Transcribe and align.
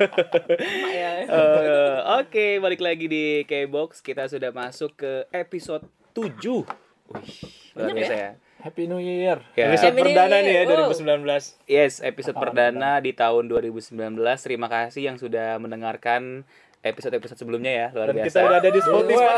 Eh, 1.30 1.98
Oke, 2.20 2.58
balik 2.58 2.80
lagi 2.80 3.06
di 3.06 3.44
K-Box. 3.44 4.00
Kita 4.00 4.26
sudah 4.26 4.50
masuk 4.50 4.96
ke 4.96 5.12
episode 5.30 5.84
7. 6.16 6.64
Wih, 7.10 7.30
luar 7.76 7.90
biasa 7.94 8.14
ya? 8.14 8.22
ya. 8.22 8.32
Happy 8.60 8.84
New 8.84 9.00
Year. 9.00 9.40
Ya. 9.56 9.72
Episode 9.72 9.96
Happy 9.96 10.02
perdana 10.12 10.36
nih 10.44 10.52
ya 10.52 10.62
Year. 10.64 10.80
Wow. 10.84 10.92
2019. 10.92 11.68
Yes, 11.68 11.92
episode 12.04 12.36
perdana 12.36 13.00
di 13.00 13.12
tahun 13.16 13.48
2019. 13.48 14.20
Terima 14.44 14.68
kasih 14.68 15.02
yang 15.12 15.16
sudah 15.16 15.56
mendengarkan 15.56 16.44
episode-episode 16.80 17.36
sebelumnya 17.36 17.68
ya, 17.70 17.86
luar 17.90 18.08
Dan 18.08 18.16
biasa. 18.16 18.26
kita 18.26 18.38
udah 18.42 18.58
ada 18.58 18.70
di 18.70 18.80
Spotify. 18.80 19.36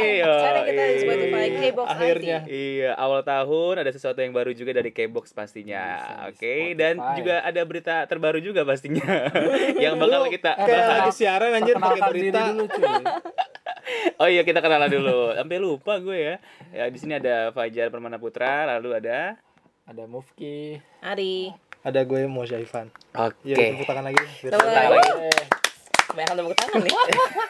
Iya, 0.00 0.24
Sekarang 0.26 0.64
kita 0.64 0.82
di. 0.82 0.98
Spotify 0.98 1.46
K-Box 1.52 1.88
Akhirnya. 1.90 2.38
Iya, 2.46 2.90
awal 2.94 3.20
tahun 3.22 3.74
ada 3.78 3.90
sesuatu 3.90 4.18
yang 4.18 4.32
baru 4.32 4.50
juga 4.50 4.72
dari 4.72 4.90
K-Box 4.90 5.30
pastinya. 5.30 5.82
Oke, 6.26 6.72
dan 6.72 6.96
Spotify. 6.96 7.16
juga 7.16 7.34
ada 7.42 7.60
berita 7.62 7.94
terbaru 8.04 8.38
juga 8.38 8.64
pastinya 8.64 9.28
yang 9.84 9.94
bakal 9.94 10.24
kita 10.26 10.56
Kayak 10.56 10.68
bahas. 10.70 10.88
lagi 10.98 11.12
siaran 11.14 11.50
anjir 11.52 11.76
pakai 11.76 12.00
berita. 12.08 12.40
dulu 12.48 12.64
cuy. 12.66 12.92
Oh 14.16 14.28
iya, 14.28 14.40
kita 14.40 14.60
kenalan 14.60 14.86
dulu. 14.88 15.34
Sampai 15.34 15.58
lupa 15.58 15.98
gue 15.98 16.14
ya. 16.14 16.34
Ya 16.70 16.86
di 16.86 16.96
sini 16.96 17.12
ada 17.12 17.50
Fajar 17.50 17.90
Permana 17.90 18.16
Putra, 18.16 18.62
lalu 18.68 18.94
ada 18.94 19.34
Ada 19.82 20.06
Mufki. 20.06 20.78
Ari. 21.02 21.50
Ada 21.82 22.04
gue 22.04 22.24
mau 22.24 22.44
Syaifan. 22.44 22.86
Oke. 23.12 23.50
Iya, 23.50 23.74
tepuk 23.74 23.84
tangan 23.84 24.04
lagi. 24.06 24.24
Tepuk 24.40 24.62
tangan. 24.62 24.90
lagi. 24.94 25.59
Banyak 26.10 26.32
tepuk 26.34 26.54
tangan 26.54 26.80
nih. 26.80 26.94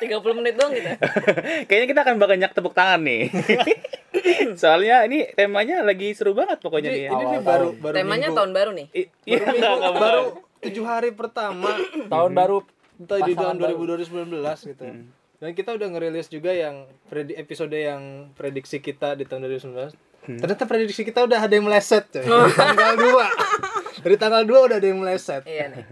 30 0.20 0.38
menit 0.38 0.55
doang 0.55 0.73
kita. 0.73 0.91
Kayaknya 1.68 1.87
kita 1.88 2.01
akan 2.02 2.16
banyak 2.16 2.51
tepuk 2.51 2.73
tangan 2.73 3.01
nih. 3.01 3.23
Soalnya 4.60 5.06
ini 5.06 5.28
temanya 5.30 5.80
lagi 5.80 6.12
seru 6.12 6.32
banget 6.32 6.59
pokoknya 6.59 6.91
nih. 6.91 7.04
Ini, 7.06 7.24
nih 7.30 7.41
baru 7.41 7.68
baru 7.74 7.95
Temanya 7.95 8.28
minggu. 8.28 8.37
tahun 8.37 8.51
baru 8.52 8.70
nih. 8.73 8.87
I- 8.92 9.09
Iya, 9.23 9.38
baru 9.38 9.46
enggak, 9.46 9.54
minggu, 9.54 9.73
enggak, 9.73 9.95
baru 9.95 10.01
baru. 10.01 10.23
tujuh 10.60 10.84
hari 10.84 11.10
pertama 11.12 11.70
Tahun 12.12 12.32
baru 12.32 12.57
entah 12.98 13.18
di 13.18 13.32
tahun 13.32 13.57
Pasangan 13.57 13.76
baru. 13.79 13.96
2019 13.96 14.70
gitu. 14.70 14.85
Dan 15.40 15.51
kita 15.57 15.70
udah 15.73 15.88
ngerilis 15.88 16.29
juga 16.29 16.52
yang 16.52 16.85
episode 17.32 17.73
yang 17.73 18.29
prediksi 18.35 18.76
kita 18.79 19.16
di 19.16 19.24
tahun 19.24 19.48
2019. 19.48 20.37
Ternyata 20.37 20.68
prediksi 20.68 21.01
kita 21.01 21.24
udah 21.24 21.40
ada 21.40 21.48
yang 21.51 21.65
meleset 21.65 22.04
coy. 22.07 22.20
tanggal 22.52 22.92
2. 22.92 24.04
Dari 24.04 24.16
tanggal 24.16 24.45
2 24.45 24.52
udah 24.68 24.76
ada 24.76 24.85
yang 24.85 25.01
meleset. 25.01 25.42
Iya 25.42 25.73
nih. 25.73 25.85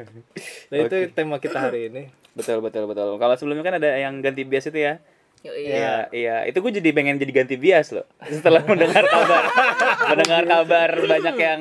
Nah, 0.68 0.76
itu 0.78 0.96
tema 1.10 1.40
kita 1.40 1.58
hari 1.58 1.88
ini. 1.88 2.12
Betul, 2.38 2.62
betul, 2.62 2.86
betul. 2.86 3.18
Kalau 3.18 3.34
sebelumnya 3.34 3.66
kan 3.66 3.74
ada 3.82 3.98
yang 3.98 4.22
ganti 4.22 4.46
bias 4.46 4.70
itu 4.70 4.78
ya. 4.78 5.02
Iya, 5.38 5.54
iya. 5.54 5.94
iya. 6.10 6.36
Itu 6.50 6.58
gue 6.58 6.72
jadi 6.82 6.90
pengen 6.90 7.14
jadi 7.18 7.30
ganti 7.30 7.54
bias 7.54 7.94
loh. 7.94 8.02
Setelah 8.26 8.66
mendengar 8.66 9.06
kabar, 9.06 9.44
mendengar 10.10 10.42
kabar 10.50 10.90
banyak 10.98 11.36
yang 11.38 11.60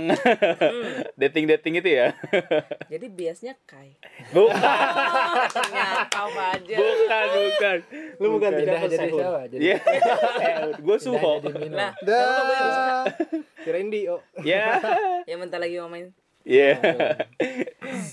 dating-dating 1.21 1.77
itu 1.77 1.89
ya. 1.93 2.07
Jadi 2.89 3.05
biasanya 3.13 3.53
Kai. 3.69 3.93
Bukan, 4.33 4.57
apa 6.09 6.43
aja. 6.57 6.75
bukan, 6.77 7.25
bukan. 7.37 7.77
Lu 8.17 8.27
bukan 8.37 8.51
tidak 8.57 8.77
jadi 8.89 8.97
siapa? 8.97 9.41
Jadi 9.45 9.61
Iya, 9.61 9.77
gue 10.85 10.97
suho. 10.97 11.33
Nah, 11.69 11.93
Dah. 12.01 13.05
Kirain 13.61 13.93
Dio. 13.93 14.25
Ya, 14.41 14.81
ya 15.29 15.35
bentar 15.37 15.61
lagi 15.61 15.77
mau 15.77 15.89
main. 15.91 16.09
iya. 16.47 16.79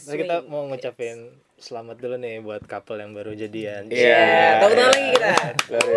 Nah, 0.04 0.14
kita 0.18 0.44
mau 0.50 0.66
ngucapin 0.68 1.40
selamat 1.56 1.96
dulu 1.96 2.16
nih 2.16 2.40
buat 2.40 2.62
couple 2.64 2.98
yang 2.98 3.12
baru 3.12 3.32
jadian. 3.32 3.88
Iya. 3.88 4.58
Tepuk 4.58 4.74
tangan 4.74 4.90
lagi 4.90 5.08
kita. 5.10 5.32
Biasa. 5.64 5.90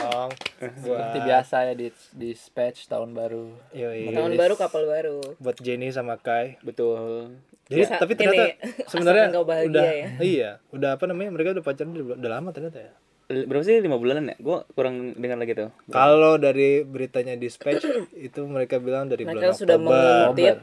Dong. 0.00 0.30
Seperti 0.60 1.18
biasa 1.22 1.56
ya 1.62 1.74
di 1.74 1.86
di 2.12 2.28
dispatch 2.28 2.78
tahun 2.86 3.10
baru. 3.10 3.44
Yoi. 3.72 4.12
Tahun 4.12 4.32
baru 4.34 4.54
kapal 4.54 4.84
baru. 4.84 5.20
buat 5.36 5.56
Jenny 5.56 5.88
sama 5.88 6.16
Kai. 6.16 6.60
Betul. 6.60 7.38
Jadi 7.70 7.80
Bisa- 7.80 8.02
tapi 8.02 8.12
ternyata 8.14 8.44
ini, 8.50 8.58
sebenarnya 8.84 9.24
asalkan 9.24 9.38
kau 9.38 9.46
bahagia 9.46 9.70
udah 9.70 9.84
ya. 9.86 10.08
iya, 10.20 10.50
udah 10.74 10.90
apa 10.98 11.04
namanya? 11.06 11.30
Mereka 11.30 11.48
udah 11.54 11.62
pacaran 11.62 11.94
udah, 11.94 12.18
udah 12.18 12.30
lama 12.30 12.50
ternyata 12.50 12.78
ya. 12.82 12.92
Berapa 13.30 13.62
sih 13.62 13.78
lima 13.78 13.94
bulanan 13.94 14.34
ya? 14.34 14.36
Gue 14.42 14.66
kurang 14.74 15.14
dengar 15.14 15.38
lagi 15.38 15.54
tuh. 15.54 15.70
Kalau 15.86 16.34
dari 16.34 16.82
beritanya 16.82 17.38
dispatch 17.38 17.86
itu 18.18 18.40
mereka 18.42 18.82
bilang 18.82 19.06
dari 19.06 19.22
bulan 19.22 19.38
Mereka 19.38 19.54
sudah 19.54 19.78
Oktober. 19.78 19.94
mengutip, 20.34 20.56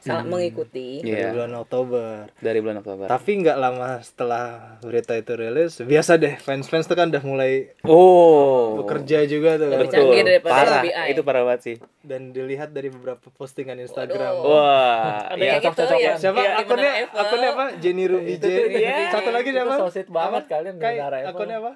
salah 0.00 0.24
mengikuti. 0.24 0.98
Dari 0.98 1.12
Iya. 1.12 1.30
bulan 1.30 1.52
Oktober. 1.54 2.12
Dari 2.34 2.58
bulan 2.58 2.76
Oktober. 2.78 3.04
Tapi 3.06 3.30
nggak 3.38 3.56
lama 3.56 3.88
setelah 4.00 4.44
berita 4.80 5.12
itu 5.12 5.32
rilis, 5.34 5.76
biasa 5.78 6.16
deh 6.16 6.34
fans-fans 6.36 6.84
tuh 6.84 6.96
kan 6.96 7.08
udah 7.08 7.20
mulai 7.22 7.76
Oh. 7.84 8.80
bekerja 8.80 9.24
juga 9.24 9.54
tuh 9.54 9.68
kan. 9.68 9.78
Lebih 9.78 9.90
canggih 9.90 10.22
daripada 10.22 10.52
parah. 10.56 10.80
FBI. 10.82 11.06
Itu 11.12 11.20
parah 11.20 11.42
banget 11.44 11.60
sih. 11.62 11.76
Dan 12.00 12.32
dilihat 12.32 12.72
dari 12.72 12.88
beberapa 12.88 13.28
postingan 13.30 13.76
Instagram. 13.78 14.40
Wah, 14.40 15.28
Ada 15.28 15.36
iya. 15.36 15.52
yang 15.54 15.62
gitu 15.62 15.82
ya. 15.94 16.12
Siapa 16.16 16.40
Iya, 16.40 16.50
akunnya? 16.58 16.90
gimana 16.90 17.04
Eva? 17.04 17.14
Akunnya 17.20 17.48
apa? 17.52 17.64
Jenny 17.76 18.04
Ruby 18.08 18.34
J. 18.36 18.46
Iya. 18.72 18.96
Satu 19.12 19.30
lagi 19.30 19.48
Itu 19.48 19.58
siapa? 19.60 19.74
so 19.76 19.86
sweet 19.86 20.08
banget 20.08 20.42
kalian 20.48 20.74
Kayak 20.80 21.28
akunnya 21.28 21.56
apa? 21.60 21.72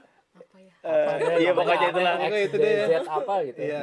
Iya 1.35 1.53
pokoknya 1.53 1.87
itulah. 1.91 2.13
Pokoknya 2.17 2.41
itu 2.43 2.57
deh 2.57 2.73
ya. 2.89 3.01
Apa 3.03 3.35
gitu. 3.45 3.59
Iya. 3.61 3.83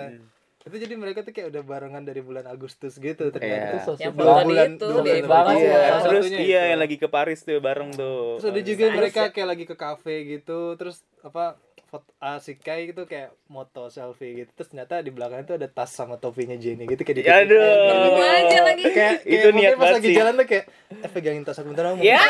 Itu 0.62 0.76
jadi 0.76 0.94
mereka 0.94 1.20
tuh 1.22 1.32
kayak 1.32 1.50
udah 1.50 1.64
barengan 1.64 2.02
dari 2.02 2.20
bulan 2.20 2.46
Agustus 2.46 2.96
gitu 2.96 3.24
Iya. 3.24 3.34
ternyata. 3.34 3.66
Itu 3.68 3.78
so 3.82 3.92
Yang 3.96 4.14
Dua 4.14 4.36
bulan, 4.40 4.70
itu, 4.72 4.86
dua 4.86 5.02
di 5.02 5.12
bulan 5.18 5.26
banget 5.28 5.56
Iya, 5.58 5.74
ya. 5.74 5.96
Terus 6.00 6.26
iya 6.28 6.38
itu. 6.38 6.70
yang 6.70 6.80
lagi 6.80 6.96
ke 6.96 7.08
Paris 7.08 7.40
tuh 7.42 7.58
bareng 7.58 7.90
tuh. 7.92 8.22
Terus 8.36 8.48
ada 8.48 8.62
juga 8.64 8.84
mereka 8.92 9.22
kayak 9.28 9.48
lagi 9.48 9.66
ke 9.66 9.76
kafe 9.76 10.16
gitu, 10.30 10.60
terus 10.76 10.96
apa 11.20 11.46
foto 11.84 12.08
ah, 12.20 12.38
si 12.38 12.56
Kai 12.56 12.88
gitu 12.88 13.04
kayak 13.04 13.34
moto 13.48 13.90
selfie 13.90 14.32
gitu. 14.38 14.50
Terus 14.54 14.70
ternyata 14.70 15.00
di 15.00 15.10
belakangnya 15.10 15.46
tuh 15.46 15.58
ada 15.58 15.68
tas 15.68 15.90
sama 15.90 16.16
topinya 16.16 16.56
Jenny 16.56 16.86
gitu 16.86 17.02
kayak 17.02 17.18
di 17.18 17.24
Aduh. 17.26 17.58
Nemu 17.58 18.22
aja 18.22 18.58
lagi. 18.64 18.84
kayak, 18.86 19.16
Itu 19.24 19.36
kayak 19.42 19.52
niat 19.52 19.54
mungkin 19.68 19.76
pas 19.78 19.92
lagi 19.92 20.08
sih. 20.08 20.16
jalan 20.16 20.34
tuh 20.36 20.48
kayak 20.48 20.66
eh 20.94 21.10
pegangin 21.10 21.42
tas 21.42 21.58
aku 21.58 21.68
bentar 21.68 21.90
mau 21.90 22.00
Ya. 22.00 22.22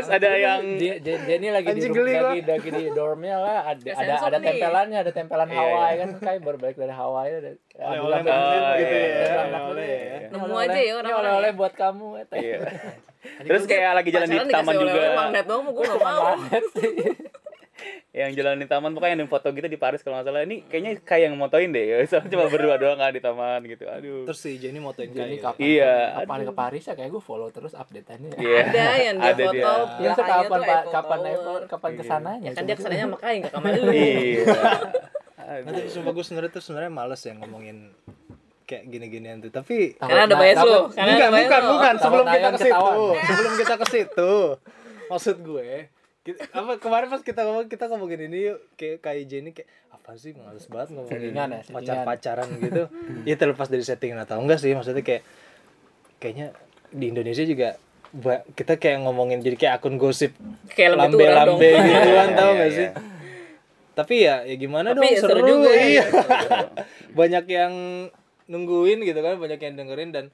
Terus 0.00 0.10
ada 0.10 0.28
yang 0.32 0.60
Dia, 0.80 0.94
dia, 0.96 1.16
dia 1.20 1.36
ini 1.36 1.48
lagi 1.52 1.68
di 1.76 1.84
lagi, 1.92 2.40
lagi 2.40 2.68
di 2.72 2.84
dormnya 2.90 3.36
lah 3.36 3.58
ada 3.68 3.90
ada 3.92 4.14
ada 4.32 4.38
tempelannya 4.40 4.98
ada 5.04 5.12
tempelan 5.12 5.48
Iya, 5.52 5.60
Hawaii 5.60 5.92
iya. 5.92 6.00
kan 6.00 6.08
kayak 6.16 6.40
baru 6.40 6.56
balik 6.56 6.76
dari 6.80 6.94
Hawaii 6.96 7.32
ada 7.36 7.50
Oh, 7.80 7.92
gitu 8.16 8.94
ya. 8.96 9.04
iya, 9.08 9.28
ya. 10.20 10.28
Nemu 10.32 10.56
aja 10.56 10.72
ya 10.72 10.80
ini 10.80 10.92
orang-orang 10.96 11.20
oleh-oleh 11.20 11.52
ya. 11.52 11.58
buat 11.60 11.72
kamu. 11.76 12.06
Terus 13.44 13.62
kayak 13.68 13.92
lagi 13.92 14.08
jalan 14.08 14.28
di 14.28 14.36
taman 14.48 14.74
juga. 14.74 15.00
magnet 15.12 15.44
doang 15.44 15.68
gue 15.68 15.84
gak 15.84 16.00
mau. 16.00 16.24
Yang 18.10 18.42
jalan 18.42 18.58
di 18.58 18.66
taman 18.66 18.90
pokoknya 18.90 19.14
ada 19.14 19.22
yang 19.22 19.30
foto 19.30 19.54
gitu 19.54 19.70
di 19.70 19.78
Paris 19.78 20.02
kalau 20.02 20.18
nggak 20.18 20.26
salah. 20.26 20.42
Ini 20.42 20.66
kayaknya 20.66 20.92
kayak 20.98 21.22
yang 21.30 21.34
motoin 21.38 21.70
deh. 21.70 21.84
Ya, 21.86 21.96
soalnya 22.10 22.30
cuma 22.34 22.50
berdua 22.50 22.74
doang 22.74 22.98
kan 22.98 23.14
di 23.14 23.22
taman 23.22 23.62
gitu. 23.70 23.86
Aduh. 23.86 24.26
Terus 24.26 24.38
si 24.42 24.58
Jenny 24.58 24.82
motoin 24.82 25.14
Kai. 25.14 25.38
kapan 25.38 25.62
Iya, 25.62 25.94
kapan 26.26 26.38
ke 26.42 26.52
Paris 26.58 26.82
ya 26.90 26.94
kayak 26.98 27.10
gue 27.14 27.22
follow 27.22 27.48
terus 27.54 27.70
update-annya. 27.70 28.34
Iya. 28.34 28.62
Ada 28.66 28.82
yang 28.98 29.16
dia 29.22 29.30
Ada 29.30 29.44
foto. 29.46 29.54
dia. 29.54 29.62
Ya 29.62 30.10
belakangnya 30.10 30.26
kapan 30.26 30.60
Pak 30.60 30.82
kapan. 30.90 31.18
Eiffel 31.22 31.56
kapan 31.70 31.90
ke 31.94 32.02
sananya? 32.02 32.42
Ya 32.42 32.50
kan 32.50 32.62
dia 32.66 32.74
ke 32.74 32.82
sananya 32.82 33.04
sama 33.06 33.18
Kai 33.22 33.36
ke 33.38 33.50
kamar 33.54 33.70
lu. 33.78 33.90
Iya. 33.94 34.44
Tapi 35.70 35.80
sumpah 35.90 36.12
gue 36.14 36.24
sebenarnya 36.26 36.50
tuh 36.50 36.62
sebenarnya 36.66 36.90
males 36.90 37.20
ya 37.22 37.32
ngomongin 37.38 37.94
kayak 38.66 38.90
gini-ginian 38.90 39.38
tuh. 39.38 39.54
Tapi 39.54 39.94
Karena 39.98 40.26
ada 40.26 40.34
bias 40.34 40.58
lu. 40.62 40.90
Bukan, 40.90 41.30
bukan, 41.30 41.62
bukan. 41.78 41.94
Sebelum 42.02 42.26
kita 42.26 42.48
ke 42.50 42.58
situ, 42.58 42.90
sebelum 43.22 43.52
kita 43.54 43.74
ke 43.78 43.86
situ, 43.86 44.32
maksud 45.06 45.36
gue, 45.42 45.70
kita, 46.20 46.40
apa 46.50 46.76
kemarin 46.76 47.08
pas 47.08 47.20
kita 47.20 47.40
ngomong 47.42 47.66
kita 47.66 47.84
ngomongin 47.88 48.28
ini 48.28 48.38
yuk, 48.48 48.58
kayak 48.74 48.98
kayak 49.00 49.24
Jenny 49.24 49.50
kayak 49.50 49.68
apa 49.90 50.10
sih 50.14 50.32
males 50.32 50.66
banget 50.66 50.88
ngomongin 50.92 51.32
ya, 51.32 51.44
settingan. 51.58 51.72
pacar-pacaran 51.72 52.48
gitu. 52.58 52.82
ya 53.24 53.34
terlepas 53.34 53.66
dari 53.66 53.80
settingan 53.80 54.20
atau 54.20 54.36
enggak 54.36 54.58
sih, 54.58 54.70
maksudnya 54.70 55.00
kayak 55.00 55.22
kayaknya 56.16 56.52
di 56.90 57.08
Indonesia 57.08 57.42
juga 57.42 57.80
kita 58.52 58.74
kayak 58.76 59.06
ngomongin 59.06 59.38
jadi 59.38 59.54
kayak 59.54 59.74
akun 59.78 59.94
gosip 59.94 60.34
Kayak 60.74 60.98
dong. 60.98 61.14
lambe-lambe 61.14 61.70
gitu 61.70 62.10
kan 62.10 62.28
Iya, 62.28 62.36
tau 62.36 62.50
iya, 62.50 62.58
gak 62.58 62.66
iya. 62.66 62.76
sih? 62.76 62.88
Tapi 63.90 64.14
ya 64.18 64.34
ya 64.42 64.54
gimana 64.56 64.88
Tapi 64.90 64.98
dong 64.98 65.14
seru 65.16 65.30
seru, 65.38 65.46
juga 65.46 65.70
ya. 65.70 65.84
iya. 65.86 66.04
banyak 67.18 67.44
yang 67.46 67.72
nungguin 68.44 68.98
gitu 69.06 69.20
kan, 69.20 69.38
banyak 69.38 69.62
yang 69.62 69.74
dengerin 69.78 70.10
dan 70.10 70.24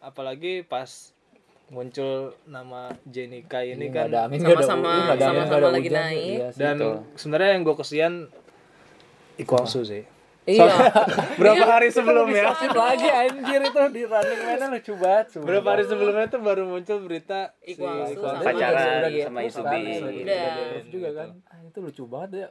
apalagi 0.00 0.64
pas 0.64 1.12
muncul 1.68 2.12
nama 2.44 2.88
Jenny 3.04 3.44
Kai 3.44 3.72
ini 3.72 3.88
Nggak 3.88 4.08
kan 4.08 4.32
Sama-sama- 4.34 5.14
sama-sama 5.14 5.68
lagi 5.70 5.86
hujan, 5.86 6.00
naik. 6.02 6.20
iya 6.34 6.48
dan 6.50 6.76
sebenarnya 7.14 7.50
yang 7.52 7.62
gue 7.62 7.76
kesian 7.76 8.14
Ikwangsu 9.36 9.84
sih. 9.84 10.02
Iya. 10.44 10.64
Berapa 11.38 11.64
hari 11.68 11.92
sebelumnya? 11.92 12.50
Lagi 12.50 13.04
anjir 13.06 13.60
itu 13.60 13.82
di 13.92 14.02
running 14.02 14.40
man 14.42 14.72
lucu 14.72 14.92
banget. 14.96 15.26
sumpah. 15.30 15.44
Berapa 15.44 15.68
hari 15.70 15.84
sebelumnya 15.84 16.26
tuh 16.26 16.40
baru 16.40 16.64
muncul 16.66 16.98
berita 17.00 17.52
si 17.60 17.76
Ikwangsu 17.76 18.16
Ikwangsu 18.16 18.32
sama 18.34 18.48
Pacaran 18.48 19.00
sama 19.20 19.40
Isubi. 19.44 19.82
Udah. 20.24 20.42
di- 20.48 20.88
juga 20.88 21.08
kan. 21.14 21.28
Ah, 21.46 21.60
itu 21.60 21.78
lucu 21.78 22.02
banget 22.02 22.28
dia. 22.32 22.46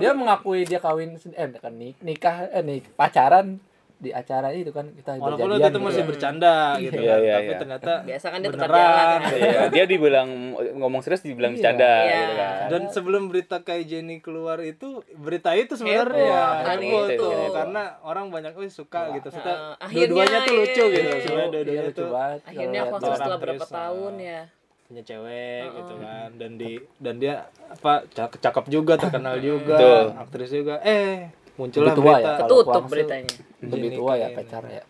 dia 0.00 0.12
mengakui 0.12 0.64
dia 0.64 0.80
kawin 0.80 1.12
eh 1.14 1.48
kan 1.54 1.72
nik- 1.72 2.00
nikah 2.00 2.48
eh 2.48 2.64
nik 2.64 2.88
pacaran 2.96 3.60
di 4.00 4.10
acara 4.10 4.48
itu 4.50 4.72
kan 4.72 4.88
kita 4.90 5.12
Walaupun 5.14 5.28
berjadian 5.44 5.52
waktu 5.52 5.60
itu 5.60 5.68
gitu 5.70 5.78
masih 5.84 6.00
ya. 6.00 6.08
bercanda 6.08 6.54
gitu 6.74 6.94
Iya, 6.96 7.04
kan. 7.06 7.20
iya, 7.20 7.34
Tapi 7.36 7.44
iya. 7.46 7.58
ternyata 7.58 7.92
Biasa 8.00 8.26
kan 8.26 8.38
dia 8.38 8.48
tetap 8.48 8.60
beneran. 8.64 8.80
jalan 8.80 9.06
kan. 9.20 9.20
Iya, 9.30 9.60
dia 9.68 9.84
dibilang 9.84 10.28
ngomong 10.74 11.00
serius 11.00 11.20
dibilang 11.20 11.52
bercanda 11.52 11.92
Iya. 12.00 12.16
gitu 12.16 12.32
kan. 12.34 12.56
Dan 12.66 12.82
sebelum 12.88 13.22
berita 13.26 13.56
kayak 13.60 13.84
Jenny 13.86 14.16
keluar 14.18 14.58
itu 14.58 14.88
berita 15.12 15.50
itu 15.52 15.72
sebenarnya 15.74 16.16
Heboh, 16.16 16.64
kan 16.64 16.78
heboh 16.78 17.04
itu. 17.06 17.20
tuh 17.20 17.40
karena 17.52 17.82
orang 18.00 18.26
banyak 18.28 18.52
wih 18.54 18.68
suka 18.68 19.12
gitu. 19.12 19.28
Kita 19.30 19.52
Nah, 19.76 19.86
dua-duanya 19.86 20.38
tuh 20.42 20.54
lucu 20.56 20.72
iya. 20.82 20.88
gitu. 20.90 21.06
Iya, 21.06 21.20
Sebenarnya 21.20 21.36
Iya, 21.36 21.52
dua-duanya 21.52 21.82
lucu 21.84 21.94
tuh 21.94 22.08
banget. 22.10 22.40
Akhirnya 22.42 22.80
orang 22.82 23.00
setelah 23.06 23.38
berapa 23.38 23.56
terus, 23.60 23.70
tahun 23.70 24.12
ah. 24.14 24.24
ya. 24.26 24.42
punya 24.82 25.06
cewek 25.06 25.64
gitu 25.70 25.94
kan 25.98 26.28
dan 26.34 26.50
di 26.56 26.70
dan 26.98 27.14
dia 27.16 27.34
apa 27.68 28.02
cakep, 28.10 28.42
cakep 28.42 28.64
juga 28.66 28.98
terkenal 28.98 29.38
juga 29.38 29.78
aktris 30.18 30.50
juga 30.50 30.82
eh 30.82 31.30
muncullah 31.60 31.92
Lebih 31.92 32.00
tua 32.00 32.08
berita 32.10 32.24
ya, 32.26 32.38
Ketutup 32.40 32.84
beritanya. 32.86 33.32
Lebih 33.60 33.76
Jenny 33.84 33.96
tua 33.98 34.12
ya 34.12 34.18
kayak- 34.22 34.36
pacarnya 34.38 34.72
ya. 34.72 34.84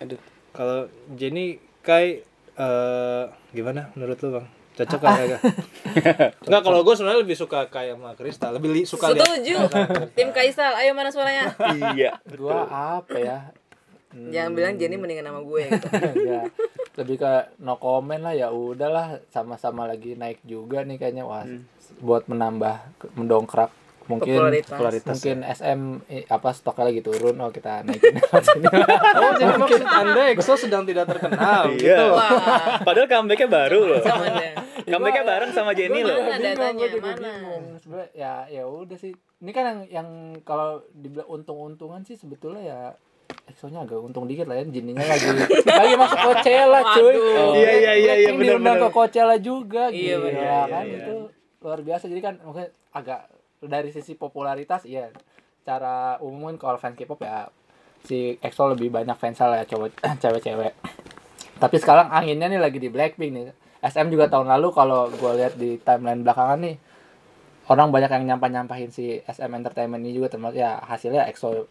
Aduh. 0.00 0.18
kalau 0.50 0.78
Jenny 1.12 1.46
Kai 1.80 2.06
eh 2.52 3.24
gimana 3.50 3.88
menurut 3.94 4.18
lu 4.18 4.30
bang 4.32 4.46
cocok 4.72 4.98
kan 4.98 5.12
kagak 5.14 5.40
Enggak 6.42 6.62
kalau 6.62 6.80
gue 6.80 6.94
sebenarnya 6.94 7.20
lebih 7.20 7.34
suka 7.34 7.64
Kai 7.66 7.88
sama 7.88 8.12
Krista 8.12 8.50
lebih 8.50 8.68
li- 8.70 8.84
suka 8.84 9.10
lihat 9.10 9.22
Setuju. 9.22 9.56
Tim 10.16 10.30
Kaisal, 10.30 10.74
ayo 10.74 10.90
mana 10.90 11.08
suaranya? 11.08 11.54
Iya. 11.92 12.18
Gua 12.32 12.64
apa 12.68 13.16
ya? 13.16 13.38
Jangan 14.34 14.52
bilang 14.52 14.74
Jenny 14.74 14.96
mendingan 14.96 15.24
sama 15.24 15.40
gue 15.40 15.62
gitu. 15.68 15.88
ya 16.28 16.42
lebih 16.92 17.16
ke 17.16 17.32
no 17.58 17.78
comment 17.78 18.20
lah 18.20 18.34
ya 18.34 18.50
udahlah 18.50 19.22
sama-sama 19.28 19.86
lagi 19.86 20.12
naik 20.12 20.42
juga 20.42 20.82
nih 20.82 20.98
kayaknya 20.98 21.22
wah 21.22 21.46
buat 21.96 22.26
menambah 22.26 22.76
mendongkrak 23.14 23.70
mungkin 24.10 24.34
Popularitas. 24.66 25.06
mungkin 25.06 25.36
SM 25.40 25.80
eh, 26.06 26.24
apa 26.26 26.50
stoknya 26.50 26.84
lagi 26.84 27.00
turun 27.00 27.36
oh 27.36 27.48
kita 27.48 27.80
naikin 27.80 28.18
oh 29.20 29.32
jadi 29.32 29.54
maksud 29.54 29.82
anda 29.82 30.22
EXO 30.28 30.54
sedang 30.58 30.82
tidak 30.82 31.06
terkenal 31.06 31.70
Iya. 31.72 31.78
gitu 31.78 32.06
Wah, 32.10 32.30
Padahal 32.80 33.06
comebacknya 33.06 33.46
baru 33.46 33.80
loh. 33.86 34.00
deh. 34.02 34.52
Comebacknya 34.84 35.22
bareng 35.24 35.50
sama 35.50 35.70
Jenny 35.70 36.00
loh. 36.00 36.18
Datanya? 36.18 36.86
Mana? 36.98 37.32
Sebenarnya 37.78 38.08
ya 38.12 38.32
ya 38.50 38.62
udah 38.64 38.96
sih 38.96 39.12
ini 39.14 39.50
kan 39.50 39.64
yang 39.64 39.78
yang 39.88 40.08
kalau 40.42 40.82
dibilang 40.90 41.30
untung-untungan 41.30 42.02
sih 42.02 42.14
sebetulnya 42.14 42.62
ya 42.62 42.80
EXO-nya 43.46 43.82
agak 43.82 43.96
untung 43.96 44.26
dikit 44.26 44.44
lah 44.44 44.56
ya 44.56 44.64
Jininya 44.64 45.00
lagi 45.00 45.26
lagi 45.80 45.94
masuk 45.94 46.18
Coachella 46.20 46.80
cuy 46.92 47.14
Waduh. 47.14 47.52
Iya, 47.54 47.70
iya, 47.72 47.92
iya, 47.94 48.12
iya, 48.16 48.30
diundang 48.32 48.58
benar-benar. 48.74 48.76
ke 48.82 48.88
Coachella 48.90 49.36
juga 49.38 49.82
Iya, 49.88 50.16
gila 50.16 50.26
benar. 50.26 50.66
kan 50.68 50.84
itu 50.84 51.16
luar 51.60 51.80
biasa 51.80 52.04
jadi 52.06 52.20
kan 52.20 52.34
mungkin 52.40 52.66
agak 52.90 53.20
dari 53.60 53.92
sisi 53.92 54.16
popularitas 54.16 54.88
iya 54.88 55.12
cara 55.62 56.16
umum 56.24 56.56
kalau 56.56 56.80
fans 56.80 56.96
K-pop 56.96 57.20
ya 57.20 57.48
si 58.00 58.40
EXO 58.40 58.72
lebih 58.72 58.88
banyak 58.88 59.12
fans 59.20 59.36
lah 59.44 59.60
ya 59.60 59.66
cowok 59.68 60.00
cewek-cewek 60.22 60.72
tapi 61.60 61.76
sekarang 61.76 62.08
anginnya 62.08 62.48
nih 62.48 62.60
lagi 62.60 62.80
di 62.80 62.88
Blackpink 62.88 63.32
nih 63.36 63.52
SM 63.80 64.08
juga 64.08 64.28
tahun 64.32 64.48
lalu 64.48 64.68
kalau 64.72 65.08
gue 65.12 65.32
lihat 65.36 65.56
di 65.60 65.76
timeline 65.80 66.24
belakangan 66.24 66.60
nih 66.64 66.76
orang 67.68 67.92
banyak 67.92 68.10
yang 68.10 68.24
nyampah 68.34 68.48
nyampahin 68.48 68.88
si 68.88 69.20
SM 69.20 69.52
Entertainment 69.52 70.00
ini 70.00 70.16
juga 70.16 70.32
termasuk 70.32 70.56
ya 70.60 70.80
hasilnya 70.80 71.28
EXO 71.28 71.68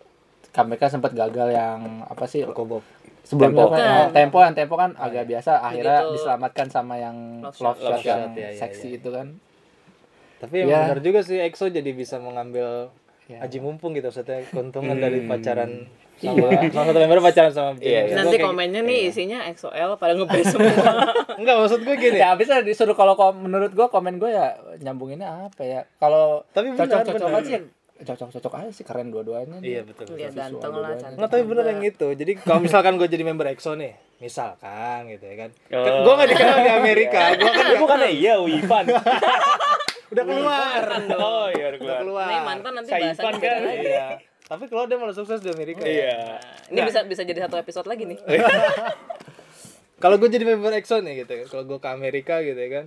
comebacknya 0.49 0.89
sempat 0.89 1.11
gagal 1.13 1.49
yang 1.53 2.05
apa 2.05 2.25
sih 2.25 2.45
Kobob 2.45 2.81
sebelumnya 3.21 3.65
Tempo. 3.65 3.73
kan 3.73 3.79
yang 3.81 4.09
tempo 4.09 4.37
yang 4.41 4.55
tempo 4.57 4.73
kan 4.73 4.91
agak 4.97 5.29
biasa 5.29 5.61
akhirnya 5.61 6.05
Begitu. 6.05 6.13
diselamatkan 6.17 6.67
sama 6.69 6.95
yang 6.97 7.17
Love 7.45 7.57
love, 7.61 7.77
Shot. 7.77 7.77
shot, 7.77 7.89
Love 8.01 8.05
yang 8.05 8.21
Shot, 8.25 8.37
ya, 8.37 8.49
ya, 8.49 8.57
seksi 8.57 8.87
ya. 8.89 8.97
itu 8.97 9.09
kan 9.13 9.27
tapi 10.39 10.55
yang 10.57 10.69
Iya. 10.69 10.79
benar 10.87 10.99
juga 11.01 11.19
sih 11.21 11.37
EXO 11.37 11.67
jadi 11.67 11.91
bisa 11.91 12.17
mengambil 12.17 12.89
Ya. 13.25 13.43
aji 13.43 13.59
mumpung 13.59 13.93
gitu 13.93 14.07
maksudnya 14.07 14.41
keuntungan 14.45 14.95
Hmm. 14.95 15.03
dari 15.03 15.21
pacaran 15.21 15.85
sama 16.17 16.49
salah 16.67 16.85
satu 16.85 16.99
member 16.99 17.21
pacaran 17.21 17.47
sama. 17.49 17.71
Iya, 17.77 17.99
iya. 18.03 18.15
Nanti 18.17 18.35
kayak- 18.35 18.47
komennya 18.49 18.81
nih 18.81 18.99
isinya 19.07 19.39
XOL 19.47 19.95
pada 19.95 20.11
ngebes 20.13 20.45
semua. 20.49 20.67
enggak 21.39 21.55
maksud 21.57 21.79
gue 21.79 21.95
gini 21.95 22.17
ya 22.17 22.33
habisnya 22.33 22.59
disuruh 22.59 22.91
kalau 22.91 23.13
menurut 23.31 23.71
gua 23.71 23.87
komen 23.87 24.17
gua 24.17 24.27
ya 24.29 24.47
nyambunginnya 24.79 25.47
apa 25.47 25.61
ya 25.61 25.81
kalau 25.95 26.43
Tapi 26.49 26.73
benar, 26.73 26.89
cocok 26.89 27.05
cocokan 27.13 27.31
benar. 27.31 27.45
sih 27.45 27.53
ya 27.53 27.61
cocok 28.01 28.29
cocok 28.33 28.53
aja 28.57 28.71
sih 28.73 28.83
keren 28.83 29.07
dua-duanya 29.09 29.59
nih. 29.59 29.69
Iya, 29.69 29.81
betul, 29.85 30.03
betul. 30.05 30.17
Iya 30.17 30.29
ganteng 30.33 30.73
lah 30.73 30.91
cantik. 30.93 31.15
Nggak 31.15 31.29
tapi 31.29 31.43
bener 31.45 31.65
yang 31.69 31.81
itu. 31.85 32.07
Jadi 32.13 32.31
kalau 32.37 32.59
misalkan 32.59 32.93
gue 32.95 33.07
jadi 33.07 33.23
member 33.23 33.45
EXO 33.45 33.71
nih, 33.75 33.93
misalkan 34.19 34.99
gitu 35.07 35.23
ya 35.23 35.35
kan. 35.37 35.49
Oh. 35.69 35.83
Kan 35.83 35.93
gue 36.01 36.13
gak 36.17 36.29
dikenal 36.29 36.57
di 36.57 36.71
Amerika, 36.73 37.21
gue 37.37 37.51
kan 37.53 37.65
bukannya 37.77 38.09
iya 38.09 38.33
Wipan. 38.37 38.85
udah 40.09 40.23
keluar. 40.23 40.81
Oh 41.13 41.47
iya 41.49 41.65
udah 41.69 41.77
Udah 41.77 41.77
keluar. 41.77 41.99
keluar. 42.01 42.27
Nih 42.27 42.39
mantan 42.41 42.71
nanti 42.73 42.89
Saipan 42.89 43.05
bahasannya 43.07 43.39
kan? 43.39 43.59
lagi. 43.61 43.85
Iya. 43.85 44.07
Tapi 44.49 44.63
kalau 44.65 44.83
dia 44.85 44.97
malah 44.97 45.13
sukses 45.13 45.39
di 45.39 45.49
Amerika. 45.49 45.81
Iya. 45.81 46.41
Ini 46.67 46.79
bisa 46.81 46.99
bisa 47.03 47.21
jadi 47.21 47.45
satu 47.45 47.55
episode 47.55 47.85
lagi 47.85 48.03
nih. 48.03 48.17
Kalau 49.99 50.15
gue 50.15 50.25
jadi 50.25 50.47
member 50.47 50.71
EXO 50.73 51.03
nih 51.03 51.27
gitu, 51.27 51.33
kan. 51.35 51.45
kalau 51.51 51.63
gue 51.65 51.77
ke 51.77 51.89
Amerika 51.91 52.39
gitu 52.39 52.55
ya 52.55 52.71
kan. 52.71 52.85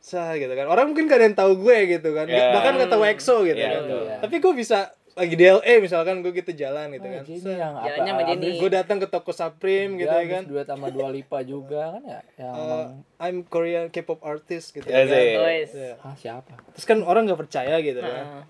Sah 0.00 0.32
gitu 0.32 0.48
kan. 0.48 0.64
Orang 0.64 0.90
mungkin 0.90 1.04
gak 1.04 1.20
ada 1.20 1.26
yang 1.28 1.36
tahu 1.36 1.60
gue 1.60 1.76
gitu 1.92 2.16
kan. 2.16 2.24
Ya. 2.24 2.56
Bahkan 2.56 2.72
gak 2.80 2.88
tahu 2.88 3.02
EXO 3.04 3.44
gitu 3.44 3.60
Iya, 3.60 3.68
kan. 3.68 3.82
betul. 3.84 4.02
Tapi 4.24 4.36
gue 4.40 4.52
bisa 4.56 4.78
lagi 5.18 5.34
di 5.34 5.44
LA 5.44 5.74
misalkan 5.78 6.22
gue 6.22 6.32
gitu 6.32 6.50
jalan 6.52 6.88
gitu 6.90 7.02
Oh, 7.02 7.12
kan. 7.12 7.22
Yang 7.26 7.42
apa 7.68 7.84
Jalannya 7.84 8.12
sama 8.14 8.22
Jenny. 8.24 8.48
Gue 8.54 8.70
datang 8.70 8.96
ke 8.96 9.06
toko 9.06 9.30
Supreme 9.30 9.90
gitu 9.96 10.08
dia 10.08 10.20
ya 10.20 10.26
kan. 10.30 10.42
duet 10.44 10.64
sama 10.64 10.86
Dua 10.88 11.08
Lipa 11.08 11.38
juga 11.42 11.92
kan 11.92 12.02
ya 12.02 12.20
yang 12.36 12.54
Uh, 12.54 12.86
I'm 13.18 13.42
Korean 13.42 13.86
K-pop 13.88 14.22
artist 14.22 14.70
gitu 14.70 14.86
Ya, 14.86 15.02
ya 15.02 15.10
kan. 15.34 15.50
Iya. 15.68 15.92
ah 16.00 16.14
siapa 16.14 16.54
Terus 16.72 16.86
kan 16.86 17.02
orang 17.02 17.26
nggak 17.26 17.40
percaya 17.40 17.76
gitu 17.80 17.98
kan. 17.98 18.24
Nah, 18.24 18.44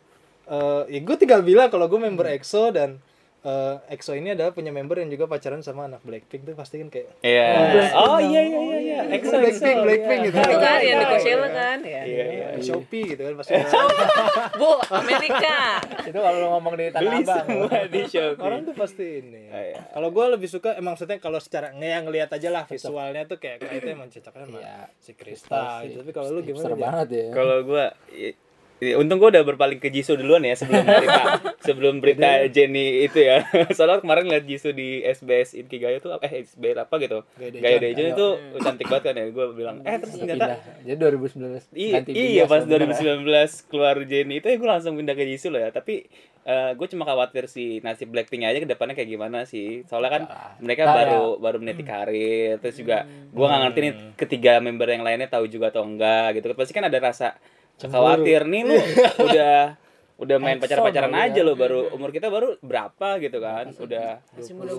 Eh, 0.46 0.82
ya 0.88 1.00
gue 1.02 1.16
tinggal 1.16 1.40
bilang 1.42 1.68
kalau 1.68 1.84
gue 1.86 1.98
member 1.98 2.24
EXO 2.26 2.70
dan 2.70 3.00
eh, 3.40 3.74
EXO 3.88 4.12
ini 4.12 4.32
adalah 4.32 4.50
punya 4.50 4.68
member 4.68 4.98
yang 4.98 5.08
juga 5.08 5.24
pacaran 5.24 5.60
sama 5.60 5.86
anak 5.86 6.02
Blackpink 6.02 6.42
tuh 6.42 6.54
pasti 6.54 6.78
kan 6.78 6.88
kayak 6.88 7.08
Iya. 7.20 7.46
Oh 7.94 8.18
iya 8.18 8.40
iya 8.42 8.58
iya 8.60 8.78
iya. 8.78 8.98
EXO 9.10 9.36
Blackpink, 9.36 9.62
EXO. 9.72 9.84
Blackpink 9.84 10.20
gitu. 10.24 10.36
itu 10.36 10.56
kan 10.56 10.58
Iya, 10.74 10.82
yang 10.84 10.98
di 10.98 11.00
iya, 11.00 11.08
Coachella 11.08 11.38
iya. 11.40 11.50
kan 11.54 11.78
ya. 11.80 12.02
Iya 12.02 12.24
iya. 12.28 12.46
Di 12.52 12.62
Shopee 12.62 13.04
gitu 13.06 13.22
kan 13.22 13.34
pasti. 13.36 13.52
Bu, 14.60 14.70
Amerika. 14.90 15.58
itu 16.02 16.18
kalau 16.18 16.36
lu 16.36 16.48
ngomong 16.50 16.74
di 16.74 16.86
tanah 16.88 17.02
Beli 17.04 17.18
abang 17.20 17.44
semua 17.44 17.78
di 17.86 18.00
Shopee. 18.04 18.40
Orang 18.40 18.60
tuh 18.64 18.74
pasti 18.74 19.06
ini. 19.20 19.42
Oh, 19.48 19.62
iya. 19.64 19.80
Kalau 19.88 20.08
gue 20.08 20.24
lebih 20.30 20.48
suka 20.48 20.70
emang 20.74 20.94
maksudnya 20.94 21.18
kalau 21.18 21.38
secara 21.38 21.70
nge 21.70 21.88
yang 21.88 22.04
ngelihat 22.04 22.30
aja 22.32 22.48
lah 22.48 22.64
visualnya 22.64 23.22
tuh 23.24 23.36
kayak 23.36 23.60
kayak 23.60 23.74
itu 23.76 23.88
emang 23.88 24.08
cocoknya 24.08 24.44
sama 24.44 24.58
Iya. 24.58 24.76
si 24.98 25.10
Krista 25.12 25.62
gitu. 25.84 26.00
Tapi 26.00 26.10
kalau 26.10 26.28
lu 26.30 26.40
gimana? 26.42 26.74
Banget 26.74 27.08
ya 27.08 27.24
Kalau 27.30 27.56
i- 28.10 28.36
untung 28.94 29.16
gua 29.16 29.28
udah 29.28 29.42
berpaling 29.42 29.76
ke 29.76 29.88
Jisoo 29.88 30.14
duluan 30.14 30.40
ya 30.40 30.54
sebelum 30.54 30.86
berita 30.92 31.22
sebelum 31.58 31.94
berita 31.98 32.28
Jenny 32.46 33.02
itu 33.02 33.18
ya. 33.18 33.42
Soalnya 33.76 33.98
kemarin 33.98 34.26
lihat 34.26 34.44
Jisoo 34.44 34.70
di 34.70 35.02
SBS 35.02 35.54
Inkigayo 35.54 35.98
tuh 35.98 36.14
eh 36.16 36.42
SBS 36.42 36.78
apa 36.78 36.94
gitu. 36.96 37.26
Gaya. 37.36 37.78
Dejan 37.78 38.12
itu 38.12 38.26
cantik 38.58 38.86
banget 38.86 39.04
kan 39.04 39.14
ya. 39.14 39.24
Gua 39.28 39.50
bilang, 39.50 39.76
"Eh 39.82 39.96
terus 39.96 40.14
pindah 40.14 40.36
ternyata 40.36 40.56
jadi 40.80 40.96
2019 40.96 41.68
Iya, 41.70 41.92
ganti 41.96 42.10
iya 42.12 42.44
pas 42.44 42.62
bener 42.62 42.80
ya. 42.84 43.18
2019 43.18 43.66
keluar 43.66 43.96
Jenny 44.02 44.34
itu 44.38 44.46
ya 44.46 44.56
gue 44.56 44.68
langsung 44.68 44.94
pindah 44.94 45.14
ke 45.14 45.24
Jisoo 45.24 45.50
loh 45.50 45.60
ya. 45.60 45.70
Tapi 45.70 46.06
gue 46.48 46.88
cuma 46.88 47.04
khawatir 47.04 47.44
si 47.44 47.76
nasib 47.78 48.08
Blackpink 48.08 48.40
aja 48.40 48.56
ke 48.56 48.64
depannya 48.64 48.94
kayak 48.94 49.10
gimana 49.10 49.44
sih. 49.44 49.84
Soalnya 49.84 50.10
kan 50.10 50.22
mereka 50.58 50.82
Nah, 50.82 50.94
baru 50.94 51.22
baru 51.36 51.56
meniti 51.58 51.82
karir 51.82 52.56
terus 52.58 52.72
juga 52.74 53.04
gue 53.04 53.44
nggak 53.44 53.60
ngerti 53.62 53.78
nih 53.78 53.92
Hmm. 53.92 54.12
ketiga 54.16 54.52
member 54.56 54.88
yang 54.88 55.02
lainnya 55.02 55.28
tahu 55.28 55.44
juga 55.44 55.68
atau 55.68 55.84
enggak 55.84 56.40
gitu. 56.40 56.48
Pasti 56.52 56.72
kan 56.72 56.84
ada 56.84 56.96
rasa 56.96 57.36
khawatir 57.86 58.42
nih 58.50 58.62
lu. 58.66 58.76
Udah 59.22 59.78
udah 60.18 60.36
main 60.36 60.58
pacar-pacaran 60.58 61.14
baru 61.14 61.24
aja 61.30 61.40
ya. 61.40 61.46
lo 61.46 61.54
baru 61.54 61.80
umur 61.94 62.10
kita 62.10 62.26
baru 62.26 62.58
berapa 62.58 63.22
gitu 63.22 63.38
kan 63.38 63.70
udah 63.70 64.18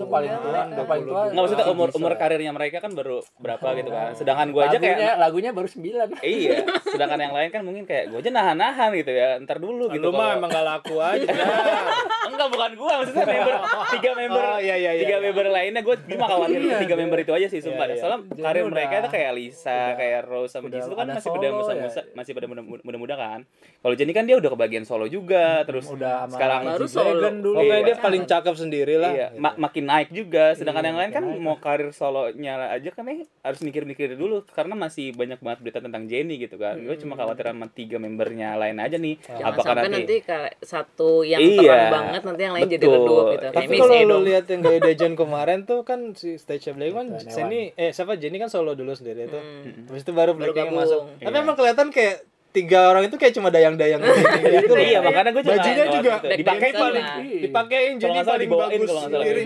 paling 0.04 0.32
tua, 0.36 0.60
mereka. 0.68 0.82
paling 0.84 1.04
tua. 1.08 1.20
nggak 1.32 1.40
maksudnya 1.40 1.66
umur 1.72 1.88
umur 1.96 2.12
ya. 2.12 2.18
karirnya 2.20 2.52
mereka 2.52 2.78
kan 2.78 2.92
baru 2.92 3.24
berapa 3.40 3.68
gitu 3.72 3.88
kan 3.88 4.12
sedangkan 4.12 4.52
gue 4.52 4.60
aja 4.60 4.76
lagunya, 4.76 4.96
kayak 5.00 5.16
lagunya 5.16 5.50
baru 5.50 5.68
9 5.70 5.80
Iya, 6.20 6.56
sedangkan 6.92 7.18
yang 7.18 7.32
lain 7.32 7.48
kan 7.48 7.62
mungkin 7.64 7.84
kayak 7.88 8.12
gue 8.12 8.18
aja 8.20 8.30
nahan-nahan 8.30 8.90
gitu 8.92 9.12
ya, 9.12 9.40
ntar 9.40 9.56
dulu 9.56 9.88
gitu. 9.88 10.04
Lu 10.04 10.12
mah 10.12 10.36
emang 10.36 10.50
gak 10.50 10.66
laku 10.66 11.00
aja. 11.00 11.24
enggak 12.30 12.48
bukan 12.52 12.70
gua, 12.76 12.92
maksudnya 13.00 13.24
member 13.24 13.54
tiga 13.90 14.10
member, 14.12 14.42
Oh, 14.42 14.58
iya, 14.58 14.76
iya, 14.76 14.90
iya, 14.92 15.02
tiga 15.02 15.16
iya. 15.18 15.24
member 15.24 15.46
lainnya 15.48 15.80
gue 15.80 15.96
cuma 16.06 16.26
khawatir 16.26 16.60
tiga 16.78 16.94
member 16.94 17.18
itu 17.18 17.32
aja 17.32 17.46
sih 17.48 17.60
sumpah. 17.60 17.86
Iya, 17.88 17.94
iya. 17.96 18.00
Soalnya 18.00 18.18
karir 18.36 18.62
udah- 18.62 18.72
mereka 18.72 18.94
itu 18.98 19.08
kayak 19.10 19.30
Lisa, 19.32 19.80
kayak 19.96 20.20
Rose 20.26 20.52
sama 20.52 20.66
udah 20.68 20.78
Jisoo 20.78 20.94
kan 20.94 21.06
masih 21.08 21.30
pada 21.30 21.48
muda 21.50 21.72
ya. 21.72 21.88
masih 22.12 22.32
pada 22.34 22.46
muda- 22.46 22.66
muda-muda 22.84 23.14
kan. 23.16 23.40
Kalau 23.80 23.94
Jenny 23.94 24.12
kan 24.12 24.24
dia 24.28 24.36
udah 24.36 24.50
kebagian 24.50 24.84
solo 24.84 25.06
juga, 25.06 25.29
terus 25.62 25.86
udah 25.86 26.24
sama 26.24 26.32
sekarang 26.32 26.60
Baru 26.66 26.86
solo. 26.86 27.28
Dulu 27.30 27.56
Pokoknya 27.56 27.76
Iya. 27.76 27.86
dia 27.86 27.96
paling 27.96 28.22
cakep 28.24 28.54
sendiri 28.54 28.94
lah. 28.96 29.12
Iya, 29.12 29.26
ma- 29.34 29.56
makin 29.56 29.84
naik 29.84 30.10
juga. 30.10 30.52
Sedangkan 30.52 30.80
Iya, 30.80 30.88
yang 30.88 30.98
lain 30.98 31.10
kan 31.10 31.24
naik. 31.24 31.38
mau 31.38 31.56
karir 31.56 31.90
solonya 31.90 32.52
aja 32.70 32.90
kan 32.90 33.04
eh, 33.06 33.22
harus 33.40 33.60
mikir-mikir 33.60 34.14
dulu 34.14 34.42
karena 34.46 34.74
masih 34.74 35.12
banyak 35.12 35.38
banget 35.38 35.58
berita 35.60 35.78
tentang 35.78 36.04
Jenny 36.04 36.36
gitu 36.36 36.56
kan. 36.56 36.76
Gue 36.76 36.96
cuma 36.96 37.14
khawatir 37.14 37.46
sama 37.46 37.66
tiga 37.68 37.96
membernya 37.96 38.56
lain 38.56 38.76
aja 38.76 38.96
nih. 38.96 39.16
Jangan 39.20 39.44
Apakah 39.46 39.64
sampai 39.76 39.88
nanti, 39.88 40.14
nanti 40.18 40.40
satu 40.60 41.10
yang 41.22 41.40
Iya. 41.40 41.60
terang 41.60 41.86
banget 41.92 42.22
nanti 42.22 42.40
yang 42.40 42.54
lain 42.54 42.66
jadi 42.66 42.80
Betul. 42.80 42.96
redup 42.96 43.24
gitu. 43.30 43.46
Tapi 43.50 43.74
kalau 43.76 43.94
lu 43.94 44.00
Edom. 44.00 44.22
lihat 44.24 44.44
yang 44.46 44.60
gaya 44.60 44.78
Dejan 44.80 45.14
kemarin 45.14 45.58
tuh 45.62 45.80
kan 45.82 46.00
si 46.12 46.36
Stage 46.36 46.70
Black 46.70 46.92
kan 46.92 47.06
Jenny 47.20 47.72
eh 47.72 47.90
siapa 47.90 48.14
Jenny 48.14 48.36
kan 48.36 48.48
solo 48.48 48.72
dulu 48.72 48.90
sendiri 48.90 49.26
itu. 49.26 49.36
Hmm. 49.36 49.86
Habis 49.86 50.02
itu 50.02 50.12
baru 50.12 50.32
Blackpink 50.32 50.70
masuk. 50.70 51.02
Tapi 51.16 51.36
emang 51.36 51.54
kelihatan 51.54 51.88
kayak 51.88 52.24
tiga 52.50 52.90
orang 52.90 53.06
itu 53.06 53.14
kayak 53.14 53.34
cuma 53.34 53.48
dayang-dayang 53.48 54.02
gitu 54.58 54.74
loh. 54.74 54.82
Iya, 54.82 54.98
makanya 55.00 55.30
gue 55.30 55.42
cuma 55.46 55.54
Bajunya 55.56 55.74
ngeliat 55.78 55.94
juga 55.94 56.12
dipakai 56.34 56.70
paling 56.74 57.06
dipakein 57.46 57.94
Kalau 57.94 58.02
jadi 58.02 58.18
paling 58.26 58.50
bagus 58.50 58.90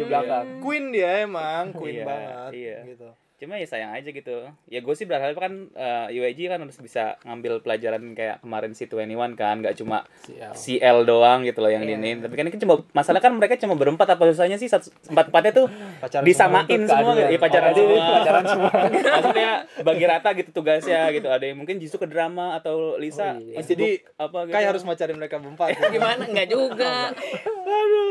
belakang. 0.09 0.45
Queen 0.61 0.85
dia 0.89 1.11
emang 1.23 1.65
Queen 1.73 1.95
Iya, 1.95 2.05
banget 2.05 2.53
iya. 2.53 2.79
gitu 2.89 3.09
cuma 3.37 3.55
ya 3.55 3.67
sayang 3.67 3.91
aja 3.91 4.09
gitu 4.09 4.47
ya 4.65 4.79
gue 4.79 4.95
sih 4.95 5.05
berharap 5.05 5.35
kan 5.35 5.51
eh, 5.69 6.07
UIG 6.15 6.47
kan 6.47 6.59
harus 6.59 6.79
bisa 6.79 7.19
ngambil 7.21 7.61
pelajaran 7.61 8.01
kayak 8.13 8.39
kemarin 8.39 8.73
si 8.73 8.87
21 8.87 9.11
kan 9.35 9.59
nggak 9.59 9.75
cuma 9.77 10.07
Sial. 10.21 10.55
CL 10.55 10.99
doang 11.03 11.43
gitu 11.43 11.59
loh 11.59 11.69
yang 11.69 11.83
Iya. 11.83 11.99
diinin 11.99 12.17
tapi 12.21 12.35
kan 12.35 12.47
ini 12.47 12.57
cuma 12.57 12.75
masalah 12.91 13.19
kan 13.19 13.33
mereka 13.33 13.57
cuma 13.57 13.75
berempat 13.75 14.07
apa 14.09 14.23
susahnya 14.29 14.55
sih 14.55 14.67
satu 14.67 14.89
empat 15.09 15.29
empatnya 15.29 15.53
tuh 15.53 15.67
Pacaran 15.99 16.23
disamain 16.23 16.81
semua. 16.81 17.13
semua 17.13 17.27
ya 17.27 17.39
pacaran 17.39 17.71
Oh, 17.71 17.77
semua 17.77 18.07
pacaran 18.15 18.45
semua. 18.47 18.71
maksudnya 19.15 19.51
bagi 19.83 20.05
rata 20.07 20.29
gitu 20.33 20.51
tugasnya 20.53 21.01
gitu 21.11 21.27
ada 21.29 21.45
yang 21.45 21.57
mungkin 21.57 21.77
justru 21.77 21.99
ke 21.99 22.07
drama 22.07 22.55
atau 22.55 22.97
Lisa 22.97 23.35
Oh, 23.35 23.43
iya. 23.43 23.61
Jadi, 23.61 23.99
apa 24.15 24.39
gitu 24.43 24.53
kayak 24.53 24.69
harus 24.71 24.83
macarin 24.85 25.17
mereka 25.17 25.37
berempat 25.37 25.75
Gimana? 25.93 26.23
Enggak 26.25 26.49
juga. 26.49 27.11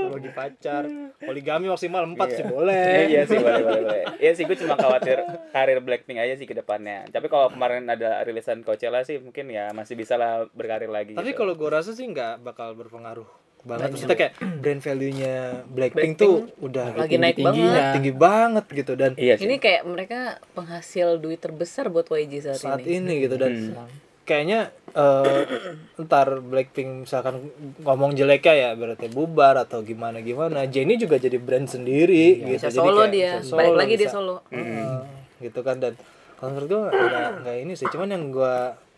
bagi 0.05 0.29
pacar 0.29 0.83
poligami 1.17 1.65
maksimal 1.65 2.03
empat 2.05 2.27
Iya. 2.27 2.35
sih 2.35 2.45
boleh 2.45 2.83
Eh, 2.83 3.05
iya 3.09 3.21
sih 3.23 3.37
boleh 3.37 3.61
boleh 3.61 3.81
boleh. 3.81 4.03
Iya 4.19 4.31
sih 4.33 4.43
gue 4.43 4.57
cuma 4.57 4.75
khawatir 4.75 5.12
karir 5.51 5.79
Blackpink 5.79 6.19
aja 6.19 6.33
sih 6.33 6.49
ke 6.49 6.53
depannya. 6.53 7.05
Tapi 7.09 7.27
kalau 7.27 7.53
kemarin 7.53 7.85
ada 7.85 8.21
rilisan 8.23 8.65
Coachella 8.65 9.05
sih 9.05 9.21
mungkin 9.21 9.49
ya 9.49 9.69
masih 9.71 9.93
bisa 9.93 10.17
lah 10.17 10.49
berkarir 10.51 10.89
lagi. 10.89 11.13
tapi 11.13 11.31
gitu. 11.31 11.39
kalau 11.45 11.53
gue 11.53 11.69
rasa 11.69 11.93
sih 11.93 12.05
nggak 12.05 12.41
bakal 12.41 12.73
berpengaruh 12.73 13.25
banget 13.63 13.95
maksudnya 13.95 14.17
kayak 14.19 14.33
brand 14.59 14.81
value-nya 14.83 15.35
Blackpink, 15.71 16.19
tuh 16.19 16.51
udah 16.59 16.99
lagi 16.99 17.15
naik 17.15 17.39
tinggi-tingginya. 17.39 17.95
tinggi 17.95 18.11
banget 18.11 18.65
gitu 18.67 18.93
dan 18.99 19.11
iya 19.15 19.39
sih. 19.39 19.47
Ini 19.47 19.55
kayak 19.55 19.81
mereka 19.87 20.19
penghasil 20.51 21.15
duit 21.23 21.39
terbesar 21.39 21.87
buat 21.87 22.11
YG 22.11 22.43
saat, 22.43 22.59
saat 22.59 22.83
ini. 22.83 22.99
ini 22.99 23.13
gitu 23.23 23.35
dan 23.39 23.51
Hmm. 23.55 23.87
Kayaknya 24.23 24.59
eh, 24.89 25.41
ntar 25.99 26.39
Blackpink 26.39 27.03
misalkan 27.03 27.51
ngomong 27.79 28.13
jeleknya 28.13 28.53
ya 28.53 28.69
berarti 28.73 29.07
bubar 29.07 29.55
atau 29.57 29.81
gimana 29.81 30.19
gimana 30.19 30.63
Jennie 30.65 30.95
juga 30.95 31.15
jadi 31.15 31.35
brand 31.35 31.65
sendiri 31.65 32.39
gitu 32.41 32.55
Bisa 32.55 32.67
Jadi 32.67 32.77
solo 32.77 33.01
kayak 33.01 33.11
dia. 33.11 33.31
bisa 33.37 33.53
Balik 33.53 33.67
solo, 33.67 33.77
lagi 33.77 33.95
dia 33.95 34.09
solo. 34.09 34.35
Heeh, 34.47 34.97
gitu 35.41 35.59
kan 35.59 35.75
dan 35.77 35.93
kalau 36.35 36.49
menurut 36.51 36.67
gue 36.69 36.81
nggak 37.39 37.55
ini 37.57 37.73
sih 37.73 37.87
cuman 37.87 38.09
yang 38.09 38.25
gue 38.29 38.55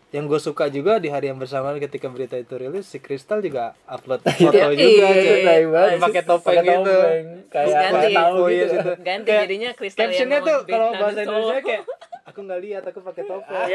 yang 0.08 0.24
gue 0.24 0.38
suka 0.38 0.66
juga 0.68 0.96
di 0.96 1.06
hari 1.06 1.26
yang 1.26 1.36
bersamaan 1.36 1.76
ketika 1.76 2.06
berita 2.06 2.34
itu 2.34 2.54
rilis 2.54 2.86
si 2.86 2.98
Crystal 2.98 3.38
juga 3.38 3.74
upload 3.84 4.22
foto 4.38 4.54
Iya, 4.54 4.70
juga 4.70 4.78
iya. 4.78 5.08
cuy. 5.42 5.62
Banget. 5.66 5.98
pakai 5.98 6.22
topeng 6.22 6.56
gitu. 6.62 6.94
Kayak 7.46 7.66
Ganti. 7.68 8.14
tahu 8.14 8.42
iya, 8.46 8.66
gitu. 8.66 8.90
Ganti 8.96 9.30
jadinya 9.34 9.70
Crystal 9.72 9.98
yang 10.00 10.08
captionnya 10.08 10.38
tuh 10.40 10.58
kalau 10.64 10.88
bahasa 10.94 11.20
Indonesia 11.20 11.60
kayak 11.60 11.82
aku 12.26 12.38
nggak 12.42 12.60
lihat 12.60 12.82
aku 12.84 12.98
pakai 13.00 13.22
topeng 13.22 13.70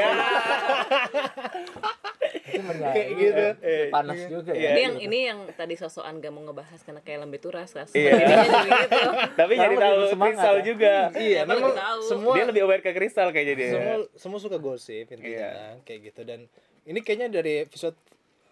menyanyi. 2.61 2.91
kayak 2.91 3.09
gitu 3.13 3.45
Panas 3.89 4.19
juga 4.27 4.51
Iya. 4.51 4.61
ya. 4.61 4.71
Ini 4.71 4.81
yang 4.81 4.95
ini 5.01 5.19
yang 5.25 5.39
tadi 5.51 5.75
sosokan 5.75 6.19
gak 6.19 6.29
mau 6.29 6.43
ngebahas 6.43 6.79
karena 6.79 7.01
kayak 7.01 7.19
lembe 7.21 7.37
turas 7.37 7.69
kan. 7.69 7.87
Iya. 7.89 8.11
Jadi 8.13 8.35
gitu. 8.71 8.99
Tapi 9.33 9.53
jadi 9.55 9.75
tahu 9.77 9.99
Kristal 10.13 10.55
ya. 10.55 10.63
juga. 10.63 10.93
iya 11.17 11.41
memang 11.43 11.71
semua 12.01 12.33
Dia 12.33 12.45
lebih 12.45 12.61
aware 12.63 12.81
ke 12.81 12.91
Kristal 12.91 13.31
kayaknya 13.31 13.55
dia. 13.55 13.69
semua 13.71 13.95
semua 14.15 14.39
suka 14.39 14.57
gosip 14.57 15.07
intinya 15.07 15.49
Iya. 15.49 15.51
kayak 15.81 15.99
gitu 16.11 16.21
dan 16.23 16.39
ini 16.83 16.99
kayaknya 16.99 17.27
dari 17.31 17.61
episode 17.61 17.95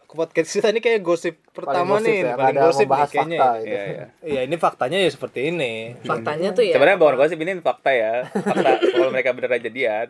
podcast 0.09 0.49
kita 0.51 0.67
ini 0.69 0.79
kayak 0.79 1.01
gosip 1.01 1.37
pertama 1.49 1.97
gosip 1.97 2.05
nih 2.05 2.17
ya, 2.19 2.33
paling 2.33 2.57
gosip 2.57 2.87
nih 2.87 2.97
kayaknya 3.05 3.37
fakta 3.37 3.49
ya. 3.49 3.59
gitu. 3.59 3.69
Iya, 3.69 3.83
iya. 3.85 4.05
iya 4.31 4.41
ini 4.43 4.55
faktanya 4.55 4.97
ya 4.97 5.09
seperti 5.09 5.39
ini 5.47 5.73
Faktanya 6.01 6.49
tuh 6.51 6.63
ya. 6.63 6.73
Sebenarnya 6.73 6.97
bukan 6.97 7.15
gosip 7.15 7.37
ini 7.37 7.51
fakta 7.59 7.91
ya. 7.91 8.13
Fakta 8.25 8.69
kalau 8.95 9.09
mereka 9.09 9.29
beneran 9.31 9.61
jadian. 9.61 10.07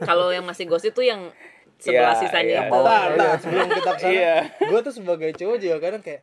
Kalau 0.00 0.30
yang 0.30 0.44
masih 0.44 0.64
gosip 0.64 0.92
tuh 0.92 1.02
yang 1.02 1.34
sebelah 1.76 2.12
Iya, 2.12 2.20
sisanya 2.20 2.44
iya. 2.44 2.56
yang 2.60 2.68
bawah. 2.68 2.86
Ntar, 2.86 3.08
ntar, 3.16 3.34
sebelum 3.40 3.66
kita 3.68 3.90
ke 3.90 3.98
sana 3.98 4.12
Iya. 4.12 4.34
gue 4.60 4.80
tuh 4.80 4.92
sebagai 4.92 5.30
cowok 5.32 5.56
juga 5.58 5.76
kadang 5.78 6.02
kayak 6.02 6.20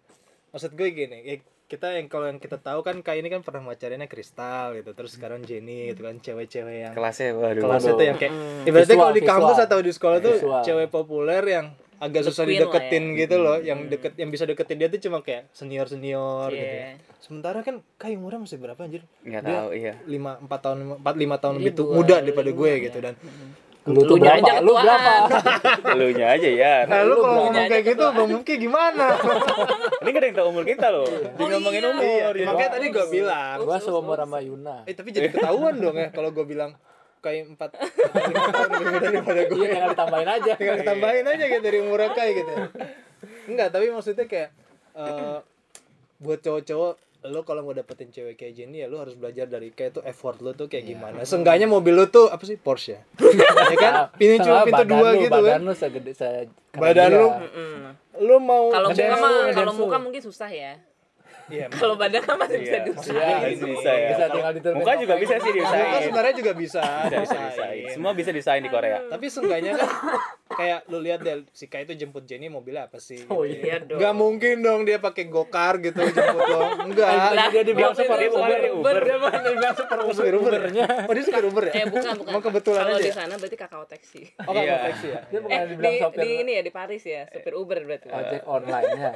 maksud 0.48 0.72
gue 0.74 0.88
gini 0.88 1.18
ya 1.22 1.36
kita 1.68 2.00
yang 2.00 2.08
kalau 2.08 2.32
yang 2.32 2.40
kita 2.40 2.56
tahu 2.56 2.80
kan 2.80 3.04
kayak 3.04 3.20
ini 3.20 3.28
kan 3.28 3.44
pernah 3.44 3.60
pacarnya 3.62 4.08
Kristal 4.08 4.72
gitu 4.74 4.96
terus 4.96 5.12
sekarang 5.12 5.44
Jenny 5.44 5.92
gitu 5.92 6.08
kan 6.08 6.16
cewek-cewek 6.16 6.76
yang 6.80 6.94
Kelasnya 6.96 7.36
waduh. 7.36 7.60
kelas 7.60 7.84
Waduh. 7.84 7.92
itu 7.92 8.04
yang 8.06 8.16
kayak 8.16 8.34
ibaratnya 8.64 8.88
Visual, 8.88 9.04
kalau 9.04 9.12
di 9.12 9.24
kampus 9.28 9.58
atau 9.60 9.80
di 9.84 9.92
sekolah 9.92 10.18
tuh 10.24 10.36
Visual. 10.40 10.64
cewek 10.64 10.88
populer 10.88 11.44
yang 11.44 11.66
agak 12.00 12.22
susah 12.24 12.44
dideketin 12.44 13.04
ya. 13.10 13.18
gitu 13.20 13.36
loh 13.38 13.58
yang 13.58 13.86
deket 13.86 14.14
yang 14.14 14.28
bisa 14.28 14.44
deketin 14.44 14.78
dia 14.78 14.88
tuh 14.88 15.02
cuma 15.02 15.20
kayak 15.20 15.50
senior 15.50 15.86
senior 15.86 16.50
gitu 16.50 16.62
Iya. 16.78 17.02
sementara 17.18 17.60
kan 17.60 17.80
kayak 17.96 18.16
umurnya 18.16 18.40
masih 18.40 18.58
berapa 18.58 18.78
anjir 18.80 19.02
Nggak 19.22 19.42
Dia 19.42 19.54
tahu, 19.56 19.70
iya. 19.72 19.94
lima 20.06 20.38
empat 20.38 20.60
tahun 20.62 20.78
empat 20.96 21.16
lima 21.16 21.36
tahun 21.36 21.54
Iya, 21.54 21.60
lebih 21.60 21.74
tuh 21.74 21.86
muda 21.90 22.16
daripada 22.20 22.50
gue 22.50 22.70
ya. 22.70 22.78
gitu 22.84 22.98
dan 23.00 23.16
Lu 23.88 24.04
tuh 24.04 24.16
berapa? 24.16 24.36
aja 24.44 24.54
Lu 24.60 24.74
berapa? 24.74 25.12
ketuaan. 25.24 25.80
Elunya 25.90 26.26
aja 26.30 26.50
ya. 26.52 26.74
nah 26.86 27.00
lu 27.02 27.08
Lu 27.08 27.16
kalau 27.16 27.24
berapa? 27.24 27.46
ngomong 27.48 27.66
kayak 27.66 27.84
gitu 27.88 28.04
bang 28.06 28.28
Mungki 28.30 28.54
gimana 28.58 29.06
Ini 30.04 30.10
kan 30.10 30.18
ada 30.18 30.28
yang 30.28 30.38
tahu 30.38 30.48
umur 30.50 30.64
kita 30.64 30.88
loh. 30.88 31.08
Dia 31.08 31.46
ngomongin 31.50 31.82
iya. 31.82 31.90
umur. 31.90 32.32
Iya, 32.32 32.46
makanya 32.48 32.72
tadi 32.74 32.86
gue 32.90 33.06
bilang 33.10 33.58
Gua 33.60 33.78
seumur 33.78 34.18
sama 34.18 34.38
Yuna. 34.40 34.78
eh 34.84 34.92
tapi 34.92 35.10
jadi 35.10 35.28
ketahuan 35.30 35.76
dong 35.78 35.96
ya 35.96 36.08
kalau 36.10 36.30
gue 36.30 36.44
bilang 36.44 36.76
kayak 37.20 37.48
empat 37.54 37.70
lima 38.24 38.48
tahun 38.48 38.70
lebih 38.70 38.88
muda 38.88 39.08
daripada 39.10 39.42
gue. 39.44 39.58
Iya, 39.58 39.70
tinggal 39.70 39.90
ditambahin 39.92 40.30
aja. 40.30 40.52
tinggal 40.56 40.78
ditambahin 40.78 41.26
aja 41.26 41.44
gitu 41.46 41.62
dari 41.62 41.78
umur 41.80 42.00
kayak 42.12 42.34
gitu. 42.38 42.54
Enggak 43.48 43.68
tapi 43.70 43.86
maksudnya 43.90 44.26
kayak 44.26 44.50
eh, 44.94 45.38
buat 46.18 46.40
cowok-cowok 46.40 46.94
lo 47.26 47.42
kalau 47.42 47.62
mau 47.62 47.74
dapetin 47.74 48.08
cewek 48.08 48.38
kayak 48.38 48.54
Jenny 48.56 48.80
ya 48.80 48.88
lo 48.88 49.02
harus 49.02 49.18
belajar 49.18 49.46
dari 49.46 49.70
kayak 49.70 49.92
tuh 49.92 50.04
effort 50.04 50.38
lo 50.40 50.54
tuh 50.54 50.66
kayak 50.66 50.86
gimana. 50.88 51.22
Seenggaknya 51.22 51.66
mobil 51.66 51.92
lo 51.92 52.08
tuh 52.08 52.30
apa 52.30 52.40
sih 52.42 52.56
Porsche 52.56 52.94
ya? 52.94 53.02
Kan? 53.84 53.94
Pintu 54.16 54.46
cuma 54.46 54.64
pintu 54.64 54.78
badan 54.78 54.88
dua 54.88 55.10
lu, 55.12 55.20
gitu 55.22 55.32
badan 55.34 55.52
kan? 55.52 55.60
lu 55.62 55.74
segede 55.74 56.14
se 56.14 56.48
Badan 56.72 57.10
lu 57.12 57.28
Mm. 57.28 57.86
lo 58.24 58.36
mau 58.40 58.70
Kalau 58.70 58.90
muka 58.90 59.16
mah 59.16 59.32
kalau 59.52 59.74
muka 59.76 59.98
mungkin 60.00 60.22
susah 60.22 60.48
ya. 60.48 60.74
Iya 61.48 61.66
Kalau 61.74 61.96
badan 61.96 62.20
kan 62.20 62.36
masih 62.36 62.58
bisa 62.60 62.74
Iya. 62.74 62.86
diusahain. 62.86 63.40
Iya, 63.48 63.66
bisa 63.66 63.92
ya. 63.92 64.08
Bisa 64.10 64.24
tinggal 64.30 64.54
Muka 64.74 64.94
juga 64.96 65.14
bisa 65.16 65.36
sih 65.36 65.48
muka 65.48 65.58
diusahain. 65.58 66.02
sebenarnya 66.04 66.36
juga 66.36 66.52
bisa 66.54 66.84
Bisa, 66.84 67.08
bisa 67.08 67.18
diusahain. 67.18 67.48
diusahain. 67.48 67.94
Semua 67.94 68.12
bisa 68.14 68.30
diusahain 68.30 68.62
di 68.62 68.70
Korea. 68.70 68.98
tapi 69.08 69.26
seenggaknya 69.28 69.72
kan 69.74 69.90
kayak 70.58 70.80
lu 70.88 70.98
lihat 71.00 71.20
deh 71.20 71.44
si 71.52 71.66
Kai 71.66 71.84
itu 71.84 71.94
jemput 71.94 72.24
Jenny 72.24 72.48
mobilnya 72.48 72.86
apa 72.86 72.98
sih 72.98 73.28
Oh 73.28 73.44
Iya 73.44 73.80
dong. 73.82 73.98
Gak 73.98 74.14
mungkin 74.14 74.56
dong 74.60 74.82
dia 74.84 74.98
pakai 74.98 75.26
gokar 75.26 75.80
gitu 75.80 76.00
jemput 76.02 76.44
lo. 76.44 76.62
Enggak. 76.84 77.10
Lah, 77.30 77.48
Dia 77.50 77.64
dibilang 77.64 77.94
super 77.94 78.16
dia 78.16 78.28
bukan 78.28 78.42
Uber. 78.42 78.52
dari 78.54 78.70
Uber. 78.70 78.96
Dia 78.98 79.18
bukan 79.18 79.40
dibilang 79.42 79.76
super 79.76 79.98
Oh, 80.00 80.14
supir 80.14 80.34
Uber 80.34 80.54
ya? 80.70 80.88
Oh, 81.04 81.12
dia 81.12 81.24
supir 81.24 81.44
Uber 81.44 81.64
ya? 81.66 81.74
Eh 81.74 81.86
bukan 81.86 82.14
bukan. 82.16 82.32
Emang 82.32 82.44
kebetulan 82.44 82.82
Kalau 82.82 82.96
aja 82.96 83.02
di 83.02 83.08
ya? 83.08 83.16
sana 83.18 83.34
berarti 83.36 83.58
kakao 83.58 83.84
taksi. 83.86 84.22
Oh, 84.40 84.54
Iya. 84.54 84.76
koneksi 84.78 85.08
ya? 85.08 85.20
Dia 85.26 85.40
bukan 85.42 85.52
Eh 85.54 85.66
dibilang 85.68 85.92
di, 85.92 86.00
sopir 86.00 86.20
di 86.20 86.30
ini 86.38 86.52
ya 86.54 86.62
di 86.62 86.72
Paris 86.72 87.04
ya, 87.04 87.22
supir 87.28 87.54
Uber 87.54 87.78
berarti. 87.82 88.08
ojek 88.10 88.42
online 88.46 88.92
ya. 88.96 89.12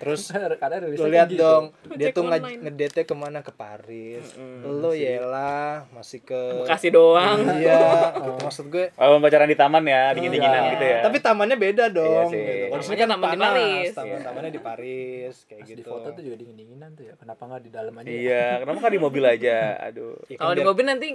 Terus 0.00 0.32
lu 0.96 1.06
lihat 1.06 1.28
tinggi 1.28 1.36
dong, 1.36 1.76
dia 1.92 2.08
Cek 2.08 2.14
tuh 2.16 2.24
nge- 2.24 2.56
ngedate 2.58 3.00
ke 3.04 3.12
mana 3.12 3.44
ke 3.44 3.52
Paris. 3.52 4.24
Lo 4.64 4.90
yelah 4.90 5.84
masih 5.92 6.24
ke 6.24 6.64
Bekasi 6.64 6.88
doang. 6.88 7.36
Iya, 7.52 7.76
gitu. 8.16 8.30
maksud 8.40 8.66
gue. 8.66 8.88
Oh, 8.96 9.20
pacaran 9.20 9.44
di 9.44 9.54
taman 9.54 9.84
ya, 9.84 10.16
dingin-dinginan 10.16 10.56
Iya. 10.58 10.72
gitu 10.72 10.84
ya. 10.86 10.98
Tapi 11.04 11.18
tamannya 11.20 11.56
beda 11.56 11.84
dong. 11.86 12.08
Iya 12.08 12.22
sih. 12.26 12.40
gitu. 12.72 12.90
Di 12.90 12.96
kan 12.96 13.08
taman 13.12 13.28
di 13.30 13.38
Paris. 13.38 13.92
taman 13.92 14.08
Iya. 14.10 14.24
tamannya 14.24 14.50
di 14.50 14.60
Paris 14.60 15.34
kayak 15.44 15.62
Di 15.62 15.72
gitu. 15.76 15.84
foto 15.86 16.08
tuh 16.10 16.22
juga 16.24 16.36
dingin-dinginan 16.38 16.90
tuh 16.94 17.04
ya. 17.04 17.14
Kenapa 17.14 17.42
nggak 17.44 17.60
di 17.60 17.70
dalam 17.70 17.92
aja? 17.92 18.08
ya? 18.08 18.12
Iya, 18.16 18.44
kenapa 18.58 18.78
kan 18.80 18.90
di 18.90 19.00
mobil 19.00 19.24
aja? 19.26 19.56
Aduh. 19.82 20.16
Kan 20.30 20.38
Kalau 20.40 20.54
di 20.54 20.64
mobil 20.64 20.84
nanti 20.86 21.08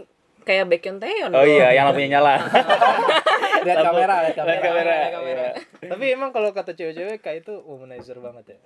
kayak 0.46 0.70
Baekhyun 0.70 0.98
Taeyeon. 0.98 1.32
Oh 1.32 1.42
dong. 1.42 1.50
iya, 1.50 1.68
yang 1.74 1.86
lampunya 1.86 2.10
nyala. 2.16 2.34
Lihat 3.66 3.78
kamera, 3.82 4.16
lihat 4.22 4.36
Lihat 4.38 4.38
kamera. 4.38 4.62
kamera. 4.62 4.94
Lihat 4.94 5.12
kamera. 5.12 5.46
iya. 5.82 5.90
Tapi 5.90 6.06
emang 6.08 6.30
kalau 6.30 6.50
kata 6.52 6.72
cewek-cewek 6.72 7.18
kayak 7.20 7.42
itu 7.42 7.54
womanizer 7.60 8.18
banget 8.18 8.54
ya. 8.54 8.60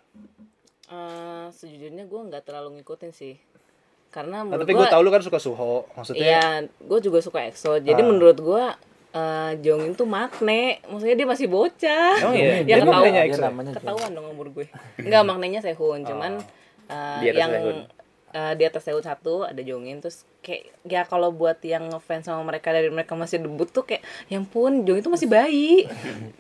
Eh, 0.90 1.46
sejujurnya 1.50 2.04
gue 2.04 2.22
nggak 2.28 2.44
terlalu 2.44 2.78
ngikutin 2.78 3.12
sih. 3.12 3.40
Karena 4.10 4.42
Nah, 4.42 4.52
menurut 4.52 4.66
tapi 4.66 4.74
gue 4.74 4.88
tau 4.90 5.00
lu 5.00 5.08
kan 5.08 5.22
suka 5.22 5.38
Suho, 5.38 5.88
maksudnya. 5.94 6.20
Iya, 6.20 6.46
gue 6.66 7.00
juga 7.00 7.22
suka 7.22 7.46
EXO. 7.46 7.78
Jadi 7.78 7.96
Ah. 7.96 8.06
menurut 8.06 8.38
gue 8.38 8.64
eh 9.10 9.52
Jongin 9.60 9.94
tuh 9.94 10.06
makne, 10.06 10.84
maksudnya 10.84 11.16
dia 11.16 11.26
masih 11.26 11.48
bocah. 11.48 12.14
Oh 12.22 12.34
iya, 12.34 12.62
Ya 12.62 12.78
dia 12.78 12.84
ketahuan, 12.84 13.10
ya? 13.10 13.24
ketahuan 13.72 14.10
dong 14.12 14.28
umur 14.28 14.50
gue. 14.52 14.66
Enggak 14.98 15.24
maknanya 15.24 15.60
Sehun, 15.62 16.04
cuman 16.04 16.42
atas 16.86 17.22
yang 17.24 17.50
Sehun. 17.50 17.78
Eh, 18.32 18.54
di 18.54 18.64
atas 18.64 18.84
Sehun 18.84 19.00
satu 19.00 19.44
ada 19.44 19.60
Jongin 19.60 20.00
terus 20.00 20.24
kayak 20.40 20.72
ya 20.84 21.02
kalau 21.04 21.30
buat 21.30 21.60
yang 21.62 21.90
ngefans 21.90 22.26
sama 22.26 22.42
mereka 22.42 22.72
dari 22.72 22.88
mereka 22.88 23.12
masih 23.14 23.40
debut 23.40 23.68
tuh 23.68 23.84
kayak 23.84 24.00
yang 24.28 24.44
pun 24.44 24.84
Jongin 24.84 25.02
tuh 25.02 25.14
masih 25.14 25.28
bayi. 25.28 25.84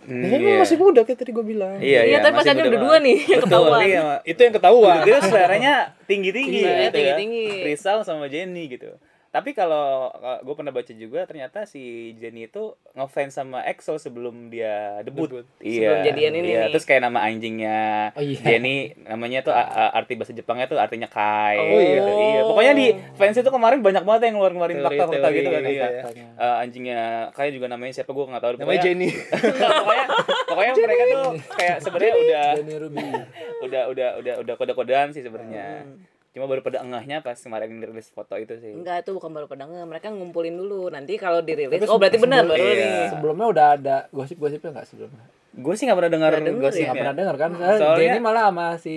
Dia 0.05 0.36
emang 0.36 0.62
masih 0.62 0.77
muda 0.77 1.03
kayak 1.03 1.19
tadi 1.19 1.31
gue 1.31 1.43
bilang. 1.43 1.77
Iya, 1.77 2.05
Iya, 2.05 2.17
tapi 2.19 2.34
masih 2.34 2.48
pacarnya 2.48 2.63
muda 2.63 2.72
udah 2.72 2.81
dua 2.81 2.96
nih, 3.00 3.17
yang 3.19 3.41
Betul, 3.43 3.60
ketahuan. 3.60 3.81
iya. 3.84 4.03
Itu 4.24 4.39
yang 4.41 4.53
ketahuan. 4.55 4.98
Gitu 5.03 5.19
seleranya 5.29 5.74
tinggi-tinggi 6.05 6.60
Seleranya 6.63 6.79
gitu 6.86 6.98
ya. 6.98 7.03
tinggi-tinggi. 7.15 7.46
Rizal 7.67 7.98
sama 8.01 8.25
Jenny 8.27 8.63
gitu. 8.69 8.89
Tapi 9.29 9.51
kalau 9.51 10.09
gue 10.39 10.53
pernah 10.53 10.69
baca 10.69 10.89
juga 10.89 11.24
ternyata 11.24 11.63
si 11.63 11.81
Jenny 12.13 12.45
itu 12.45 12.63
ngefans 12.91 13.31
sama 13.31 13.62
EXO 13.62 13.95
sebelum 13.95 14.48
dia 14.48 15.00
debut. 15.01 15.29
Debut. 15.29 15.45
Iya. 15.59 15.77
Sebelum 15.86 16.00
jadian 16.03 16.33
ini 16.33 16.48
Iya, 16.48 16.59
nih. 16.59 16.71
terus 16.71 16.83
kayak 16.83 17.01
nama 17.03 17.21
anjingnya 17.21 17.79
Oh, 18.12 18.21
iya. 18.21 18.41
Jenny 18.41 18.75
namanya 19.00 19.39
tuh 19.41 19.51
a- 19.51 19.69
a- 19.86 19.93
arti 19.93 20.13
bahasa 20.13 20.31
Jepangnya 20.31 20.65
tuh 20.65 20.75
artinya 20.75 21.05
Kai. 21.05 21.55
Oh, 21.55 21.77
gitu. 21.77 22.01
iya. 22.01 22.01
Iya. 22.01 22.41
Pokoknya 22.43 22.74
di 22.74 22.88
fans 23.13 23.36
itu 23.36 23.45
kemarin 23.48 23.79
banyak 23.79 24.01
banget 24.01 24.21
yang 24.24 24.33
ngeluarin-ngeluarin 24.36 24.75
Teori- 24.75 24.88
fakta-fakta 24.98 25.19
teori, 25.24 25.38
gitu 25.38 25.50
kan. 25.50 25.62
iya, 25.63 25.88
Iya. 26.09 26.27
Eh, 26.36 26.55
anjingnya 26.59 27.01
Kai 27.31 27.50
juga 27.50 27.67
namanya 27.67 27.93
siapa 27.93 28.09
gue 28.09 28.25
nggak 28.25 28.41
tahu. 28.41 28.51
namanya 28.55 28.65
Pokoknya- 28.65 28.83
Jenny 28.83 29.09
pokoknya 29.79 30.05
pokoknya 30.43 30.74
mereka 30.79 31.03
tuh 31.05 31.25
kayak 31.53 31.77
sebenarnya 31.79 32.13
udah 32.17 32.45
Jenny 32.57 33.07
udah 33.65 33.81
udah 33.88 34.09
udah 34.17 34.33
udah 34.41 34.53
kode-kodean 34.55 35.12
sih 35.12 35.21
sebenarnya. 35.21 35.86
Hmm. 35.86 36.09
Cuma 36.29 36.45
baru 36.45 36.62
pada 36.62 36.79
engahnya 36.79 37.19
pas 37.19 37.33
kemarin 37.36 37.74
rilis 37.75 38.07
foto 38.07 38.36
itu 38.36 38.53
sih. 38.55 38.69
Enggak, 38.71 39.01
itu 39.01 39.12
bukan 39.12 39.31
baru 39.31 39.45
pada 39.45 39.65
nge. 39.65 39.81
Mereka 39.83 40.07
ngumpulin 40.09 40.53
dulu. 40.53 40.88
Nanti 40.88 41.15
kalau 41.15 41.41
dirilis, 41.41 41.74
Tapi 41.74 41.86
oh 41.86 41.98
berarti 41.98 42.17
benar 42.17 42.45
baru 42.45 42.62
Iya. 42.62 42.75
nih. 42.77 43.05
Sebelumnya 43.09 43.48
udah 43.48 43.65
ada 43.74 43.95
gosip-gosipnya 44.09 44.69
nggak 44.71 44.88
sebelumnya? 44.88 45.25
Gue 45.51 45.74
sih 45.74 45.83
nggak 45.83 45.98
pernah 45.98 46.12
dengar 46.12 46.31
Nggak 46.36 46.53
gosipnya. 46.55 46.69
ya? 46.79 46.86
Nggak 46.86 47.01
pernah 47.01 47.15
dengar 47.17 47.36
kan? 47.36 47.50
Soalnya 47.51 47.77
Soalnya- 47.79 47.98
Jenny 48.05 48.19
malah 48.21 48.43
sama 48.45 48.67
si 48.77 48.95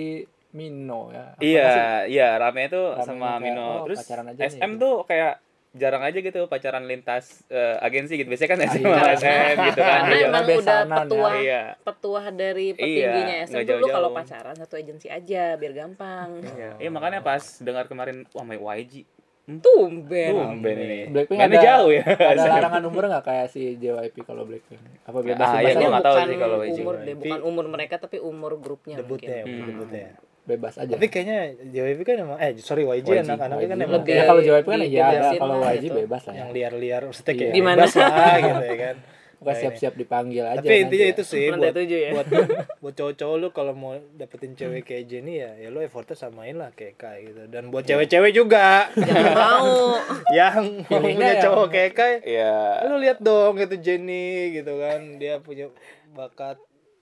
Mino 0.51 1.01
ya. 1.09 1.25
Apa 1.27 1.41
sih? 1.41 1.49
Iya, 1.49 1.73
iya 2.05 2.27
rame 2.37 2.61
itu 2.63 2.77
Rame 2.77 3.01
sama 3.03 3.27
kayak, 3.31 3.41
Mino. 3.41 3.65
oh, 3.65 3.77
Terus 3.83 3.97
pacaran 3.99 4.25
aja 4.27 4.37
nih, 4.37 4.49
SM 4.53 4.71
gitu. 4.71 4.77
tuh 4.79 4.95
kayak 5.03 5.33
jarang 5.73 6.01
aja 6.01 6.15
gitu 6.15 6.45
pacaran 6.45 6.85
lintas 6.85 7.41
eh, 7.47 7.77
agensi 7.79 8.13
gitu. 8.13 8.29
Biasanya 8.29 8.49
kan 8.51 8.59
Ah, 8.59 8.67
SM 8.67 8.77
iya. 8.79 8.93
sama 8.93 9.11
SM 9.11 9.55
gitu 9.65 9.81
kan. 9.81 9.99
Karena 10.03 10.13
Iya. 10.13 10.23
emang 10.23 10.43
udah 10.43 10.55
besanan 10.55 10.85
ya. 10.85 10.97
petua 10.99 11.29
Iya. 11.35 11.61
petua 11.81 12.21
dari 12.31 12.65
Iya, 12.67 12.75
petingginya 12.75 13.35
SM 13.39 13.51
nggak 13.51 13.65
tuh 13.65 13.75
lu 13.75 13.87
kalau 13.89 14.09
pacaran 14.11 14.55
satu 14.55 14.75
agensi 14.75 15.07
aja 15.07 15.43
biar 15.53 15.73
gampang. 15.73 16.29
Iya, 16.47 16.69
Iya, 16.77 16.89
makanya 16.89 17.19
pas 17.19 17.41
dengar 17.59 17.85
kemarin 17.85 18.21
wah 18.29 18.43
main 18.43 18.61
YG. 18.61 19.09
Tumben. 19.43 20.31
Tumben 20.31 20.77
ini. 20.77 20.99
Blackpink 21.05 21.35
Mainnya 21.35 21.59
ada- 21.59 21.67
jauh 21.67 21.91
ya. 21.91 22.03
Ada 22.07 22.43
larangan 22.53 22.83
umur 22.85 23.03
nggak 23.05 23.23
kayak 23.23 23.47
si 23.49 23.75
JYP 23.75 24.23
kalau 24.23 24.45
Blackpink? 24.45 24.79
Apa 25.03 25.19
bebas 25.19 25.43
Ah, 25.43 25.59
iya, 25.59 25.73
gua 25.73 25.89
nggak 25.89 25.99
tahu 26.01 26.15
bukan 26.15 26.27
sih 26.29 26.37
kalau 26.37 26.57
umur 26.63 26.95
deh, 26.97 27.15
bukan 27.17 27.41
umur 27.43 27.65
mereka 27.67 27.95
tapi 27.97 28.17
umur 28.17 28.55
grupnya 28.55 28.95
debutnya 28.95 29.41
mungkin. 29.41 29.51
Hmm. 29.51 29.67
debutnya 29.67 30.07
bebas 30.43 30.75
aja. 30.75 30.91
tapi 30.91 31.07
kayaknya 31.07 31.39
JYP 31.65 31.99
kan 32.01 32.15
emang 32.19 32.37
eh 32.37 32.51
sorry 32.57 32.83
YG, 32.83 33.07
YG. 33.07 33.23
anak-anaknya 33.23 33.67
kan 33.69 33.79
emang 33.79 33.95
Lebih- 33.97 34.11
ya 34.13 34.23
kalau 34.23 34.41
JYP 34.41 34.65
kan 34.65 34.79
iya 34.81 34.99
ada, 35.01 35.07
dibebasin 35.09 35.39
kalau 35.39 35.55
YG 35.61 35.75
gitu. 35.81 35.95
bebas 35.97 36.21
lah. 36.21 36.33
yang 36.33 36.43
Ya. 36.45 36.53
liar-liar 36.53 37.01
maksudnya 37.05 37.33
kayak 37.33 37.43
Iya. 37.45 37.55
Gimana? 37.55 37.81
bebas 37.81 37.95
lah 37.95 38.35
gitu 38.37 38.63
ya 38.65 38.77
kan 38.81 38.97
Bukan 39.43 39.59
siap-siap 39.59 39.93
dipanggil 39.93 40.43
aja. 40.45 40.55
tapi 40.57 40.75
intinya 40.81 41.07
itu 41.09 41.19
ya. 41.19 41.27
sih 41.27 41.45
buat 41.49 41.75
ya. 41.75 42.11
buat 42.13 42.27
buat 42.81 42.93
cowok-cowok 42.93 43.35
lu 43.37 43.47
kalau 43.49 43.73
mau 43.73 43.91
dapetin 44.13 44.51
cewek 44.53 44.83
kayak 44.83 45.03
Jenny 45.05 45.33
ya 45.37 45.51
ya 45.57 45.67
lu 45.67 45.79
effortnya 45.79 46.15
samain 46.17 46.55
lah 46.55 46.71
kayak 46.71 46.95
Kai 46.95 47.19
gitu 47.25 47.43
dan 47.47 47.67
buat 47.67 47.83
cewek-cewek 47.83 48.31
juga 48.31 48.87
Jangan 48.93 49.35
mau. 49.51 49.99
yang 50.29 50.63
mau 50.81 50.95
punya 50.97 51.27
yang- 51.29 51.39
cowok 51.41 51.67
kayak 51.69 51.91
Kai 51.91 52.13
Iya. 52.25 52.55
lu 52.85 52.95
lihat 52.97 53.19
dong 53.19 53.55
itu 53.57 53.75
Jenny 53.77 54.27
gitu 54.53 54.75
kan 54.77 54.99
dia 55.17 55.39
punya 55.39 55.67
bakat 56.09 56.55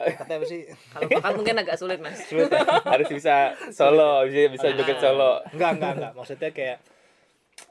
katanya 0.03 0.35
apa 0.35 0.45
sih 0.45 0.61
Kalau 0.87 1.07
bakat 1.07 1.33
mungkin 1.33 1.55
agak 1.57 1.75
sulit, 1.75 1.99
Mas. 1.99 2.17
Sulit 2.21 2.47
ya. 2.47 2.61
harus 2.85 3.07
bisa 3.07 3.35
solo, 3.69 4.23
bisa 4.23 4.49
bisa 4.49 4.67
joget 4.71 4.97
solo. 4.97 5.41
enggak 5.49 5.71
enggak 5.75 5.91
enggak 5.95 6.11
maksudnya 6.13 6.49
kayak 6.49 6.77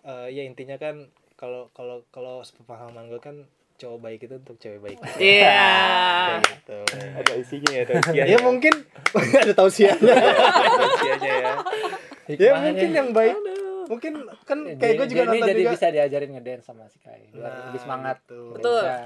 eh 0.02 0.26
ya 0.28 0.42
intinya 0.42 0.76
kan 0.76 1.08
kalau 1.34 1.68
kalau 1.70 2.04
kalau 2.08 2.40
sepemahaman 2.40 3.06
gue 3.06 3.18
kan 3.18 3.36
cowok 3.76 3.98
baik 3.98 4.20
itu 4.22 4.34
untuk 4.36 4.56
cewek 4.56 4.76
baik 4.78 4.98
Iya. 5.16 5.56
kayak 6.36 6.44
gitu 6.46 6.78
Ada 7.16 7.32
isinya 7.34 7.72
ya, 7.72 7.84
tausiahnya. 7.86 8.24
ya 8.26 8.38
mungkin 8.38 8.74
ada 9.42 9.52
tausiahnya 9.54 10.14
tausiahnya 10.76 11.32
ya. 11.34 11.52
ya 12.30 12.52
mungkin 12.60 12.88
yang 12.90 13.08
baik 13.10 13.36
mungkin 13.86 14.12
kan 14.44 14.58
Ya, 14.62 14.76
kayak 14.76 14.94
gue 14.94 15.06
juga 15.08 15.22
nonton 15.26 15.48
jadi 15.48 15.60
juga 15.60 15.72
bisa 15.74 15.86
diajarin 15.88 16.30
ngedance 16.30 16.62
sama 16.62 16.86
si 16.86 17.00
Kai. 17.00 17.26
Biar 17.26 17.42
Nah, 17.42 17.66
lebih 17.66 17.80
semangat. 17.80 18.16
gitu. 18.22 18.40
Betul. 18.54 18.84
Bisa. 18.84 18.96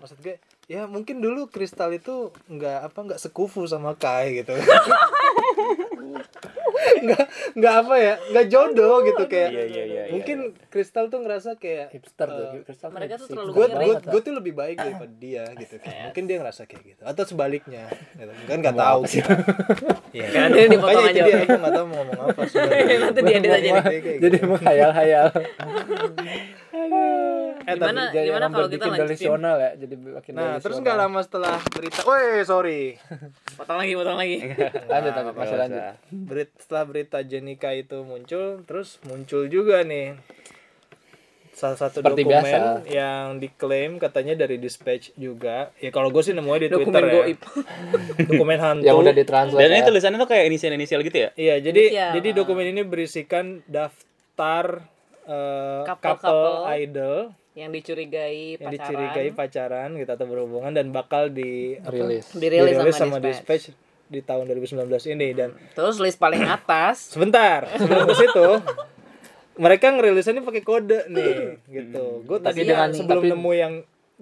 maksud 0.00 0.16
gue 0.18 0.34
ya 0.64 0.86
mungkin 0.86 1.18
dulu 1.18 1.46
kristal 1.46 1.90
itu 1.90 2.14
nggak 2.46 2.78
apa 2.84 2.98
nggak 3.04 3.20
sekufu 3.20 3.66
sama 3.66 3.92
kai 3.92 4.36
gitu 4.36 4.54
nggak 7.02 7.24
nggak 7.52 7.74
apa 7.76 7.94
ya 7.96 8.14
nggak 8.28 8.46
jodoh 8.48 9.02
gitu 9.02 9.22
kayak 9.26 9.50
Iya, 9.50 9.64
iya, 9.64 9.66
iya, 9.66 9.84
iya, 9.84 10.02
mungkin 10.10 10.38
kristal 10.68 11.06
tuh 11.08 11.20
ngerasa 11.20 11.56
kayak 11.56 11.90
Hipster 11.90 12.26
tuh. 12.26 12.46
eh, 12.52 12.62
Crystal 12.62 12.90
mereka 12.90 13.14
tuh 13.16 13.26
terlalu 13.28 13.50
gue 13.52 13.66
gue 13.68 13.94
gue 14.02 14.20
tuh 14.22 14.32
lebih 14.32 14.52
baik 14.52 14.76
daripada 14.78 15.12
dia 15.12 15.44
gitu 15.60 15.76
kan 15.78 15.92
mungkin 16.08 16.22
dia 16.24 16.36
ngerasa 16.38 16.62
kayak 16.64 16.82
gitu 16.86 17.02
atau 17.02 17.24
sebaliknya 17.24 17.84
gitu. 18.14 18.32
kan 18.44 18.58
nggak 18.60 18.76
tahu 18.76 19.00
sih 19.04 19.22
Iya. 20.12 20.28
Kan 20.28 20.48
dia 20.52 20.68
dipotong 20.68 20.92
Makanya 20.92 21.08
itu 21.08 21.16
aja. 21.16 21.24
dia 21.24 21.36
aku 21.42 21.56
nggak 21.56 21.72
tahu 21.72 21.86
mau 21.86 21.96
ngomong 21.98 22.18
apa 22.22 22.40
sebenarnya. 22.52 22.96
Nanti 23.00 23.20
diedit 23.24 23.48
aja 23.50 23.68
nih. 23.70 23.82
Kayak 23.82 24.02
gitu. 24.04 24.20
Jadi 24.20 24.36
menghayal-hayal. 24.44 25.26
Eh, 26.84 27.72
Gimana 27.72 28.10
Jadi 28.10 28.26
gimana 28.26 28.46
kalau 28.48 28.66
kita 28.66 28.84
delusional 28.90 29.54
ya, 29.56 29.70
jadi 29.76 29.94
makin 29.94 30.32
Nah, 30.32 30.58
terus 30.58 30.76
nggak 30.76 30.98
lama 30.98 31.20
setelah 31.20 31.62
berita, 31.68 32.02
woi 32.02 32.42
sorry, 32.42 32.98
Potong 33.58 33.78
lagi, 33.78 33.92
potong 33.92 34.16
lagi. 34.16 34.36
Lanjut, 34.84 35.12
lanjut, 35.12 35.32
masih 35.32 35.38
Nggak 35.48 35.60
lanjut. 35.60 35.78
usah. 35.78 35.94
Berit- 36.10 36.56
setelah 36.58 36.84
berita 36.84 37.18
Jenika 37.20 37.70
itu 37.72 37.98
muncul, 38.00 38.46
terus 38.62 38.98
muncul 39.02 39.46
juga 39.46 39.82
nih 39.82 40.18
salah 41.52 41.78
satu 41.78 42.00
Seperti 42.00 42.24
dokumen 42.24 42.42
biasa. 42.42 42.82
yang 42.88 43.26
diklaim 43.36 43.92
katanya 43.96 44.34
dari 44.36 44.56
Dispatch 44.56 45.14
juga. 45.14 45.70
Ya 45.76 45.88
kalau 45.88 46.08
gue 46.08 46.18
sih 46.18 46.32
nemunya 46.32 46.58
di 46.58 46.68
Dokumen 46.68 46.90
Twitter 46.90 47.04
ya. 47.04 47.12
goib. 47.14 47.38
Dokumen 48.26 48.58
hantu. 48.64 48.82
Yang 48.82 48.96
udah 48.98 49.14
ditranslate. 49.14 49.60
Dan 49.60 49.68
ini 49.70 49.78
ya. 49.78 49.86
tulisannya 49.86 50.18
tuh 50.18 50.28
kayak 50.28 50.44
inisial-inisial 50.48 51.00
gitu 51.02 51.18
ya? 51.20 51.30
Iya, 51.32 51.54
jadi 51.62 51.82
Inisial. 51.86 52.10
jadi 52.16 52.28
dokumen 52.34 52.66
ini 52.66 52.82
berisikan 52.82 53.44
daftar 53.64 54.90
eh, 55.24 55.82
Couple-couple. 55.84 56.18
couple 56.18 56.52
idol 56.74 57.16
Yang 57.52 57.70
dicurigai 57.74 58.36
yang 58.50 58.58
pacaran. 58.58 58.72
dicurigai 58.74 59.28
pacaran 59.30 59.88
gitu 59.94 60.10
atau 60.10 60.24
berhubungan 60.24 60.70
dan 60.70 60.88
bakal 60.88 61.28
di 61.28 61.76
rilis. 61.82 62.32
Dirilis, 62.32 62.72
dirilis 62.72 62.94
sama, 62.94 63.16
sama 63.16 63.16
Dispatch. 63.20 63.68
Dispatch 63.68 63.80
di 64.08 64.20
tahun 64.20 64.44
2019 64.46 64.88
ini 65.10 65.28
dan 65.32 65.56
Terus 65.70 65.96
list 65.98 66.16
paling 66.16 66.42
atas. 66.42 66.96
sebentar 67.12 67.64
sebelum 67.72 68.04
ke 68.04 68.14
situ 68.14 68.48
mereka 69.54 69.88
ngerilisnya 69.90 70.32
ini 70.32 70.42
pakai 70.42 70.62
kode 70.62 71.00
nih 71.08 71.60
gitu 71.66 72.20
gue 72.22 72.38
tadi 72.38 72.60
Tapi 72.60 72.66
dengan- 72.66 72.90
sebelum 72.90 73.20
tapi- 73.20 73.32
nemu 73.32 73.52
yang 73.52 73.72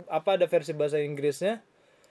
apa 0.07 0.31
ada 0.33 0.47
versi 0.47 0.73
bahasa 0.73 0.99
Inggrisnya 0.99 1.63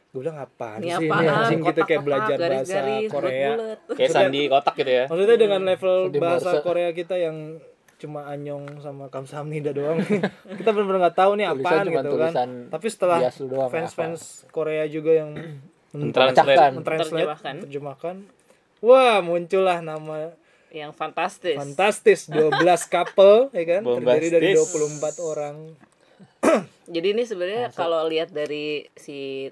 gue 0.09 0.19
bilang 0.19 0.37
apaan 0.37 0.79
Ini 0.79 0.89
sih 0.89 1.03
ini 1.03 1.07
apaan? 1.07 1.27
anjing 1.27 1.59
gitu 1.63 1.81
kayak 1.83 2.01
belajar 2.01 2.33
bahasa 2.33 2.49
garis-garis, 2.65 3.09
Korea. 3.09 3.49
Kayak 3.91 4.09
sandi 4.09 4.41
kotak 4.47 4.73
gitu 4.75 4.91
ya. 4.91 5.05
maksudnya 5.05 5.37
dengan 5.37 5.61
level 5.63 5.95
Sedih 6.07 6.19
bahasa. 6.19 6.49
Korea 6.59 6.89
kita 6.91 7.15
yang 7.15 7.37
cuma 7.99 8.23
anyong 8.25 8.79
sama 8.79 9.11
kamsahamnida 9.11 9.75
doang 9.75 9.99
kita 10.59 10.71
benar-benar 10.71 11.11
nggak 11.11 11.17
tahu 11.19 11.31
nih 11.35 11.45
apaan 11.51 11.85
gitu 11.85 12.15
kan 12.15 12.33
tapi 12.71 12.87
setelah 12.87 13.19
fans-fans 13.67 14.47
Korea 14.49 14.87
juga 14.87 15.19
yang 15.19 15.35
Mentranslate. 15.89 16.77
Mentranslate 16.77 17.25
Terjemahkan. 17.65 18.15
wah 18.79 19.19
muncullah 19.19 19.81
nama 19.81 20.37
Yang 20.69 20.93
fantastis. 21.01 21.57
fantastis 21.57 22.19
12 22.29 22.53
couple 22.93 23.49
ya 23.51 23.63
kan 23.65 23.81
terdiri 23.81 24.27
dari 24.29 24.49
Bombastis. 24.53 25.17
24 25.17 25.33
orang 25.33 25.55
Jadi 26.95 27.07
ini 27.13 27.23
sebenarnya 27.25 27.69
kalau 27.73 28.05
lihat 28.05 28.29
dari 28.29 28.85
si 28.97 29.49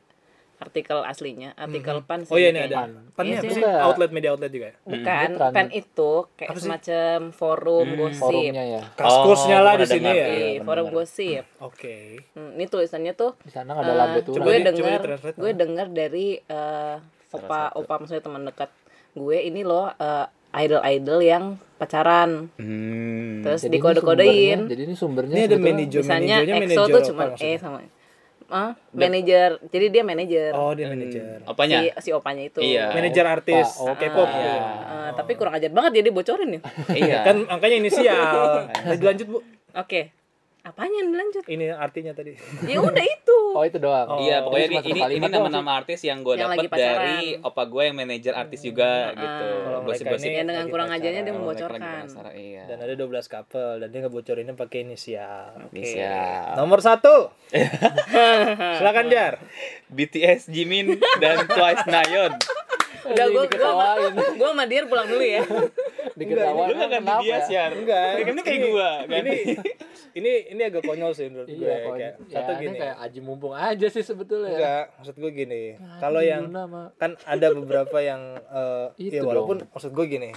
artikel 0.58 1.00
aslinya, 1.00 1.54
artikel 1.54 2.02
pan 2.02 2.22
sih 2.22 2.30
oh 2.30 2.36
iya 2.36 2.50
ini 2.50 2.60
kayaknya. 2.60 2.82
ada 2.82 3.14
pan 3.14 3.24
Iya 3.24 3.38
apa 3.38 3.46
sih. 3.46 3.54
sih 3.54 3.64
outlet 3.64 4.10
media 4.10 4.30
outlet 4.32 4.50
juga 4.50 4.66
ya 4.68 4.76
Bukan, 4.84 5.28
Bukan. 5.32 5.52
pan 5.52 5.68
itu 5.72 6.12
kayak 6.34 6.50
Apa 6.50 6.58
sih? 6.58 6.64
semacam 6.64 7.18
forum 7.32 7.88
gosip. 7.96 8.20
forumnya 8.20 8.64
ya. 8.68 8.82
kaskusnya 8.92 9.56
Oh, 9.56 9.64
lah 9.64 9.74
di 9.76 9.86
sini 9.86 10.08
ya 10.08 10.14
Iya, 10.18 10.26
benar. 10.28 10.66
forum 10.66 10.88
gosip. 10.90 11.44
oke 11.68 11.98
Hmm, 12.34 12.52
ini 12.54 12.66
tulisannya 12.66 13.14
tuh 13.14 13.32
Di 13.40 13.52
sana 13.52 13.72
ada 13.72 13.94
lambe 13.94 14.20
turun. 14.22 14.36
coba 14.36 14.46
gue 14.48 14.58
dengar 14.64 15.00
gue 15.32 15.52
dengar 15.54 15.88
dari 15.90 16.28
eh, 16.40 16.96
opa 17.30 17.62
opa 17.72 17.94
maksudnya 17.98 18.20
teman 18.20 18.42
dekat 18.44 18.74
gue 19.14 19.38
ini 19.40 19.62
loh 19.62 19.94
idol 20.54 20.82
idol 20.82 21.20
yang 21.20 21.44
pacaran 21.78 22.50
Hmm. 22.58 23.44
terus 23.44 23.62
dikode-kodein 23.64 24.66
Jadi 24.66 24.82
ini 24.84 24.96
sumbernya 24.96 25.36
ini 25.36 25.46
ada 25.46 25.58
manajer 25.60 26.02
misalnya 26.02 26.36
manajernya 26.36 26.56
EXO 26.58 26.82
manajer 26.82 26.90
tuh 26.90 27.02
cuma? 27.06 27.24
E 27.38 27.50
sama 27.56 27.78
ah 28.48 28.76
manajer. 28.96 29.60
Jadi 29.70 29.86
dia 29.92 30.04
manajer. 30.04 30.52
Oh 30.56 30.72
dia 30.74 30.88
manajer. 30.90 31.44
Apanya? 31.44 31.78
si 32.00 32.08
si 32.08 32.10
opanya 32.16 32.44
itu. 32.48 32.60
Iya. 32.64 32.96
manajer 32.96 33.26
artis. 33.28 33.68
Oh, 33.80 33.94
K-pop. 33.94 34.28
Ah, 34.28 34.36
gitu. 34.36 34.60
ah, 34.88 35.10
tapi 35.16 35.32
kurang 35.36 35.54
ajar 35.56 35.72
banget 35.72 36.04
jadi 36.04 36.10
bocorin 36.12 36.58
ya. 36.58 36.62
Iya. 36.92 37.18
kan 37.28 37.38
angkanya 37.48 37.76
inisial. 37.80 38.68
Lanjut, 38.90 39.06
lanjut 39.06 39.28
bu. 39.28 39.40
Oke 39.78 40.17
apanya? 40.68 40.98
Yang 41.02 41.10
dilanjut 41.14 41.46
ini 41.48 41.66
artinya 41.72 42.12
tadi. 42.14 42.34
Ya 42.68 42.78
udah 42.84 43.06
itu. 43.06 43.40
Oh 43.56 43.64
itu 43.64 43.78
doang. 43.80 44.22
Iya, 44.22 44.44
pokoknya 44.44 44.68
ini 44.68 44.78
ini, 44.92 45.02
ini 45.18 45.28
nama-nama 45.32 45.80
artis 45.80 46.04
yang 46.04 46.22
gue 46.22 46.36
dapat 46.38 46.68
dari 46.70 47.40
opa 47.40 47.64
gue 47.66 47.84
yang 47.88 47.96
manajer 47.96 48.34
artis 48.36 48.62
juga 48.62 49.16
gitu. 49.16 49.48
Kalau 49.64 49.80
mereka 49.82 50.04
Gosip-gosip. 50.04 50.28
ini 50.28 50.36
yang 50.38 50.48
dengan 50.52 50.66
kurang 50.68 50.90
ajarnya 50.92 51.22
dia 51.24 51.34
membocorkan. 51.34 52.04
Iya. 52.38 52.64
dan 52.70 52.78
ada 52.84 52.94
12 52.94 53.34
couple 53.34 53.74
dan 53.82 53.88
dia 53.90 54.00
ngebocorinnya 54.06 54.54
pakai 54.54 54.84
inisial. 54.84 55.72
Inisial. 55.72 56.54
nomor 56.60 56.84
satu. 56.84 57.32
Silakan 58.78 59.08
jar. 59.08 59.40
BTS 59.88 60.52
Jimin 60.52 61.00
dan 61.24 61.48
Twice 61.48 61.88
Nayeon. 61.88 62.36
Udah 63.08 63.26
gue 63.26 63.44
gue 63.48 63.72
gue 64.34 64.50
sama 64.50 64.64
dia 64.66 64.82
pulang 64.92 65.08
dulu 65.08 65.24
ya 65.24 65.42
diketawain 66.20 66.68
Lu 66.68 66.74
gak 66.76 66.90
ganti 66.92 67.14
dia, 67.22 67.30
ya? 67.30 67.40
Syar. 67.44 67.72
Enggak. 67.72 68.10
Ini 68.26 68.42
kayak 68.42 68.60
gua. 68.66 68.90
ini 69.04 69.14
Ganti. 69.14 69.38
ini 70.16 70.32
ini 70.50 70.62
agak 70.64 70.82
konyol 70.82 71.14
sih 71.14 71.30
menurut 71.30 71.46
gue 71.46 71.62
Iya, 71.62 71.76
kok. 71.80 71.94
kayak 71.94 72.14
Ya, 72.26 72.34
satu 72.34 72.52
ini 72.52 72.62
gini 72.64 72.76
kayak 72.76 72.96
aji 73.00 73.20
mumpung 73.22 73.54
aja 73.54 73.88
sih 73.88 74.02
sebetulnya. 74.02 74.50
enggak 74.52 74.84
maksud 74.98 75.16
gue 75.16 75.32
gini 75.32 75.64
Ya, 75.72 75.98
kalau 76.00 76.22
yang 76.22 76.50
kan 76.96 77.12
ada 77.22 77.48
beberapa 77.52 77.98
yang 78.00 78.22
eh 78.42 78.86
ya 78.98 79.22
Itu 79.22 79.26
walaupun 79.26 79.62
maksud 79.68 79.92
gue 79.92 80.06
gini 80.08 80.30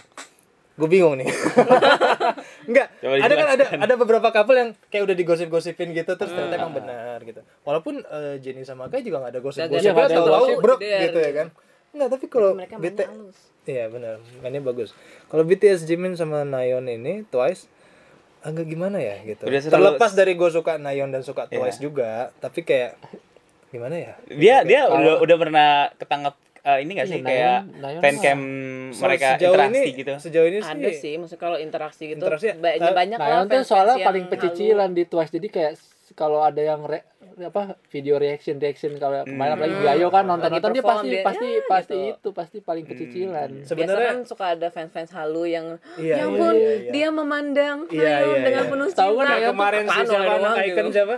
gue 0.77 0.89
bingung 0.89 1.13
nih 1.15 1.29
enggak 2.69 2.89
ada 3.01 3.35
kan 3.35 3.49
ada 3.51 3.65
ada 3.85 3.95
beberapa 3.97 4.29
couple 4.31 4.57
yang 4.57 4.71
kayak 4.89 5.05
udah 5.05 5.13
digosip-gosipin 5.15 5.93
gitu 5.93 6.13
terus 6.15 6.31
ternyata 6.31 6.57
emang 6.57 6.73
benar 6.75 7.21
gitu 7.21 7.41
walaupun 7.63 8.01
eh, 8.01 8.41
Jenny 8.41 8.65
sama 8.65 8.89
Kai 8.89 9.01
juga 9.01 9.21
gak 9.21 9.33
ada 9.35 9.41
gosip-gosip 9.41 9.93
tahu-tahu 9.93 10.25
gosip, 10.47 10.57
brok 10.61 10.81
gitu 10.81 11.19
ya 11.19 11.33
kan 11.35 11.47
enggak 11.91 12.09
tapi 12.11 12.27
kalau 12.27 12.51
mereka 12.53 12.75
BT 12.75 12.99
mainnya 12.99 13.07
halus. 13.09 13.39
Iya 13.63 13.85
benar. 13.87 14.15
Mainnya 14.39 14.63
bagus. 14.63 14.91
Kalau 15.27 15.43
BTS 15.43 15.85
Jimin 15.85 16.15
sama 16.15 16.43
Nayeon 16.43 16.87
ini 16.87 17.23
Twice 17.25 17.69
agak 18.41 18.65
gimana 18.65 18.97
ya 18.97 19.21
gitu. 19.21 19.43
Udah 19.43 19.61
selalu- 19.61 19.75
terlepas 19.95 20.11
dari 20.13 20.33
gue 20.33 20.49
suka 20.49 20.73
Nayeon 20.77 21.09
dan 21.09 21.21
suka 21.21 21.45
Twice 21.47 21.77
juga 21.77 22.33
tapi 22.37 22.61
kayak 22.61 22.97
gimana 23.69 23.95
ya? 23.95 24.13
Dia 24.27 24.63
dia 24.63 24.87
udah 24.87 25.19
udah 25.19 25.37
pernah 25.37 25.69
ketangkap 25.95 26.35
eh, 26.61 26.79
ini 26.81 26.91
gak 26.95 27.05
Iya, 27.05 27.05
sih 27.07 27.21
Nayeon- 27.21 27.29
kayak 27.29 27.59
Nayeon 27.77 28.03
fancam 28.03 28.41
So, 28.91 29.03
mereka 29.03 29.27
sejauh 29.33 29.55
interaksi 29.55 29.71
ini, 29.79 29.95
gitu. 29.95 30.13
sejauh 30.19 30.47
ini 30.47 30.59
sih, 30.59 30.67
ada 30.69 30.89
sih. 30.91 31.13
maksudnya 31.15 31.41
kalau 31.41 31.57
interaksi 31.57 32.03
gitu 32.09 32.19
Interaksi, 32.19 32.47
banyak 32.53 32.83
eh, 32.83 32.93
banyak 32.93 33.19
Nah, 33.19 33.29
lah 33.31 33.41
tuh 33.47 33.63
soalnya 33.63 33.97
paling 34.03 34.25
pecicilan 34.27 34.91
di 34.91 35.05
Twice. 35.05 35.31
Jadi 35.31 35.49
kayak 35.49 35.73
kalau 36.13 36.43
ada 36.43 36.61
yang 36.61 36.83
re, 36.85 37.07
apa 37.41 37.79
video 37.89 38.21
reaction 38.21 38.61
reaction 38.61 38.99
kalau 39.01 39.25
kemarin 39.25 39.57
apalagi 39.57 39.77
Gayo 39.81 40.09
kan 40.13 40.25
nonton 40.29 40.51
nonton 40.51 40.71
dia 40.77 40.85
pasti 40.85 41.09
dia, 41.09 41.23
pasti 41.25 41.47
ya, 41.49 41.63
pasti 41.65 41.97
gitu. 41.97 42.17
itu 42.21 42.29
pasti 42.37 42.57
paling 42.61 42.85
pecicilan. 42.85 43.51
Biasa 43.63 43.69
sebenarnya 43.71 44.09
kan 44.13 44.19
suka 44.27 44.45
ada 44.59 44.69
fans-fans 44.69 45.11
halu 45.15 45.45
yang 45.49 45.67
Iya, 45.97 46.05
ya 46.05 46.17
iya, 46.21 46.25
ampun 46.27 46.55
iya, 46.55 46.71
iya. 46.77 46.91
dia 46.93 47.09
memandang 47.09 47.79
Iya, 47.89 48.15
iya, 48.27 48.37
dengan 48.45 48.65
iya. 48.67 48.71
penuh 48.71 48.87
Tahu 48.93 49.15
kan 49.17 49.27
cinta. 49.31 49.49
Kemarin 49.55 49.85
si 49.87 50.01
siapa 50.05 50.51
icon 50.61 50.85
gitu. 50.85 50.91
siapa 50.93 51.17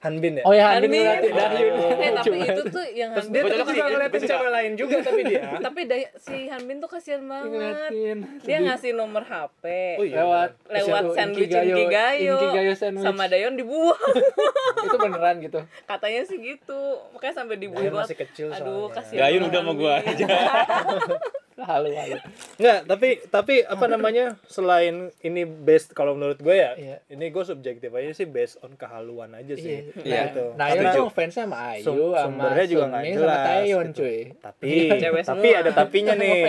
Hanbin 0.00 0.32
ya 0.34 0.42
Oh 0.42 0.50
ya 0.50 0.72
Hanbin. 0.72 0.88
Hanbin 0.88 1.02
berarti 1.02 1.28
dari 1.30 1.68
eh 2.00 2.10
tapi 2.10 2.36
itu 2.40 2.62
tuh 2.66 2.84
yang 2.90 3.10
terus 3.12 3.28
dia 3.28 3.40
Hanbin 3.40 3.52
tuh 3.52 3.68
juga 3.70 3.84
ngeliatin 3.86 4.16
suka. 4.18 4.30
cewek 4.30 4.50
lain 4.50 4.72
juga 4.74 4.96
tapi 5.00 5.20
dia 5.22 5.42
tapi 5.66 5.80
day- 5.84 6.12
si 6.16 6.36
Hanbin 6.46 6.76
tuh 6.78 6.88
kasihan 6.88 7.22
banget 7.22 7.48
ngeliatin 7.50 8.18
dia 8.40 8.58
ngasih 8.60 8.90
nomor 8.92 9.22
HP 9.22 9.64
oh 9.94 10.04
iya 10.04 10.16
lewat 10.18 10.50
lewat 10.66 11.02
sandwich 11.12 11.48
Gayo- 11.48 11.76
Inki 11.76 11.84
Gayo, 11.86 12.34
Inki 12.34 12.48
Gayo 12.50 12.72
sandwich. 12.74 13.04
sama 13.04 13.24
Dayon 13.26 13.54
dibuang 13.54 14.00
itu 14.86 14.96
beneran 14.96 15.36
gitu. 15.38 15.60
katanya 15.84 16.22
sih 16.22 16.38
gitu 16.38 16.80
makanya 17.12 17.34
sampai 17.36 17.56
dibuang 17.56 17.84
Dayon 17.84 18.00
masih 18.00 18.16
kecil 18.18 18.48
aduh 18.48 18.88
soalnya. 18.88 18.96
kasihan 18.96 19.20
banget 19.20 19.42
udah 19.46 19.60
sama 19.60 19.72
gua 19.74 19.92
Hanbin. 19.98 20.12
aja. 20.16 20.26
Halu 21.60 21.90
halu. 21.90 22.16
Enggak, 22.56 22.78
tapi 22.84 23.08
tapi 23.26 23.54
apa 23.62 23.84
namanya 23.86 24.24
selain 24.44 24.94
ini 25.20 25.44
based 25.44 25.92
kalau 25.92 26.12
menurut 26.12 26.36
gue 26.36 26.52
ya, 26.52 26.72
Iya. 26.72 26.96
ini 27.08 27.28
gue 27.28 27.40
subjektif 27.42 27.90
aja 27.90 28.10
sih 28.10 28.24
based 28.24 28.56
on 28.60 28.74
kehaluan 28.74 29.32
aja 29.32 29.52
sih. 29.52 29.92
Iya. 29.94 30.30
Gitu. 30.30 30.44
Nah, 30.54 30.66
itu 30.70 31.00
fansnya 31.08 31.44
sama 31.44 31.56
Ayu, 31.70 31.84
Sum- 31.84 32.12
sama 32.12 32.24
sumbernya 32.48 32.66
juga 32.66 32.84
nggak 32.88 33.04
jelas, 33.06 33.20
sama 33.20 33.46
Taeyeon 33.46 33.86
gitu. 33.86 33.98
cuy. 33.98 34.18
tapi 34.38 34.70
Cewek 34.90 35.22
tapi 35.22 35.40
semua. 35.46 35.60
ada 35.60 35.70
tapinya 35.70 36.14
nih. 36.14 36.42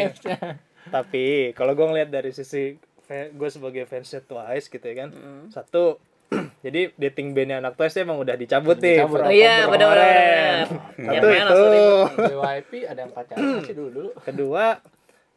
tapi 0.87 1.25
kalau 1.51 1.73
gue 1.73 1.85
ngeliat 1.85 2.09
dari 2.09 2.31
sisi 2.31 2.75
gue 3.11 3.49
sebagai 3.49 3.83
fansnya 3.83 4.21
Twice 4.21 4.67
gitu 4.67 4.81
ya 4.81 4.95
kan, 4.97 5.09
satu 5.49 5.99
jadi 6.63 6.95
dating 6.95 7.35
bandnya 7.35 7.59
anak 7.59 7.75
Twice 7.75 7.99
emang 7.99 8.15
udah 8.15 8.33
dicabut 8.33 8.79
nih. 8.79 9.03
Dicabut. 9.03 9.19
Oh 9.19 9.27
iya, 9.27 9.67
kemarin. 9.67 10.63
Ya, 10.95 11.19
Satu 11.43 11.65
itu. 11.67 11.87
JYP 12.23 12.71
ada 12.87 12.99
yang 13.01 13.11
pacaran 13.11 13.43
masih 13.59 13.75
dulu 13.75 13.89
dulu. 13.91 14.09
Kedua 14.17 14.79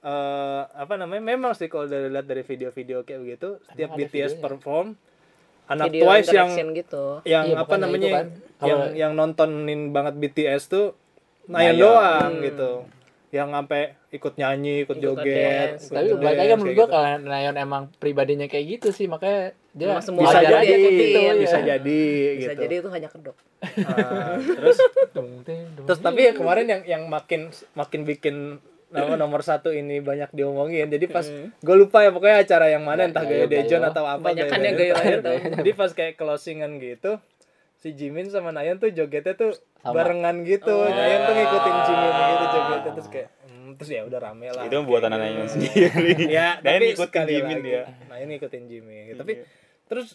eh 0.05 0.63
apa 0.71 0.95
namanya 0.95 1.23
memang 1.27 1.53
sih 1.53 1.67
kalau 1.67 1.85
dari 1.85 2.07
lihat 2.07 2.25
dari 2.25 2.43
video-video 2.43 3.03
kayak 3.03 3.21
begitu 3.21 3.49
setiap 3.65 3.89
ada 3.89 3.99
BTS 3.99 4.13
videonya. 4.31 4.43
perform 4.43 4.87
anak 5.65 5.85
Video 5.89 6.03
Twice 6.05 6.29
yang 6.29 6.51
gitu 6.75 7.05
yang 7.25 7.45
Iya, 7.47 7.57
apa 7.59 7.75
namanya 7.75 8.09
kan. 8.13 8.27
yang 8.61 8.79
Kalau- 8.79 8.93
yang 8.95 9.13
nontonin 9.15 9.81
banget 9.91 10.15
BTS 10.15 10.63
tuh 10.67 10.93
Nayeon. 11.47 11.77
doang 11.79 12.31
gitu 12.43 12.73
yang 13.31 13.51
sampai 13.51 13.97
ikut 14.11 14.37
nyanyi 14.37 14.85
ikut, 14.85 14.95
Ikut 14.95 15.03
joget 15.03 15.81
ikut 15.81 15.91
Tapi 15.91 16.09
balik 16.15 16.39
lagi 16.39 16.53
menurut 16.55 16.71
gua 16.71 16.87
gitu. 16.87 16.93
kalau 16.93 17.07
Nayeon 17.19 17.57
emang 17.57 17.83
pribadinya 17.97 18.45
kayak 18.45 18.65
gitu 18.77 18.89
sih 18.91 19.07
makanya 19.07 19.41
dia 19.73 19.91
Emang 19.91 20.05
semua 20.05 20.23
bisa 20.23 20.39
jadi 20.39 20.53
kayak 20.55 20.79
gitu, 20.79 21.19
bisa 21.35 21.57
ya. 21.57 21.65
jadi 21.73 22.01
bisa 22.31 22.53
gitu 22.53 22.61
jadi 22.61 22.75
itu 22.77 22.89
hanya 22.91 23.09
kedok 23.09 23.37
Ah, 23.81 24.37
terus 24.37 24.77
terus 25.81 25.99
tapi 25.99 26.21
yang 26.23 26.37
kemarin 26.37 26.67
yang 26.69 26.83
yang 26.85 27.03
makin 27.07 27.49
makin 27.73 28.05
bikin 28.05 28.37
nama 28.97 29.15
nomor 29.17 29.41
satu 29.41 29.69
ini 29.69 29.99
banyak 29.99 30.31
diomongin 30.31 30.87
jadi 30.87 31.07
pas 31.07 31.27
gue 31.27 31.77
lupa 31.77 32.01
ya 32.01 32.11
pokoknya 32.11 32.37
acara 32.41 32.67
yang 32.69 32.81
mana 32.81 33.05
entah 33.05 33.23
Gayo 33.23 33.45
Dejon 33.45 33.83
atau 33.83 34.03
apa 34.03 34.23
Kebanyakan 34.25 34.55
Gayo 34.55 34.65
yang 34.65 34.77
Gayo 34.77 34.93
terakhir. 34.93 35.19
Dejon. 35.21 35.51
jadi 35.59 35.71
pas 35.73 35.91
kayak 35.93 36.15
closingan 36.15 36.73
gitu 36.77 37.13
si 37.77 37.93
Jimin 37.93 38.27
sama 38.27 38.49
Nayeon 38.49 38.79
tuh 38.79 38.89
jogetnya 38.89 39.35
tuh 39.35 39.53
Sama. 39.77 39.93
barengan 39.95 40.41
gitu 40.43 40.73
Oh. 40.73 40.87
Nayeon 40.87 41.21
tuh 41.23 41.35
ngikutin 41.35 41.77
Jimin 41.83 42.13
gitu 42.15 42.45
jogetnya 42.49 42.93
terus 42.95 43.09
kayak 43.09 43.29
hmm, 43.45 43.71
terus 43.75 43.91
ya 43.91 44.03
udah 44.03 44.21
rame 44.21 44.47
lah 44.49 44.63
Itu 44.63 44.77
buatan 44.81 45.11
Kayak 45.11 45.21
anaknya 45.21 45.37
gitu. 45.37 45.53
sendiri. 45.53 46.13
ya 46.31 46.49
Dan 46.59 46.73
tapi 46.73 46.87
ikut 46.91 47.09
sekali 47.09 47.31
Jimin 47.35 47.59
lagi, 47.59 47.67
dia. 47.67 47.83
Nayeon 48.07 48.29
ngikutin 48.31 48.63
Jimin 48.65 49.03
gitu. 49.07 49.19
tapi 49.19 49.33
terus 49.85 50.09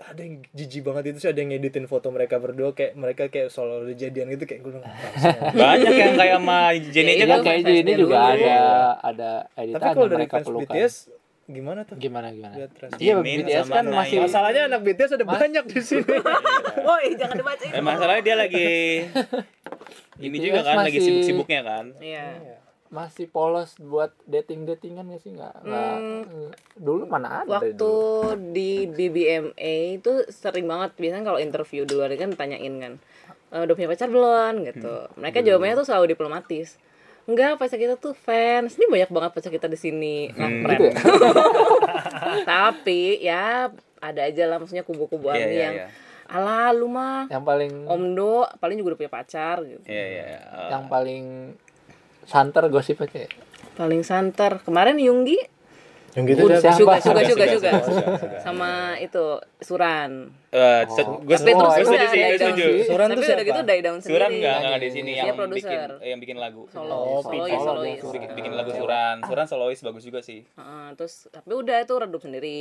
ada 0.00 0.20
yang 0.20 0.46
jijik 0.48 0.82
banget 0.82 1.10
itu 1.10 1.18
sih 1.18 1.28
ada 1.28 1.36
yang 1.36 1.50
ngeditin 1.50 1.84
foto 1.84 2.08
mereka 2.08 2.36
berdua 2.36 2.70
kayak 2.70 2.94
mereka 2.94 3.26
kayak 3.26 3.48
solo 3.48 3.82
jadian 3.90 4.30
gitu 4.30 4.44
kayak 4.44 4.60
gue 4.60 4.72
bilang 4.72 4.86
"Apaan 4.86 5.52
Banyak 5.52 5.90
yang 5.92 6.14
kayak 6.14 6.34
sama 6.36 6.58
Jenny 6.86 7.10
aja 7.10 7.16
Iya, 7.16 7.26
kan. 7.26 7.34
Iya, 7.34 7.44
kayak 7.44 7.58
ini 7.60 7.80
dia 7.82 7.96
juga 7.96 8.16
ada 8.16 8.38
Iya. 8.38 8.62
ada 9.02 9.30
Tapi 9.48 9.62
editan 9.64 9.82
kalau 9.90 10.06
dari 10.06 10.16
mereka 10.16 10.34
fans 10.34 10.46
pelukan. 10.46 10.70
BTS 10.70 10.94
gimana 11.48 11.80
tuh? 11.82 11.96
Gimana 11.96 12.26
gimana? 12.30 12.54
Iya, 12.94 13.14
BTS 13.18 13.66
kan 13.66 13.84
masih 13.88 14.16
Masalahnya 14.20 14.62
anak 14.66 14.80
BTS 14.82 15.10
ada 15.12 15.26
banyak 15.26 15.64
di 15.66 15.80
sini. 15.80 16.16
woi 16.80 17.06
jangan 17.20 17.36
dibacain 17.36 17.70
Eh, 17.70 17.82
masalahnya 17.82 18.22
dia 18.22 18.36
lagi 18.36 18.68
ini 20.22 20.30
BTS 20.30 20.44
juga 20.44 20.60
kan 20.62 20.76
lagi 20.78 20.98
sibuk-sibuknya 21.00 21.60
kan. 21.62 21.84
iya 21.98 22.26
masih 22.88 23.28
polos 23.28 23.76
buat 23.76 24.12
dating 24.24 24.64
datingan 24.64 25.12
gak 25.12 25.20
sih? 25.20 25.32
Nggak 25.36 25.54
nggak 25.64 25.96
dulu 26.80 27.04
mana 27.04 27.44
ada 27.44 27.60
waktu 27.60 27.76
dulu. 27.76 28.36
di 28.52 28.88
BBMA 28.88 30.00
itu 30.00 30.24
sering 30.32 30.64
banget. 30.64 30.96
Biasanya 30.96 31.24
kalau 31.28 31.40
interview 31.40 31.84
di 31.84 31.92
luar 31.92 32.12
kan 32.16 32.32
tanyain 32.32 32.74
kan 32.80 32.92
"Eh, 33.48 33.60
udah 33.64 33.74
punya 33.76 33.88
pacar 33.88 34.08
belum? 34.08 34.54
gitu. 34.64 34.94
Mereka 35.16 35.40
jawabannya 35.44 35.76
tuh 35.80 35.86
selalu 35.88 36.12
diplomatis. 36.12 36.76
Enggak 37.28 37.60
pacar 37.60 37.76
kita 37.76 38.00
tuh 38.00 38.16
fans. 38.16 38.80
Ini 38.80 38.88
banyak 38.88 39.10
banget 39.12 39.30
pacar 39.36 39.52
kita 39.52 39.68
di 39.68 39.76
sini. 39.76 40.32
Nah 40.32 40.48
keren 40.48 40.78
Gitu 40.80 40.84
ya? 40.88 40.94
tapi 42.50 43.20
ya 43.20 43.68
ada 43.98 44.20
aja 44.24 44.44
lah 44.46 44.56
maksudnya 44.62 44.86
kubu-kubu 44.86 45.28
army 45.28 45.58
iya, 45.58 45.62
yang 45.68 45.74
iya. 45.74 45.86
ala 46.30 46.70
lu 46.70 46.86
mah 46.86 47.26
yang 47.26 47.42
paling 47.42 47.88
Om 47.88 48.02
Do 48.14 48.46
paling 48.62 48.76
juga 48.78 48.94
udah 48.94 48.98
punya 49.00 49.12
pacar 49.12 49.56
gitu. 49.66 49.82
Iya, 49.88 50.04
iya. 50.06 50.24
iya. 50.24 50.40
yang 50.70 50.86
paling 50.86 51.24
santer 52.28 52.68
gosipnya 52.68 53.08
kayak. 53.08 53.32
Paling 53.74 54.04
santer. 54.04 54.60
Kemarin 54.60 55.00
Yunggi. 55.00 55.56
Siapa? 56.08 56.34
juga 56.34 56.56
juga 56.58 56.98
Suga, 56.98 57.22
juga 57.22 57.22
suga, 57.22 57.46
juga 57.46 57.70
sama 58.40 58.96
itu 58.98 59.38
Suran. 59.60 60.32
Eh, 60.48 60.82
Oh. 60.88 61.20
gue 61.20 61.30
Tapi 61.30 61.52
setuju, 61.52 61.60
terus 61.60 61.74
gue 61.78 61.94
udah 61.94 62.08
setuju 62.08 62.08
sih, 62.08 62.18
gue 62.18 62.38
setuju. 62.40 62.66
Suran 62.88 63.06
tapi 63.06 63.20
tuh 63.20 63.28
udah 63.28 63.44
gitu 63.44 63.60
die 63.60 63.82
down 63.84 63.98
sendiri. 64.00 64.14
Suran 64.16 64.30
enggak 64.32 64.56
enggak 64.56 64.80
di 64.80 64.88
sini 64.88 65.10
yang 65.12 65.26
bikin 65.28 65.36
produser. 65.36 65.88
yang 66.00 66.18
bikin 66.18 66.36
lagu. 66.40 66.62
solo 66.72 66.90
Oh, 66.90 67.20
solois 67.20 67.52
solo, 67.52 67.66
solois. 67.76 67.98
Solo. 68.00 68.12
Bikin, 68.16 68.28
bikin 68.34 68.52
lagu 68.56 68.70
Suran. 68.72 69.16
Suran 69.22 69.46
solois 69.46 69.78
bagus 69.78 70.02
juga 70.02 70.20
sih. 70.24 70.40
Heeh, 70.48 70.86
terus 70.96 71.14
tapi 71.28 71.52
udah 71.52 71.76
itu 71.78 71.94
redup 71.94 72.18
sendiri. 72.18 72.58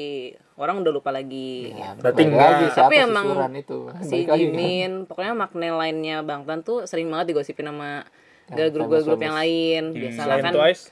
Orang 0.53 0.83
udah 0.83 0.91
lupa 0.91 1.09
lagi. 1.09 1.71
Ya, 1.71 1.95
Berarti 1.95 2.21
enggak. 2.27 2.49
Tapi 2.75 2.93
si 2.93 3.01
emang 3.01 3.25
Suran 3.31 3.53
itu? 3.55 3.77
si. 4.03 4.17
Jimin 4.27 4.91
pokoknya 5.07 5.33
makna 5.33 5.67
lainnya 5.73 6.21
Bang 6.21 6.43
Tan 6.43 6.61
tuh 6.61 6.83
sering 6.85 7.07
banget 7.07 7.31
digosipin 7.31 7.65
sama 7.65 8.03
Yang 8.47 8.55
girl 8.55 8.69
grup 8.69 8.87
grup 8.87 8.91
famous-famous. 8.97 9.21
yang 9.21 9.35
lain 9.35 9.83
biasalah 9.93 10.25
Selain 10.29 10.43
kan 10.43 10.53
Twice, 10.53 10.83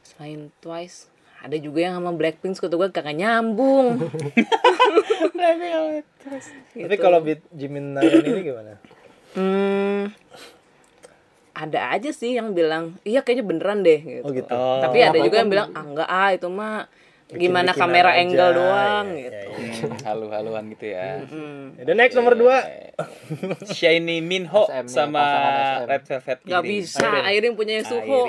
selain 0.00 0.40
Twice 0.58 0.98
ada 1.40 1.56
juga 1.56 1.78
yang 1.80 1.94
sama 1.96 2.12
Blackpink 2.12 2.54
kata 2.54 2.74
gue 2.74 2.88
kagak 2.90 3.16
nyambung 3.16 3.96
tapi 5.40 5.66
Gitu. 6.76 6.94
kalau 6.96 7.18
beat 7.18 7.40
Jimin 7.50 7.96
Nayeon 7.96 8.22
ini 8.22 8.40
gimana? 8.44 8.72
Hmm, 9.32 10.12
ada 11.50 11.80
aja 11.90 12.10
sih 12.10 12.34
yang 12.34 12.52
bilang 12.52 12.96
iya 13.02 13.20
kayaknya 13.20 13.44
beneran 13.46 13.80
deh 13.80 13.98
gitu. 13.98 14.22
Oh 14.22 14.30
gitu. 14.30 14.48
Tapi 14.52 14.98
ada 14.98 15.10
Apalagi 15.10 15.26
juga 15.26 15.36
yang 15.38 15.50
bilang 15.50 15.68
ah 15.72 15.84
enggak 15.84 16.08
ah 16.08 16.30
itu 16.30 16.46
mah 16.46 16.86
gimana 17.32 17.70
Bikin-bikinan 17.70 17.74
kamera 17.76 18.10
aja. 18.10 18.20
angle 18.20 18.50
doang 18.52 19.06
Ya, 19.08 19.22
gitu. 19.22 19.34
ya, 19.40 19.50
ya. 19.50 19.58
Hmm, 19.80 19.98
halu-haluan 20.02 20.62
gitu 20.68 20.84
ya. 20.88 21.04
Hmm. 21.22 21.64
The 21.76 21.94
next 21.94 22.14
nomor 22.14 22.34
2 22.34 22.46
Shiny 23.72 24.18
Minho 24.20 24.64
SM 24.64 24.86
sama 24.86 25.22
SM. 25.22 25.86
Red 25.86 26.02
Velvet 26.04 26.38
Gak 26.42 26.62
bisa, 26.62 27.06
Airin 27.24 27.54
punya 27.54 27.80
Suho. 27.80 28.20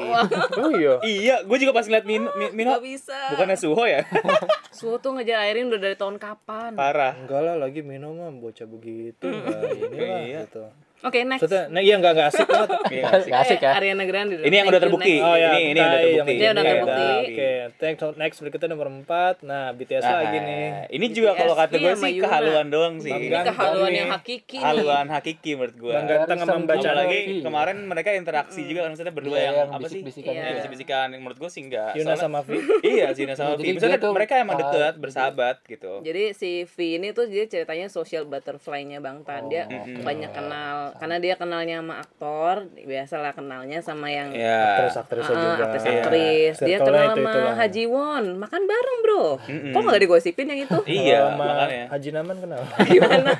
Oh 0.56 0.70
iya. 0.72 0.96
Iya, 1.12 1.36
gue 1.42 1.58
juga 1.58 1.72
pas 1.72 1.84
ngeliat 1.84 2.04
Min 2.04 2.24
Min- 2.32 2.54
Minho 2.54 2.72
Gak 2.74 2.86
bisa. 2.86 3.18
bukannya 3.30 3.56
Suho 3.56 3.84
ya? 3.84 4.06
Suho 4.72 4.96
tuh 4.98 5.14
ngejar 5.14 5.44
Airin 5.44 5.68
udah 5.68 5.82
dari 5.82 5.96
tahun 5.96 6.16
kapan? 6.16 6.74
Parah. 6.74 7.18
Enggak 7.18 7.42
lah 7.42 7.56
lagi 7.58 7.82
Mino 7.82 8.12
mah 8.12 8.30
bocah 8.32 8.66
begitu 8.66 9.26
enggak 9.26 9.62
ini 9.74 9.98
lah 10.00 10.20
Iya. 10.22 10.42
gitu. 10.46 10.64
Oke, 11.02 11.20
next. 11.24 11.42
Maksudnya, 11.42 11.64
nah 11.68 11.82
iya 11.82 11.96
nggak 11.98 12.12
nggak 12.14 12.28
asik 12.30 12.46
banget. 12.46 12.70
Iya, 12.94 13.04
asik. 13.10 13.32
Asik 13.34 13.60
ya. 13.60 13.70
Eh, 13.72 13.78
Ariana 13.78 14.06
Grande. 14.06 14.34
dulu. 14.38 14.44
Ini 14.46 14.56
yang 14.56 14.68
udah 14.70 14.82
terbukti. 14.82 15.14
next. 15.14 15.26
Oh 15.26 15.36
ya, 15.36 15.50
Ini- 15.52 15.66
ini 15.66 15.80
udah 15.80 15.90
Kai 15.92 16.04
terbukti. 16.12 16.34
Dia 16.36 16.50
udah 16.52 16.62
Oke, 16.62 16.72
terbukti. 16.72 17.06
Oke, 17.26 17.52
next 17.82 18.02
next 18.18 18.38
berikutnya 18.40 18.68
nomor 18.70 18.88
4. 18.88 19.36
Nah, 19.42 19.64
BTS 19.74 20.04
Nah, 20.04 20.14
lagi 20.20 20.38
nih. 20.38 20.66
Ini 20.92 21.06
juga 21.10 21.30
kalau 21.34 21.54
kata 21.56 21.74
gue 21.74 21.82
BTS 21.88 22.00
sih 22.00 22.14
kehaluan 22.20 22.68
doang 22.70 22.96
sih. 23.00 23.10
Ini 23.12 23.38
kehaluan 23.44 23.90
nih. 23.90 23.98
yang 23.98 24.10
hakiki 24.12 24.58
nih. 24.58 24.66
Haluan 24.66 25.06
hakiki 25.10 25.52
menurut 25.58 25.76
gue. 25.76 25.92
Bang 25.92 26.06
Ganteng 26.06 26.38
sama 26.40 26.54
membaca 26.56 26.90
Iya. 26.92 27.42
kemarin 27.42 27.78
mereka 27.84 28.10
interaksi 28.14 28.62
juga 28.64 28.86
kan 28.86 28.90
maksudnya 28.94 29.14
berdua 29.14 29.36
Iya, 29.36 29.46
yang, 29.48 29.56
apa 29.72 29.88
sih? 29.90 30.02
bisik-bisikan 30.02 30.32
Iya. 30.32 31.12
Iya. 31.12 31.18
Menurut 31.18 31.38
gue 31.38 31.50
sih 31.50 31.62
enggak. 31.64 31.92
Yuna 31.98 32.14
sama 32.14 32.40
Vi. 32.46 32.58
iya, 32.84 33.10
Zina 33.12 33.34
sama 33.34 33.58
Vi. 33.58 33.74
Misalnya 33.74 33.98
dia 33.98 34.06
tuh, 34.06 34.14
mereka 34.14 34.34
emang 34.38 34.58
dekat, 34.60 34.94
bersahabat 34.98 35.56
gitu. 35.66 36.02
Jadi 36.02 36.24
si 36.36 36.52
V 36.64 36.76
ini 37.00 37.10
tuh 37.12 37.26
dia 37.26 37.48
ceritanya 37.48 37.88
social 37.88 38.24
butterfly-nya 38.26 39.02
Bang 39.02 39.26
Tan. 39.26 39.48
Dia 39.48 39.66
Mm-mm. 39.66 40.04
banyak 40.04 40.30
kenal 40.30 40.91
karena 40.96 41.18
dia 41.18 41.36
kenalnya 41.36 41.76
sama 41.80 41.96
aktor, 41.98 42.56
biasalah 42.74 43.32
kenalnya 43.32 43.80
sama 43.80 44.08
yang 44.08 44.30
Iya. 44.32 44.60
Aktris-aktrisnya 44.82 45.34
Ah, 45.34 45.44
juga. 45.46 45.64
artis-artis. 45.70 46.54
Dia 46.58 46.78
Circle-nya 46.78 46.80
kenal 46.82 47.06
itu-itu 47.14 47.30
sama 47.32 47.46
lah. 47.46 47.56
Haji 47.56 47.84
Won. 47.86 48.26
Makan 48.36 48.62
bareng, 48.64 48.98
Bro. 49.02 49.26
Mm-mm. 49.42 49.72
Kok 49.72 49.82
nggak 49.82 50.02
digosipin 50.02 50.46
yang 50.48 50.60
itu? 50.62 50.78
Iya, 50.86 51.20
sama 51.28 51.44
makanya. 51.46 51.86
Haji 51.88 52.10
Naman 52.12 52.36
kenal. 52.38 52.62
Gimana? 52.92 53.32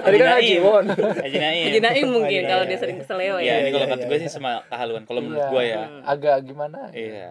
Tadi 0.00 0.16
kan 0.16 0.28
Haji 0.36 0.56
Won. 0.58 0.84
Haji 0.90 1.38
Naim. 1.38 1.64
Haji 1.66 1.80
Naim 1.80 2.06
mungkin 2.08 2.40
Haji 2.40 2.48
kalau 2.48 2.64
dia 2.64 2.78
sering 2.78 2.98
keseleo 2.98 3.36
Iya, 3.36 3.44
ya. 3.44 3.54
ini 3.60 3.70
kalau 3.70 3.86
iya, 3.86 3.92
kata 3.92 4.00
iya, 4.00 4.08
gue 4.08 4.16
iya. 4.16 4.24
sih 4.24 4.30
sama 4.30 4.50
kehaluan. 4.66 5.02
Kalau 5.04 5.20
menurut 5.20 5.40
Iya. 5.40 5.50
gue 5.50 5.62
ya. 5.64 5.82
Agak 6.02 6.36
gimana? 6.42 6.78
Iya. 6.90 7.28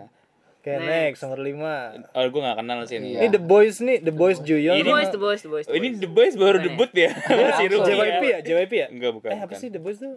Oke, 0.72 0.78
Next. 0.80 1.18
next 1.18 1.20
nomor 1.24 1.40
5. 1.40 2.14
Oh, 2.14 2.24
gue 2.24 2.42
gak 2.42 2.58
kenal 2.58 2.78
sih 2.84 2.96
ini. 2.96 3.10
Ini 3.12 3.28
The 3.30 3.42
Boys 3.42 3.76
nih, 3.80 3.98
The 4.00 4.12
Boys 4.12 4.38
Juyeon. 4.40 4.76
The 4.76 4.80
Ini 4.80 4.86
Boys, 4.88 5.02
mah- 5.02 5.10
The 5.10 5.20
Boys, 5.20 5.40
The 5.40 5.50
Boys. 5.50 5.66
Oh, 5.66 5.74
ini 5.74 5.88
The 5.96 6.08
Boys 6.08 6.34
baru 6.36 6.58
debut 6.60 6.92
ya. 6.92 7.10
si. 7.56 7.64
Ruki 7.66 7.90
JYP 7.90 8.24
ya? 8.24 8.40
JYP 8.40 8.74
ya? 8.76 8.88
Enggak, 8.88 9.12
bukan. 9.12 9.30
Eh, 9.30 9.36
apa 9.36 9.46
bukan. 9.48 9.58
sih 9.58 9.68
The 9.68 9.80
Boys 9.80 9.98
tuh? 9.98 10.14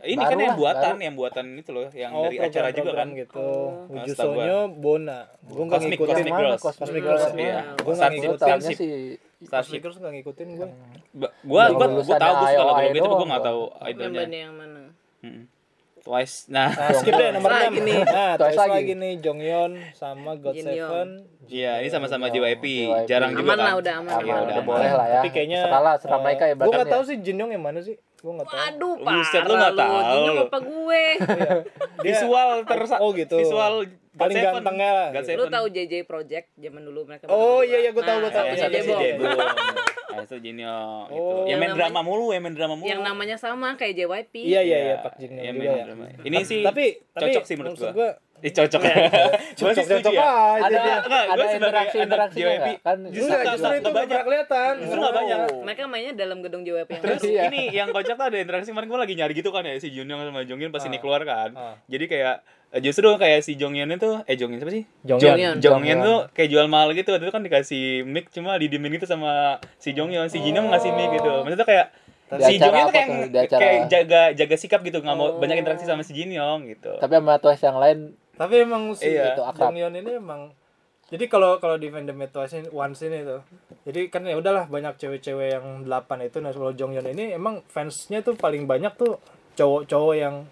Ini 0.00 0.14
Baru 0.14 0.30
kan 0.30 0.38
yang 0.38 0.54
buatan, 0.54 0.92
baru. 0.92 1.02
yang 1.02 1.14
buatan 1.14 1.44
itu 1.54 1.70
loh, 1.70 1.88
yang 1.90 2.10
Oh, 2.12 2.24
dari 2.24 2.36
acara 2.38 2.68
juga 2.70 2.92
kan. 2.94 3.08
gitu. 3.12 3.34
Oh. 3.36 3.88
Nah, 3.88 4.02
Ujusonyo 4.02 4.58
Bona. 4.70 5.18
Gue 5.42 5.64
nggak 5.64 5.74
Cosmic, 5.76 5.98
ngikutin. 5.98 6.24
Girls. 6.30 6.60
Cosmic 6.60 7.02
Girls. 7.02 7.22
Girls. 7.24 7.34
Iya. 7.34 7.60
Gue. 7.74 7.84
Gue 7.84 7.94
ngikutin. 7.96 8.58
sih 8.60 8.76
Cosmic 8.76 8.78
Starship. 9.44 9.80
Girls 9.80 9.98
nggak 9.98 10.12
ngikutin 10.14 10.48
gue. 10.54 10.68
Gua 11.42 11.64
gua 11.68 11.86
lulusannya 11.86 12.16
tahu 12.16 12.34
tuh 12.34 12.46
kalau 12.48 12.72
IOI 12.74 12.86
lagu 12.86 12.96
itu 12.96 13.04
enggak 13.04 13.28
Bang. 13.28 13.42
tahu 13.44 13.62
idolnya. 13.84 14.22
Yang 14.24 14.54
mana? 14.54 14.82
Twice. 16.04 16.46
Nah, 16.46 16.68
Nah, 16.68 16.92
skip 16.92 17.10
deh 17.10 17.28
nomor 17.30 17.48
6 17.50 17.80
nih. 17.80 18.00
Nah, 18.04 18.36
Twice 18.36 18.52
terus 18.52 18.60
lagi. 18.60 18.72
lagi 18.76 18.92
nih 18.94 19.12
Jonghyun 19.18 19.72
sama 19.92 20.36
God 20.36 20.52
Jin 20.52 20.68
Young. 20.68 20.76
Seven. 20.76 21.08
iya 21.46 21.72
ini 21.76 21.88
sama-sama 21.88 22.28
JYP. 22.28 22.60
JYP. 22.60 22.64
Jarang 23.06 23.32
juga 23.32 23.44
Aman 23.46 23.56
kan. 23.56 23.64
lah, 23.64 23.74
udah 23.74 23.92
aman. 23.98 24.10
Iya, 24.10 24.14
aman, 24.14 24.22
udah 24.22 24.44
udah 24.44 24.54
aman. 24.54 24.64
boleh 24.66 24.90
lah 24.90 25.06
ya. 25.06 25.14
Tapi 25.18 25.28
kayaknya 25.30 25.60
Serah 25.62 25.96
serah 25.98 26.20
mereka 26.20 26.44
ya 26.44 26.52
Gue 26.52 26.60
bahkan 26.60 26.72
nggak 26.74 26.86
ya. 26.86 26.92
tahu 26.92 27.02
sih 27.04 27.16
Jin 27.18 27.36
Young 27.38 27.50
yang 27.50 27.64
mana 27.64 27.80
sih. 27.80 27.96
Gue 28.16 28.32
nggak 28.32 28.46
tahu. 28.46 28.60
Aduh, 28.62 28.94
Buset, 28.98 29.32
parah 29.34 29.44
lu 29.44 29.54
nggak 29.54 29.74
tahu 29.74 29.94
Ini 29.96 30.20
lu. 30.26 30.34
apa 30.42 30.58
gue? 30.62 31.02
Dia- 32.04 32.04
Visual 32.06 32.50
tersa 32.64 32.96
Oh, 33.00 33.10
gitu. 33.12 33.36
Visual 33.36 33.74
God 33.82 33.92
Paling 34.14 34.36
Seven. 34.36 34.52
gantengnya 34.54 34.92
Lu 35.34 35.44
tahu 35.48 35.66
JJ 35.68 35.94
Project 36.04 36.46
zaman 36.54 36.82
dulu 36.82 37.00
mereka 37.02 37.26
Oh, 37.26 37.60
iya, 37.60 37.80
iya, 37.80 37.90
gua 37.90 38.00
tahu, 38.00 38.18
gua 38.20 38.30
tahu. 38.30 38.44
Nah, 38.44 38.54
Yang 38.54 38.60
Iya, 38.60 38.68
JJ 38.70 38.76
si 38.78 38.92
Yang 40.14 40.26
satu 40.26 40.38
Jinyo 40.38 40.76
gitu. 41.04 41.14
Oh. 41.14 41.42
Yang 41.42 41.48
Yang 41.48 41.58
main 41.58 41.70
drama 41.72 41.88
namanya- 41.90 42.06
mulu, 42.06 42.26
yang 42.30 42.42
main 42.42 42.54
drama 42.54 42.74
mulu. 42.74 42.88
Yang 42.88 43.00
namanya 43.02 43.36
sama 43.36 43.68
kayak 43.74 43.94
JYP. 43.94 44.34
Iya, 44.40 44.60
iya, 44.62 44.78
iya, 44.80 44.94
Pak 44.98 45.12
Young 45.18 45.34
Yang 45.34 45.54
juga 45.54 45.64
main 45.64 45.74
ya. 45.74 45.84
drama. 45.84 46.04
Ini 46.22 46.38
sih 46.42 46.60
Tapi 46.62 46.84
tapi 47.10 47.22
cocok 47.30 47.44
sih 47.44 47.56
menurut 47.56 47.76
gua. 47.76 47.90
gua. 47.92 48.10
Eh, 48.44 48.52
cocok 48.52 48.82
ya. 48.82 48.94
Gua 49.56 49.72
sih 49.72 49.80
setuju 49.80 50.04
Cocok-cocok 50.04 50.12
ya. 50.12 50.20
aja 50.20 50.60
Ada. 50.60 50.80
Enggak, 51.00 51.24
ada 51.26 51.44
interaksi 51.48 51.96
interaksi 51.98 52.38
enggak? 52.38 52.76
Kan 52.78 52.98
justru 53.06 53.24
Enggak, 53.24 53.40
nggak- 53.40 53.54
justru 53.56 53.72
itu 53.74 53.90
banyak. 53.90 54.20
kelihatan. 54.22 54.72
Justru 54.78 54.98
nggak 55.00 55.14
banyak. 55.16 55.38
Mereka 55.64 55.80
mainnya 55.86 56.12
dalam 56.14 56.38
gedung 56.38 56.62
JYP 56.62 56.90
yang 56.90 57.02
Terus 57.02 57.18
baru. 57.18 57.32
Iya. 57.32 57.42
ini 57.46 57.60
yang 57.72 57.88
kocak 57.88 58.14
tuh 58.14 58.26
ada 58.26 58.36
interaksi 58.36 58.68
kemarin 58.68 58.86
gue 58.86 59.00
lagi 59.00 59.14
nyari 59.14 59.32
gitu 59.32 59.48
kan 59.48 59.62
ya 59.62 59.74
si 59.76 59.88
Jonghyun 59.88 60.20
sama 60.22 60.40
Jonghyun 60.42 60.68
pas 60.68 60.82
ini 60.82 60.92
Ah. 60.92 61.00
keluar 61.00 61.20
kan. 61.22 61.50
Ah. 61.54 61.74
Jadi 61.86 62.04
kayak 62.06 62.34
eh, 62.70 62.80
justru 62.80 63.08
kayak 63.14 63.40
si 63.40 63.52
Jonghyun 63.54 63.88
itu 63.90 64.10
eh 64.22 64.36
Jonghyun 64.36 64.60
siapa 64.60 64.72
sih? 64.72 64.84
Jonghyun. 65.02 65.36
Jong- 65.56 65.60
Jonghyun 65.64 65.98
tuh 65.98 66.18
kayak 66.30 66.48
jual 66.50 66.66
mahal 66.66 66.92
gitu. 66.92 67.08
Waktu 67.10 67.24
itu 67.24 67.32
kan 67.32 67.42
dikasih 67.42 67.82
mic 68.02 68.28
cuma 68.28 68.54
didiemin 68.54 68.92
gitu 68.92 69.06
sama 69.06 69.32
si 69.76 69.90
Jonghyun. 69.90 70.28
Si 70.28 70.36
Jin 70.38 70.60
ngasih 70.60 70.90
mic 70.90 71.16
gitu. 71.16 71.32
Maksudnya 71.40 71.64
kayak 71.64 71.86
Di 72.26 72.40
si 72.42 72.54
Jonghyun 72.56 72.84
tuh 72.84 72.94
kayak, 72.94 73.08
kayak 73.48 73.80
jaga 73.86 74.20
jaga 74.34 74.56
sikap 74.58 74.80
gitu 74.82 74.98
nggak 74.98 75.14
mau 75.14 75.26
Oh. 75.26 75.38
banyak 75.38 75.56
interaksi 75.56 75.84
sama 75.84 76.02
si 76.02 76.12
Jin 76.12 76.28
Yong 76.30 76.68
gitu. 76.68 76.92
Tapi 76.94 77.12
sama 77.14 77.36
Twice 77.36 77.62
yang 77.62 77.78
lain 77.78 77.98
Tapi 78.34 78.54
emang 78.62 78.90
si 78.92 79.10
Iya. 79.10 79.34
Itu 79.34 79.42
akrab. 79.42 79.70
Jonghyun 79.70 79.94
ini 79.94 80.12
emang 80.18 80.50
jadi 81.04 81.28
kalau 81.28 81.60
kalau 81.60 81.76
di 81.76 81.92
fandom 81.92 82.16
Twice 82.26 82.56
ini 82.56 82.68
Once 82.68 83.04
ini 83.04 83.22
tuh. 83.22 83.44
Jadi 83.84 84.08
kan 84.08 84.24
ya 84.24 84.34
udahlah 84.34 84.64
banyak 84.66 84.96
cewek-cewek 84.96 85.48
yang 85.52 85.84
8 85.84 86.24
itu 86.24 86.40
nah 86.40 86.50
kalau 86.50 86.72
Jonghyun 86.72 87.06
ini 87.12 87.36
emang 87.36 87.60
fansnya 87.68 88.24
tuh 88.24 88.34
paling 88.34 88.64
banyak 88.64 88.96
tuh 88.96 89.20
cowok-cowok 89.54 90.14
yang 90.16 90.48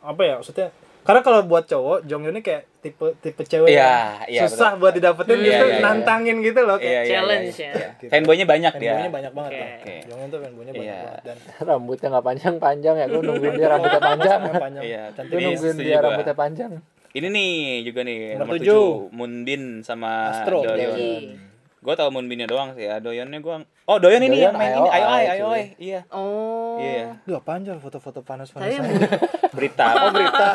apa 0.00 0.22
ya 0.24 0.34
maksudnya 0.40 0.72
karena 1.00 1.20
kalau 1.20 1.44
buat 1.44 1.64
cowok 1.64 2.08
Jonghyun 2.08 2.32
ini 2.32 2.42
kayak 2.42 2.64
tipe 2.80 3.12
tipe 3.20 3.42
cewek 3.44 3.68
Iya, 3.68 4.24
yang 4.24 4.32
iya, 4.32 4.42
susah 4.48 4.80
buat 4.80 4.96
didapetin 4.96 5.36
Iya, 5.36 5.44
justru 5.44 5.66
iya, 5.68 5.76
iya. 5.76 5.84
nantangin 5.84 6.36
gitu 6.40 6.60
loh 6.64 6.76
kayak 6.80 7.04
iya, 7.04 7.12
Challenge 7.12 7.44
iya, 7.52 7.68
ya. 7.68 7.88
iya. 8.00 8.08
Fanboynya 8.08 8.46
banyak 8.48 8.72
dia. 8.80 8.88
fanboynya 8.96 9.12
banyak 9.12 9.32
banget 9.36 9.50
Oke. 9.52 9.60
lah. 9.60 9.68
Oke. 9.76 9.96
Jonghyun 10.08 10.28
tuh 10.28 10.38
fanboynya 10.40 10.72
banyak 10.72 10.88
Iya. 10.88 11.00
banget 11.04 11.22
dan 11.28 11.36
rambutnya 11.68 12.06
nggak 12.08 12.24
panjang-panjang 12.24 12.94
ya. 12.96 13.06
Gue 13.06 13.20
nungguin 13.20 13.52
dia 13.54 13.68
rambutnya 13.68 14.00
panjang. 14.00 14.38
Iya, 14.80 15.02
Ini 15.12 15.40
nungguin 15.44 15.76
dia 15.76 15.98
rambutnya 16.00 16.34
panjang. 16.34 16.72
Ini 17.10 17.26
nih 17.26 17.50
juga 17.82 18.00
nih 18.02 18.18
Nomor 18.34 18.46
nomor 18.46 18.54
tujuh. 18.56 18.86
7 19.08 19.16
Moonbin 19.16 19.62
sama 19.82 20.30
Astro, 20.30 20.62
Doyeon. 20.62 20.94
Iya. 20.94 21.34
Gue 21.80 21.94
tau 21.96 22.08
Moonbinnya 22.08 22.46
doang 22.46 22.70
sih 22.72 22.84
ya. 22.84 23.00
Doyeonnya 23.00 23.40
gue 23.40 23.56
Oh 23.84 23.96
Doyeon 23.98 24.22
ini 24.22 24.38
Doyeon 24.38 24.46
yang 24.46 24.54
main 24.54 24.72
ini 24.72 24.88
IOI 24.88 25.02
cuy. 25.02 25.24
IOI 25.32 25.62
Iya. 25.76 26.00
Oh. 26.08 26.78
Iya. 26.78 27.18
Duh, 27.24 27.36
apaan 27.36 27.64
Jal? 27.64 27.76
foto-foto 27.76 28.20
Saya 28.20 28.28
panas-panasan. 28.28 28.84
Berita. 29.56 29.86
Oh 29.90 30.10
berita. 30.14 30.48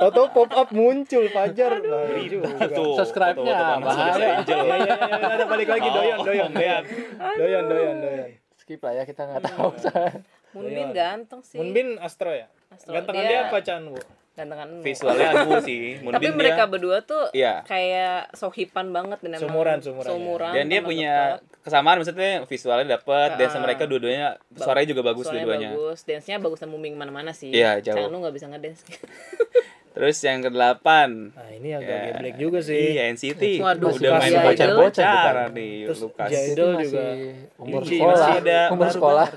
Tahu 0.00 0.26
pop 0.32 0.50
up 0.50 0.68
muncul 0.72 1.24
Fajar. 1.28 1.72
Juga. 2.24 2.48
Tuh. 2.72 2.96
Subscribe-nya 2.96 3.52
bahaya. 3.78 4.40
Angel. 4.40 4.58
Iya 4.64 4.76
iya 4.78 4.94
iya 4.96 5.26
ada 5.28 5.44
balik 5.44 5.68
lagi 5.68 5.84
Oh, 5.84 5.94
doyan 5.94 6.18
doyan 6.24 6.50
lihat. 6.54 6.84
doyan 7.36 7.64
doyan 7.68 7.96
doyan. 8.00 8.28
Skip 8.56 8.80
lah 8.80 8.92
ya 8.94 9.04
kita 9.04 9.28
nggak 9.28 9.42
tahu. 9.44 9.68
Moonbin 10.52 10.88
ganteng 10.96 11.40
sih. 11.44 11.60
Moonbin 11.60 12.00
Astro 12.00 12.32
ya. 12.32 12.48
Astro. 12.70 12.96
Gantengan 12.96 13.20
Dia- 13.20 13.30
dia 13.30 13.48
apa 13.50 13.60
Chan 13.60 13.84
Bu? 13.84 14.00
Gantengan. 14.32 14.80
Visualnya 14.80 15.28
aku 15.34 15.60
sih. 15.68 15.96
Tapi 15.96 16.08
Moonbin 16.08 16.32
mereka 16.34 16.64
dia. 16.64 16.70
berdua 16.70 16.98
tuh 17.02 17.28
Iya. 17.30 17.60
kayak 17.62 18.32
sohipan 18.32 18.88
banget 18.88 19.20
dan 19.20 19.36
Sumuran, 19.36 19.78
sumuran, 19.78 20.02
ya. 20.02 20.08
sumuran, 20.08 20.52
Dan 20.52 20.64
dia 20.66 20.80
punya 20.80 21.12
dekat. 21.36 21.62
kesamaan 21.62 21.96
maksudnya 21.96 22.32
visualnya 22.42 22.96
dapat, 22.96 23.36
dance 23.36 23.52
Ah. 23.52 23.60
mereka 23.60 23.84
dua-duanya 23.84 24.40
suaranya 24.52 24.88
juga 24.88 25.02
bagus 25.04 25.24
Suaranya 25.26 25.44
dua-duanya. 25.44 25.70
bagus, 25.70 25.98
dance-nya 26.02 26.36
bagus 26.38 26.58
dan 26.58 26.68
booming 26.68 26.94
mana-mana 26.94 27.30
sih. 27.30 27.50
Iya, 27.50 27.76
jauh. 27.78 27.92
Sayang 27.94 28.08
lu 28.08 28.18
nggak 28.18 28.34
bisa 28.34 28.46
ngedance. 28.48 28.82
Terus 29.92 30.16
yang 30.18 30.40
kedelapan 30.40 31.08
Nah 31.30 31.52
ini 31.52 31.68
agak 31.70 31.84
Ya. 31.92 32.04
geblek 32.08 32.36
juga 32.40 32.58
sih. 32.58 32.96
Iya 32.96 33.12
NCT 33.12 33.60
Waduh, 33.60 33.92
udah 33.92 34.10
main 34.16 34.32
pacar-pacaran 34.42 35.50
nih 35.52 35.84
Terus 35.84 36.00
Lukas. 36.00 36.28
Jai- 36.32 36.48
Itu 36.48 36.52
Idol 36.56 36.70
masih 36.72 36.88
juga. 36.88 37.04
umur 37.60 37.80
Iya, 37.82 37.90
sekolah. 37.92 38.16
masih 38.16 38.32
ada 38.40 38.58
umur 38.66 38.80
baru 38.80 38.92
sekolah. 38.96 39.28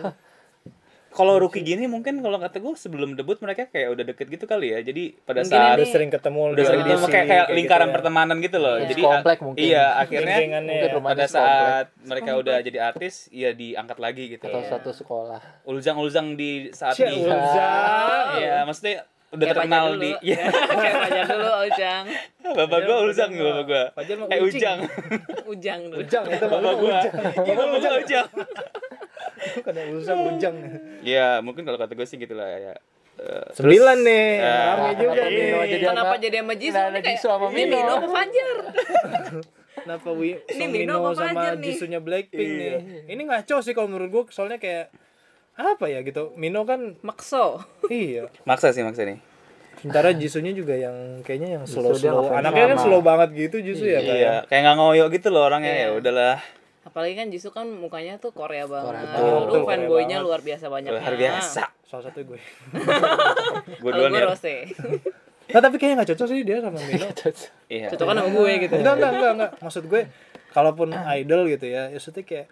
Kalau 1.16 1.40
rookie 1.40 1.64
gini 1.64 1.88
mungkin 1.88 2.20
kalau 2.20 2.36
kata 2.36 2.60
gue 2.60 2.76
sebelum 2.76 3.16
debut 3.16 3.40
mereka 3.40 3.72
kayak 3.72 3.88
udah 3.88 4.04
deket 4.04 4.28
gitu 4.28 4.44
kali 4.44 4.76
ya. 4.76 4.84
Jadi 4.84 5.16
pada 5.24 5.42
Mungkin 5.42 5.56
saat 5.56 5.78
Udah 5.80 5.88
sering 5.88 6.12
ketemu 6.12 6.40
udah 6.52 6.64
sering 6.68 6.82
ketemu 6.84 7.06
kayak 7.08 7.26
kayak 7.26 7.46
gitu 7.48 7.56
lingkaran 7.56 7.88
ya. 7.88 7.94
pertemanan 7.96 8.38
gitu 8.44 8.58
loh. 8.60 8.76
Iya. 8.76 8.88
Jadi 8.92 9.02
Komplek 9.02 9.38
mungkin. 9.40 9.64
Iya, 9.64 9.86
akhirnya 9.96 10.36
Mungkin 10.36 10.68
ya. 10.68 11.00
pada 11.00 11.26
saat 11.26 11.86
mereka 12.04 12.32
udah 12.36 12.58
jadi 12.60 12.80
artis, 12.84 13.32
ya 13.32 13.56
diangkat 13.56 13.98
lagi 13.98 14.24
gitu. 14.28 14.44
atau 14.44 14.60
Iya. 14.60 14.70
satu 14.76 14.92
sekolah. 14.92 15.40
Ulzang-ulzang 15.64 16.36
di 16.36 16.68
saat 16.76 17.00
Cia, 17.00 17.08
di 17.08 17.24
Ulzang. 17.24 18.28
Iya, 18.36 18.68
maksudnya 18.68 19.08
udah 19.32 19.46
Kayak 19.46 19.56
terkenal 19.58 19.86
di. 19.96 20.12
Iya. 20.22 20.44
Kayak 20.84 20.96
Fajar 21.00 21.26
dulu, 21.26 21.52
Ujang. 21.64 22.04
Bapak 22.46 22.80
gua 22.84 22.98
Ulzang 23.04 23.32
Fajar 23.92 24.16
bapak 24.20 24.20
mah 24.20 24.28
Eh. 24.32 24.40
Ujang. 24.44 24.78
Ujang 25.48 25.80
dulu. 25.88 26.00
Ujang 26.04 26.24
itu 26.28 26.46
Bapak 26.46 26.74
gua. 26.76 27.00
Iya, 27.48 27.54
bapak 27.56 27.78
gua 27.80 27.92
Ujang. 28.04 28.28
Karena 29.62 29.82
Ujang 29.90 30.20
Ujang. 30.30 30.56
Ya, 31.02 31.40
mungkin 31.40 31.64
kalau 31.64 31.76
kata 31.76 31.92
gue 31.92 32.04
sih 32.04 32.16
gitu 32.16 32.34
lah 32.34 32.48
ya. 32.50 32.74
Eh, 33.16 33.48
Sembilan 33.54 33.98
nih, 34.02 34.28
Eh, 34.38 34.64
rame 34.68 34.90
juga 34.94 35.12
kenapa 35.14 35.24
nih. 35.26 35.40
Mino 35.42 35.60
jadi 35.64 35.86
Kenapa 35.86 36.06
sama- 36.06 36.20
jadi 36.20 36.38
sama 36.38 36.54
Jisoo? 36.54 36.76
Nah, 36.76 36.86
Ini 36.86 36.96
kayak, 36.98 37.08
Jisoo 37.10 37.30
sama 37.30 37.46
Ini 37.46 37.56
Mino. 37.56 37.76
Mino 37.78 37.94
apa 37.94 38.08
Fajar? 38.10 38.56
Kenapa 39.86 40.10
Wi 40.12 40.30
Ini 40.46 40.66
Mino 40.66 40.94
sama? 41.12 41.42
Jisunya 41.56 42.00
Blackpink 42.00 42.42
nih? 42.42 42.68
Iya. 42.68 42.80
Ini 43.08 43.22
ngaco 43.24 43.56
sih 43.60 43.72
kalau 43.72 43.88
menurut 43.88 44.10
gua 44.10 44.24
soalnya 44.30 44.58
kayak 44.58 44.92
apa 45.54 45.86
ya 45.86 46.02
gitu. 46.02 46.34
Mino 46.34 46.64
kan 46.64 47.00
Makso. 47.02 47.64
iya. 47.90 48.28
maksa 48.44 48.72
sih 48.72 48.82
maksa 48.82 49.06
nih. 49.06 49.20
Sementara 49.78 50.12
Jisunya 50.12 50.52
juga 50.52 50.74
yang 50.74 50.96
kayaknya 51.22 51.50
yang 51.54 51.64
Jisoo 51.64 51.86
dia 51.86 51.92
slow 51.94 51.96
slow. 51.96 52.20
ngefans 52.26 52.40
Anaknya 52.42 52.66
kan 52.66 52.78
slow 52.82 53.02
banget 53.02 53.30
gitu 53.32 53.56
Jisu 53.62 53.86
ya 53.86 54.00
kayak. 54.02 54.18
Iya, 54.18 54.34
kayak 54.46 54.62
nggak 54.62 54.76
ngoyo 54.76 55.06
gitu 55.08 55.28
loh 55.30 55.44
orangnya 55.46 55.72
ya 55.72 55.80
Iya. 55.86 55.90
udahlah. 55.94 56.36
Apalagi 56.86 57.18
kan 57.18 57.28
Jisoo 57.34 57.50
kan 57.50 57.66
mukanya 57.66 58.22
tuh 58.22 58.30
Korea 58.30 58.70
banget. 58.70 58.94
Korea 58.94 59.06
banget. 59.10 59.50
Lu 59.50 59.60
fanboynya 59.66 60.18
luar 60.22 60.46
biasa 60.46 60.70
banyak. 60.70 60.94
Luar 60.94 61.16
biasa. 61.18 61.64
Salah 61.82 62.04
satu 62.06 62.22
gue. 62.22 62.40
Gue 63.82 63.92
duluan 63.92 64.14
gue 64.14 64.22
ya. 64.22 64.30
Rose. 64.30 64.56
Nah 65.46 65.62
tapi 65.62 65.78
kayaknya 65.78 66.02
nggak 66.02 66.10
cocok 66.18 66.26
sih 66.26 66.42
dia 66.42 66.58
sama 66.58 66.82
Mino. 66.82 67.06
Iya. 67.70 67.88
Cocok 67.94 68.06
kan 68.10 68.16
sama 68.18 68.30
gue 68.34 68.52
gitu. 68.66 68.74
enggak 68.82 68.94
enggak 68.98 69.12
enggak 69.14 69.32
enggak. 69.38 69.52
Maksud 69.62 69.84
gue 69.86 70.02
kalaupun 70.50 70.90
idol 71.22 71.42
gitu 71.52 71.66
ya, 71.70 71.94
ya 71.94 72.00
kayak 72.02 72.48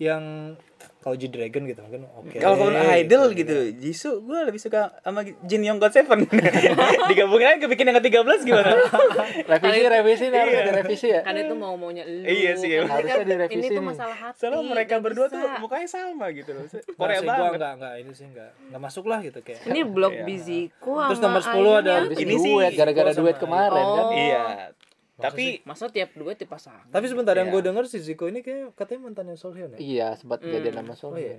yang 0.00 0.56
kalau 1.00 1.14
G 1.14 1.26
Dragon 1.26 1.62
gitu 1.64 1.80
mungkin 1.80 2.04
oke. 2.06 2.36
Kalau 2.36 2.56
kalau 2.56 2.70
deh, 2.70 3.00
idol 3.00 3.32
gitu. 3.32 3.40
gitu, 3.40 3.56
Jisoo 3.78 4.20
gue 4.20 4.38
lebih 4.44 4.58
suka 4.58 4.92
sama 5.00 5.24
Jin 5.42 5.62
Young 5.62 5.76
God 5.76 5.90
Seven. 5.90 6.28
Digabungin 7.08 7.46
aja 7.46 7.58
kebikin 7.58 7.88
yang 7.88 7.96
ke-13 7.96 8.40
gimana? 8.42 8.72
Revisi, 9.50 9.80
revisi, 9.82 10.24
nih 10.28 10.38
harus 10.38 10.54
ada 10.54 10.72
revisi 10.76 11.06
ya. 11.08 11.20
kan 11.20 11.34
itu 11.34 11.54
mau 11.54 11.72
maunya 11.74 12.04
lu 12.04 12.20
Iya 12.20 12.52
sih, 12.54 12.68
Kan. 12.70 12.86
Harusnya 12.86 13.16
ini 13.16 13.26
direvisi 13.26 13.68
tuh 13.68 13.74
nih. 13.74 13.88
masalah 13.88 14.16
hati 14.18 14.36
Soalnya 14.36 14.60
mereka 14.62 14.94
berdua 14.98 15.26
bisa. 15.26 15.34
tuh 15.34 15.48
mukanya 15.58 15.88
sama 15.88 16.26
gitu 16.30 16.50
loh. 16.52 16.64
Korea 16.94 17.20
banget. 17.20 17.56
enggak 17.56 17.72
enggak 17.76 17.94
ini 17.96 18.12
sih 18.12 18.26
enggak 18.26 18.50
enggak 18.68 18.80
masuk 18.80 19.04
lah 19.04 19.18
gitu 19.20 19.38
kayak. 19.40 19.60
ini 19.66 19.80
blog 19.82 20.12
Iya. 20.12 20.24
Biziko 20.24 20.94
Terus 21.08 21.20
nomor 21.20 21.40
10 21.40 21.80
ada 21.80 21.94
Ini 22.10 22.34
sih 22.36 22.52
gara-gara 22.74 23.10
sama 23.10 23.20
duet 23.22 23.36
kemarin 23.38 23.84
kan. 23.86 24.04
Oh. 24.04 24.89
Iya. 25.20 25.26
Tapi 25.26 25.44
masa 25.62 25.84
tiap 25.86 26.10
dua 26.12 26.32
dipasang 26.32 26.80
Tapi 26.88 27.04
sebentar 27.06 27.32
yang 27.34 27.46
Iya. 27.46 27.54
gue 27.54 27.62
denger 27.62 27.84
si 27.84 28.00
Ziko 28.00 28.24
ini 28.24 28.40
kayak 28.40 28.72
katanya 28.72 29.00
mantannya 29.04 29.34
Solhyun 29.34 29.70
ya. 29.72 29.78
Iya, 29.78 30.08
sempat 30.14 30.40
jadi 30.40 30.72
nama 30.72 30.90
Oh 30.90 30.96
Solhyun. 30.98 31.36
iya. 31.36 31.38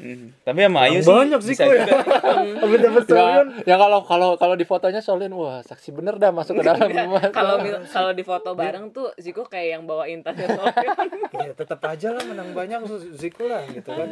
Hmm. 0.00 0.32
Tapi 0.40 0.64
sama 0.64 0.80
Ayu 0.82 0.98
sih 0.98 1.12
Banyak 1.12 1.40
Ziko 1.42 1.68
ya. 1.68 1.84
Habis 2.56 2.78
dapet 2.80 3.04
Solhyun. 3.04 3.48
Ya, 3.60 3.64
ya 3.66 3.76
kalau 3.76 4.00
kalau 4.00 4.28
kalau 4.34 4.54
di 4.54 4.64
fotonya 4.64 4.98
Solhyun 4.98 5.34
wah 5.34 5.60
saksi 5.60 5.92
bener 5.92 6.16
dah 6.16 6.30
masuk 6.30 6.56
ke 6.56 6.64
dalam 6.64 6.88
rumah. 6.88 7.20
kalau 7.36 7.60
mil- 7.60 7.84
kalau 7.84 8.10
di 8.10 8.22
foto 8.22 8.54
bareng 8.54 8.88
tuh 8.90 9.12
Ziko 9.16 9.44
kayak 9.44 9.74
yang 9.74 9.82
bawain 9.84 10.22
tasnya 10.22 10.48
Solhyun 10.48 10.96
Ya 11.42 11.52
tetap 11.52 11.82
aja 11.82 12.08
lah 12.10 12.24
menang 12.24 12.50
banyak 12.50 12.80
Ziko 13.12 13.44
lah 13.44 13.60
gitu 13.66 13.90
kan. 13.90 14.08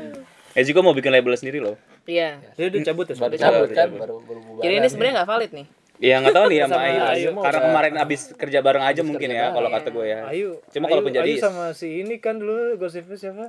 Eh 0.52 0.62
Ziko 0.62 0.82
mau 0.82 0.92
bikin 0.92 1.08
label 1.08 1.32
sendiri 1.32 1.56
loh. 1.58 1.78
iya 2.04 2.36
Dia 2.52 2.66
udah 2.66 2.80
cabut 2.82 3.04
ya. 3.04 3.14
baru 3.14 3.20
sebenarnya. 3.30 3.40
cabut 3.48 3.68
kan, 3.70 3.88
baru 3.94 4.16
baru 4.18 4.40
jadi 4.58 4.74
ini 4.74 4.88
sebenarnya 4.88 5.14
nggak 5.14 5.30
valid 5.30 5.50
nih 5.54 5.66
Iya 5.98 6.14
nggak 6.20 6.30
tahu 6.32 6.46
nih 6.46 6.58
sama, 6.60 6.70
Sama 6.70 6.84
Ayu. 6.84 7.00
Ayu 7.02 7.28
Karena 7.36 7.60
kemarin 7.60 7.94
abis 7.98 8.20
kerja 8.32 8.58
bareng 8.60 8.84
aja 8.84 9.00
mungkin 9.02 9.28
kerja 9.28 9.40
ya 9.40 9.46
kalau 9.50 9.68
kata 9.68 9.88
gue 9.90 10.06
ya. 10.06 10.20
Ayu. 10.24 10.48
Cuma 10.68 10.84
Ayu- 10.84 10.92
kalaupun 10.94 11.12
jadi 11.12 11.26
Ayu 11.28 11.38
sama 11.38 11.64
si 11.72 11.88
ini 11.98 12.14
kan 12.16 12.38
dulu 12.38 12.54
gosipnya 12.76 13.14
siapa? 13.14 13.46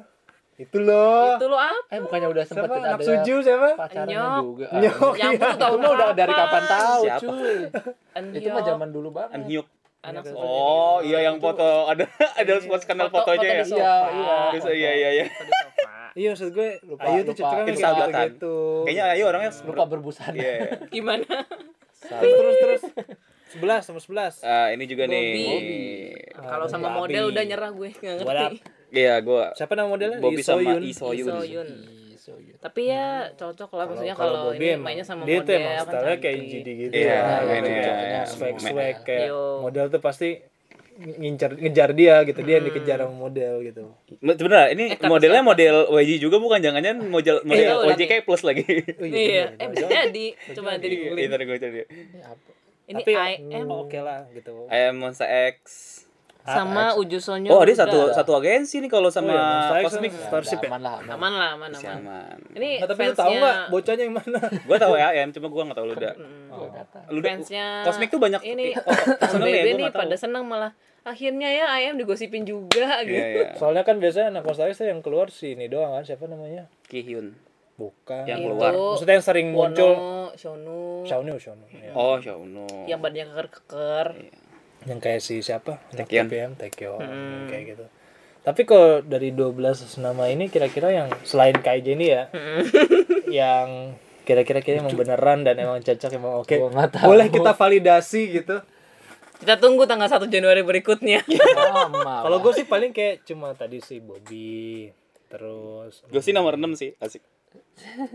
Itu 0.56 0.76
loh. 0.78 1.34
itu 1.34 1.46
lo 1.46 1.56
apa 1.56 1.88
Eh 1.88 2.00
bukannya 2.00 2.28
udah 2.28 2.44
sempat 2.44 2.68
ada 2.68 2.92
Anak 2.92 3.00
Suju 3.00 3.36
siapa? 3.40 3.70
pacarannya 3.76 4.12
Nyok. 4.12 4.42
juga. 4.44 4.68
Nyok. 4.76 5.14
yang 5.16 5.32
itu 5.32 5.48
tahu 5.56 5.72
Itu 5.72 5.80
mah 5.80 5.92
udah 5.94 6.08
dari 6.12 6.34
kapan 6.34 6.64
tahu, 6.68 7.02
Siapa? 7.02 7.22
cuy. 7.22 7.58
Itu 8.36 8.48
mah 8.50 8.64
zaman 8.66 8.90
dulu 8.90 9.08
An 9.10 9.16
banget. 9.16 9.40
Hyuk. 9.48 9.68
anak 10.00 10.24
Oh 10.32 11.00
iya 11.00 11.20
yang 11.22 11.38
foto 11.38 11.64
ada 11.86 12.08
ada 12.40 12.54
spot 12.58 12.80
skandal 12.80 13.08
Foto- 13.08 13.24
fotonya 13.30 13.48
ya. 13.54 13.64
foto 13.64 13.76
di 13.76 13.76
Iya, 13.76 13.96
iya. 14.10 14.36
Iya 14.74 14.92
iya 14.96 15.10
iya. 15.14 15.26
Iya 16.12 16.28
maksud 16.34 16.50
gue 16.50 16.70
Lupa- 16.84 17.04
Ayu 17.06 17.20
tuh 17.22 17.36
cocoknya 17.36 17.64
kayak 17.68 18.28
gitu. 18.34 18.56
Kayaknya 18.84 19.06
Ayu 19.12 19.24
orangnya 19.28 19.52
Lupa 19.62 19.84
berbusan. 19.86 20.32
Iya. 20.34 20.52
iya. 20.58 20.72
gimana 20.88 21.28
terus 22.02 22.34
terus 22.34 22.56
terus. 22.58 22.84
11 23.52 23.82
sama 23.84 24.00
11. 24.00 24.40
Ah, 24.42 24.70
ini 24.70 24.86
juga 24.86 25.04
nih. 25.06 25.26
Bobby. 25.42 25.82
kalau 26.40 26.66
sama 26.66 26.88
Bobby. 26.92 27.12
model 27.12 27.24
udah 27.30 27.44
nyerah 27.44 27.72
gue 27.72 27.90
nggak 27.92 28.16
ngerti 28.20 28.58
Iya, 28.90 29.14
gua 29.20 29.54
Siapa 29.54 29.74
nama 29.74 29.86
modelnya? 29.88 30.18
Bobby 30.18 30.36
Lee 30.36 30.44
sama 30.44 30.62
Soyun. 30.62 30.80
Lee 30.80 30.94
Soyun. 30.94 31.30
Soyun. 31.32 31.70
Ih, 32.10 32.14
Soyun. 32.16 32.56
tapi 32.58 32.82
ya 32.88 33.06
cocok 33.32 33.70
lah 33.72 33.86
maksudnya 33.86 34.14
kalau 34.14 34.50
Bobby 34.50 34.58
ini 34.60 34.68
emang- 34.72 34.86
mainnya 34.88 35.04
sama 35.04 35.22
dia 35.24 35.38
model 35.38 35.46
tuh 35.46 35.54
emang 35.56 35.70
kan 35.70 35.86
stylenya 35.88 36.18
kayak. 36.20 36.38
GD 36.44 36.68
gitu 36.68 36.94
Iya, 36.96 37.18
ya. 37.42 37.56
ini 37.56 37.70
ya. 37.72 38.22
swag 38.24 38.56
swag 38.60 38.98
kayak 39.04 39.28
Yo. 39.28 39.42
model 39.62 39.86
tuh 39.88 40.00
pasti 40.00 40.30
ngincar 41.00 41.56
ngejar 41.56 41.90
dia 41.92 42.22
gitu 42.22 42.40
dia 42.42 42.56
yang 42.56 42.66
dikejar 42.66 42.98
sama 43.00 43.16
model 43.18 43.54
gitu 43.62 43.84
Sebenarnya 44.20 44.68
ini 44.70 44.86
Eh, 44.92 45.06
modelnya 45.06 45.40
siapa? 45.40 45.50
model 45.50 45.76
YG 45.96 46.12
juga 46.20 46.38
bukan 46.38 46.60
jangan-jangan 46.60 47.00
model 47.06 47.36
model 47.42 47.76
Iya, 47.82 47.96
YJK 47.96 48.14
plus 48.22 48.42
lagi. 48.42 48.68
iya 49.02 49.54
eh 49.62 49.68
bisa 49.68 49.88
jadi 49.88 50.26
coba 50.52 50.68
nanti 50.72 50.86
di 50.86 50.94
Iya, 50.94 51.04
googling 51.06 51.28
ntar 51.28 51.40
gue 51.42 51.58
cari. 51.58 51.80
Ini 51.82 52.20
apa? 52.22 52.50
ini 52.86 53.00
tapi 53.00 53.12
IM 53.14 53.68
oke 53.70 53.98
lah 53.98 54.20
gitu 54.30 54.66
I 54.68 54.80
am 54.86 54.96
Monster 54.98 55.30
X. 55.56 55.58
sama 56.42 56.98
Uju 56.98 57.20
Sonyo 57.20 57.48
Oh, 57.48 57.62
dia 57.62 57.78
satu 57.78 58.10
satu 58.10 58.32
agensi 58.34 58.80
nih 58.80 58.90
kalau 58.90 59.08
sama 59.08 59.30
Oh, 59.30 59.38
iya, 59.72 59.86
Cosmic. 59.86 60.10
kan 60.10 60.42
Starship 60.42 60.60
ya 60.60 60.68
Aman 60.68 60.82
lah, 60.82 60.98
aman. 60.98 61.14
aman 61.14 61.32
lah 61.32 61.50
aman 61.54 61.70
aman 61.72 61.94
aman. 62.02 62.38
ini 62.52 62.70
Nggak, 62.76 62.90
tapi 62.90 63.02
lu 63.04 63.14
tahu 63.14 63.32
nggak 63.36 63.56
bocahnya 63.70 64.04
yang 64.04 64.16
mana 64.16 64.40
Gua 64.66 64.78
tahu 64.78 64.94
ya, 64.96 65.08
ya, 65.12 65.24
cuma 65.30 65.48
gua 65.48 65.64
nggak 65.64 65.78
tahu 65.78 65.88
Luda. 65.88 66.12
Gua 66.50 66.68
kata. 66.74 67.00
Luda 67.08 67.28
fansnya 67.30 67.68
Cosmic 67.86 68.10
tuh 68.10 68.18
banyak 68.18 68.42
ini 68.44 68.66
seneng 69.22 69.48
ya, 69.48 69.62
nih 69.62 69.74
nggak 69.78 69.94
tahu. 69.94 70.02
pada 70.02 70.16
seneng 70.18 70.44
malah 70.44 70.72
akhirnya 71.02 71.48
ya 71.48 71.66
IM 71.80 71.96
digosipin 71.96 72.44
juga 72.44 73.02
gitu 73.02 73.16
Iya, 73.16 73.28
iya. 73.30 73.48
soalnya 73.56 73.82
kan 73.82 73.98
biasanya 73.98 74.34
anak 74.34 74.44
X 74.46 74.76
tuh 74.76 74.86
yang 74.86 75.00
keluar 75.00 75.28
si 75.28 75.54
ini 75.54 75.66
doang 75.66 75.92
kan 75.92 76.04
siapa 76.04 76.26
namanya 76.26 76.68
Kihyun. 76.86 77.34
bukan 77.76 78.24
Yang 78.24 78.40
Itu 78.40 78.48
keluar. 78.50 78.72
maksudnya 78.76 79.14
yang 79.14 79.26
sering 79.26 79.48
muncul 79.50 79.92
Wono, 79.92 80.32
Shonu, 80.34 80.82
Xiaonu 81.04 81.34
Xiaonu 81.36 81.66
ya. 81.70 81.92
Oh, 81.94 82.16
Xiaono. 82.16 82.68
yang 82.86 83.00
badannya 83.00 83.26
keker-keker. 83.30 84.08
yang 84.82 84.98
kayak 84.98 85.20
si 85.20 85.40
siapa 85.40 85.80
anak 85.90 86.04
Taekyon. 86.06 86.26
TPM 86.26 86.52
Taekyon 86.56 87.00
yang 87.00 87.48
kayak 87.48 87.66
gitu 87.70 87.86
tapi 88.40 88.64
kalau 88.64 89.00
dari 89.02 89.30
12 89.30 89.60
nama 89.98 90.24
ini 90.26 90.48
kira-kira 90.48 90.90
yang 90.90 91.08
selain 91.22 91.56
Kaije 91.56 91.92
ini 91.92 92.08
ya 92.10 92.32
yang 93.44 93.94
kira-kira 94.24 94.60
kayaknya 94.60 94.84
emang 94.84 94.96
beneran 94.96 95.40
dan 95.42 95.56
emang 95.58 95.80
cocok 95.80 96.12
emang 96.14 96.34
oke 96.38 96.56
tahu. 96.90 97.06
boleh 97.06 97.28
kita 97.28 97.52
validasi 97.52 98.22
gitu 98.34 98.62
Kita 99.39 99.56
tunggu 99.56 99.84
tanggal 99.84 100.06
1 100.06 100.28
Januari 100.28 100.62
berikutnya. 100.62 101.23
Sama. 101.56 102.21
kalau 102.21 102.38
gue 102.39 102.54
sih 102.54 102.65
paling 102.65 102.91
kayak 102.91 103.23
cuma 103.23 103.52
tadi 103.52 103.80
si 103.80 103.97
Bobby 103.97 104.91
terus 105.25 106.04
Gue 106.06 106.19
sih 106.19 106.32
nomor 106.32 106.54
6 106.54 106.75
sih, 106.75 106.91
asik. 106.97 107.23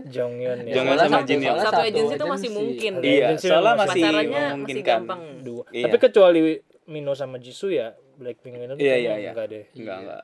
Jonghyun 0.05 0.63
ya 0.63 0.73
Jonghyun 0.77 0.95
sama 0.95 1.09
satu- 1.17 1.25
Jin 1.25 1.39
Young. 1.39 1.57
soalnya 1.57 1.65
Satu 1.65 1.81
agensi 1.81 2.13
itu 2.13 2.25
masih 2.27 2.49
mungkin. 2.51 2.91
Iya, 3.01 3.27
soalnya 3.35 3.73
masih 3.75 4.01
masih 4.03 4.27
memungkinkan. 4.29 4.85
gampang. 5.01 5.21
dua 5.41 5.63
Iya. 5.69 5.83
tapi 5.83 5.97
kecuali 5.99 6.39
Mino 6.85 7.13
sama 7.13 7.35
Jisoo 7.35 7.67
ya 7.67 7.87
Blackpink 8.15 8.55
Mino 8.55 8.73
Iya, 8.73 8.77
kayaknya 8.77 9.01
iya, 9.01 9.13
iya. 9.17 9.29
enggak 9.33 9.47
deh 9.49 9.63
Enggak, 9.73 9.97
enggak. 9.99 10.23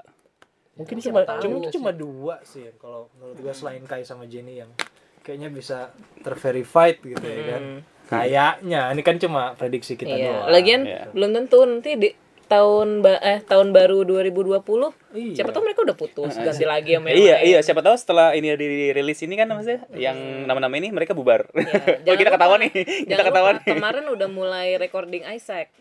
mungkin 0.71 0.95
cuma 0.99 1.19
cuma 1.25 1.57
sih. 1.59 1.71
cuma 1.71 1.91
dua 1.91 2.35
sih 2.43 2.65
kalau 2.77 3.09
menurut 3.13 3.35
gue 3.35 3.51
selain 3.51 3.83
Kai 3.83 4.03
sama 4.03 4.23
Jenny 4.25 4.53
yang 4.55 4.71
kayaknya 5.19 5.49
bisa 5.49 5.89
terverified 6.21 7.01
gitu 7.01 7.21
ya 7.23 7.41
kan 7.49 7.63
kayaknya 8.11 8.91
ini 8.91 9.01
kan 9.01 9.15
cuma 9.17 9.55
prediksi 9.55 9.95
kita 9.95 10.11
Iya. 10.11 10.27
doang 10.27 10.49
Lagian 10.49 10.81
Iya. 10.83 11.01
belum 11.09 11.29
tentu 11.33 11.57
nanti 11.63 11.91
di 11.95 12.09
tahun 12.45 12.99
ba- 12.99 13.17
eh 13.17 13.39
tahun 13.41 13.71
baru 13.71 14.03
2020 14.03 14.91
Iya. 15.09 15.39
siapa 15.39 15.49
tahu 15.49 15.63
mereka 15.63 15.81
udah 15.81 15.95
putus 15.95 16.35
ganti 16.35 16.65
lagi 16.65 16.91
sama 16.93 17.07
yang 17.07 17.15
Iya, 17.17 17.35
lain. 17.37 17.47
iya, 17.47 17.59
siapa 17.61 17.79
tahu 17.79 17.95
setelah 17.95 18.27
ini 18.33 18.51
dirilis 18.53 19.19
ini 19.21 19.33
kan 19.33 19.47
maksudnya 19.47 19.87
yang 19.93 20.17
nama-nama 20.43 20.75
ini 20.75 20.91
mereka 20.91 21.11
bubar. 21.11 21.47
Iya, 21.49 22.03
Kalau 22.03 22.17
kita 22.21 22.29
ketahuan 22.29 22.59
nih, 22.61 22.71
kita 23.07 23.23
ketahuan 23.23 23.55
nih. 23.57 23.71
Kemarin 23.71 24.05
udah 24.05 24.27
mulai 24.27 24.75
recording 24.75 25.23
Isaac. 25.25 25.71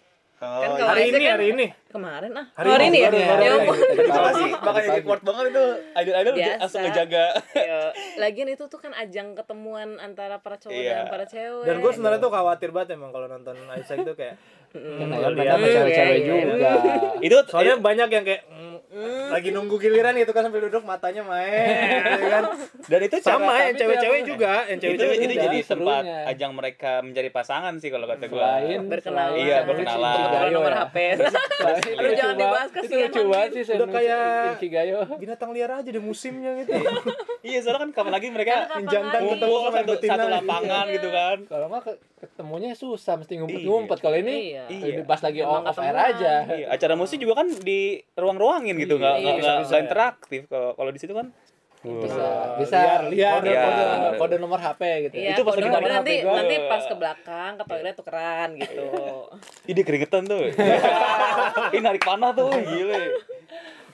Oh, 0.41 0.57
kan 0.57 0.71
kalau 0.73 0.91
hari 0.91 1.03
ini 1.07 1.19
kan- 1.21 1.33
hari 1.37 1.47
ini 1.53 1.67
Kemarin 1.91 2.33
ah. 2.33 2.47
Hari 2.55 2.65
Oh, 2.65 2.73
hari 2.73 2.85
ini, 2.89 2.99
ini 3.03 3.19
ya. 3.19 3.35
Ya 3.37 3.51
ampun. 3.53 3.77
Sih? 3.77 4.51
Makanya 4.55 4.91
effort 4.95 5.21
banget 5.21 5.45
itu 5.51 5.65
idol-idol 5.93 6.33
Biasa. 6.33 6.57
langsung 6.57 6.81
ngejaga. 6.81 7.25
Ya, 7.53 7.81
Lagian 8.17 8.49
itu 8.49 8.65
tuh 8.65 8.79
kan 8.79 8.93
ajang 8.95 9.35
ketemuan 9.35 9.99
antara 9.99 10.39
para 10.39 10.57
cowok 10.57 10.71
Iya. 10.73 10.97
dan 10.97 11.07
para 11.11 11.25
cewek. 11.27 11.67
dan 11.67 11.77
gue 11.77 11.91
sebenarnya 11.93 12.21
tuh 12.21 12.31
khawatir 12.31 12.71
banget 12.71 12.95
emang 12.95 13.11
kalau 13.11 13.27
nonton 13.27 13.53
Isaac 13.75 14.01
tuh 14.01 14.15
kayak 14.15 14.39
Kan 14.71 15.11
hmm, 15.11 15.35
Iya, 15.35 15.55
cewek-cewek 15.59 16.19
iya, 16.23 16.35
juga. 16.47 16.71
Itu 17.19 17.37
soalnya 17.51 17.75
banyak 17.77 18.09
yang 18.09 18.23
kayak 18.23 18.43
lagi 19.31 19.49
nunggu 19.49 19.77
giliran 19.77 20.13
gitu 20.13 20.31
kan 20.31 20.43
sambil 20.43 20.67
duduk 20.67 20.83
matanya 20.83 21.23
main 21.23 21.79
gitu 22.11 22.27
kan 22.27 22.43
dan 22.83 23.01
itu 23.01 23.17
cara 23.17 23.31
sama 23.33 23.53
yang 23.61 23.77
cewek-cewek 23.77 24.19
itu 24.19 24.29
juga 24.29 24.53
yang 24.67 24.77
itu, 24.77 24.83
cewek-cewek 24.85 25.15
itu 25.15 25.25
juga 25.29 25.41
jadi 25.41 25.59
tempat 25.63 26.03
serunya. 26.03 26.19
ajang 26.27 26.53
mereka 26.53 26.93
mencari 27.01 27.31
pasangan 27.31 27.75
sih 27.77 27.89
kalau 27.89 28.05
kata 28.05 28.27
gua. 28.27 28.43
Selain 28.59 28.83
berkenalan. 28.85 29.37
Iya, 29.37 29.59
berkenalan. 29.63 30.17
Nomor 30.51 30.75
HP. 30.75 30.97
Aduh, 31.15 32.15
jangan 32.19 32.35
dibahas 32.37 32.69
Itu 32.73 32.95
lucu 32.97 33.21
banget 33.29 33.51
sih 33.55 33.63
Udah 33.71 33.89
kayak- 33.89 34.59
binatang 35.17 35.51
liar 35.51 35.71
aja 35.73 35.87
deh 35.87 36.03
musimnya 36.03 36.59
gitu 36.59 36.73
Iya, 37.47 37.59
soalnya 37.63 37.81
kan 37.81 37.91
kapan 37.95 38.13
lagi 38.13 38.27
mereka 38.29 38.55
jantan 38.85 39.21
ketemu 39.25 39.57
satu, 39.71 39.93
satu 39.97 40.27
lapangan 40.29 40.85
gitu 40.91 41.09
kan. 41.09 41.37
Kalau 41.47 41.67
mah 41.67 41.81
ke- 41.81 42.01
ketemunya 42.21 42.75
susah 42.75 43.17
mesti 43.17 43.33
Iya. 43.33 43.41
ngumpet-ngumpet. 43.41 43.99
Kalau 44.01 44.17
ini 44.19 44.53
Iya. 44.53 44.65
Iya. 44.69 45.03
pas 45.05 45.21
lagi 45.21 45.41
Emang 45.41 45.65
off 45.65 45.79
air 45.79 45.95
aja. 45.95 46.33
Iya, 46.51 46.67
acara 46.69 46.95
musik 46.95 47.17
juga 47.17 47.39
kan 47.39 47.49
di 47.55 48.03
ruang-ruangin 48.13 48.77
gitu, 48.81 48.95
nggak 48.97 49.15
Iya, 49.15 49.23
nggak 49.23 49.37
bisa, 49.37 49.53
nggak 49.61 49.71
ya. 49.73 49.83
interaktif. 49.83 50.41
Kalau 50.47 50.71
kalau 50.73 50.91
di 50.91 50.99
situ 50.99 51.13
kan 51.13 51.29
Bisa 51.81 52.27
bisa 52.61 52.77
liar, 52.77 53.01
liar. 53.09 53.33
kode, 53.37 53.49
Iya. 53.49 53.63
kode, 53.65 53.85
kode 54.19 54.37
nomor 54.37 54.59
HP 54.59 54.81
gitu. 55.03 55.15
Iya, 55.17 55.33
Itu 55.33 55.43
pas 55.43 55.55
kode 55.55 55.65
kode 55.67 55.87
nanti 55.87 56.13
HP 56.13 56.21
gua. 56.21 56.35
nanti 56.37 56.55
pas 56.67 56.83
ke 56.83 56.95
belakang 56.95 57.51
ke 57.57 57.65
toilet 57.65 57.95
tukeran 57.95 58.49
gitu. 58.55 58.89
Ide 59.71 59.81
keringetan 59.81 60.23
tuh. 60.25 60.45
Ini 61.73 61.81
narik 61.81 62.03
panah 62.03 62.31
tuh, 62.31 62.53
gile. 62.53 63.17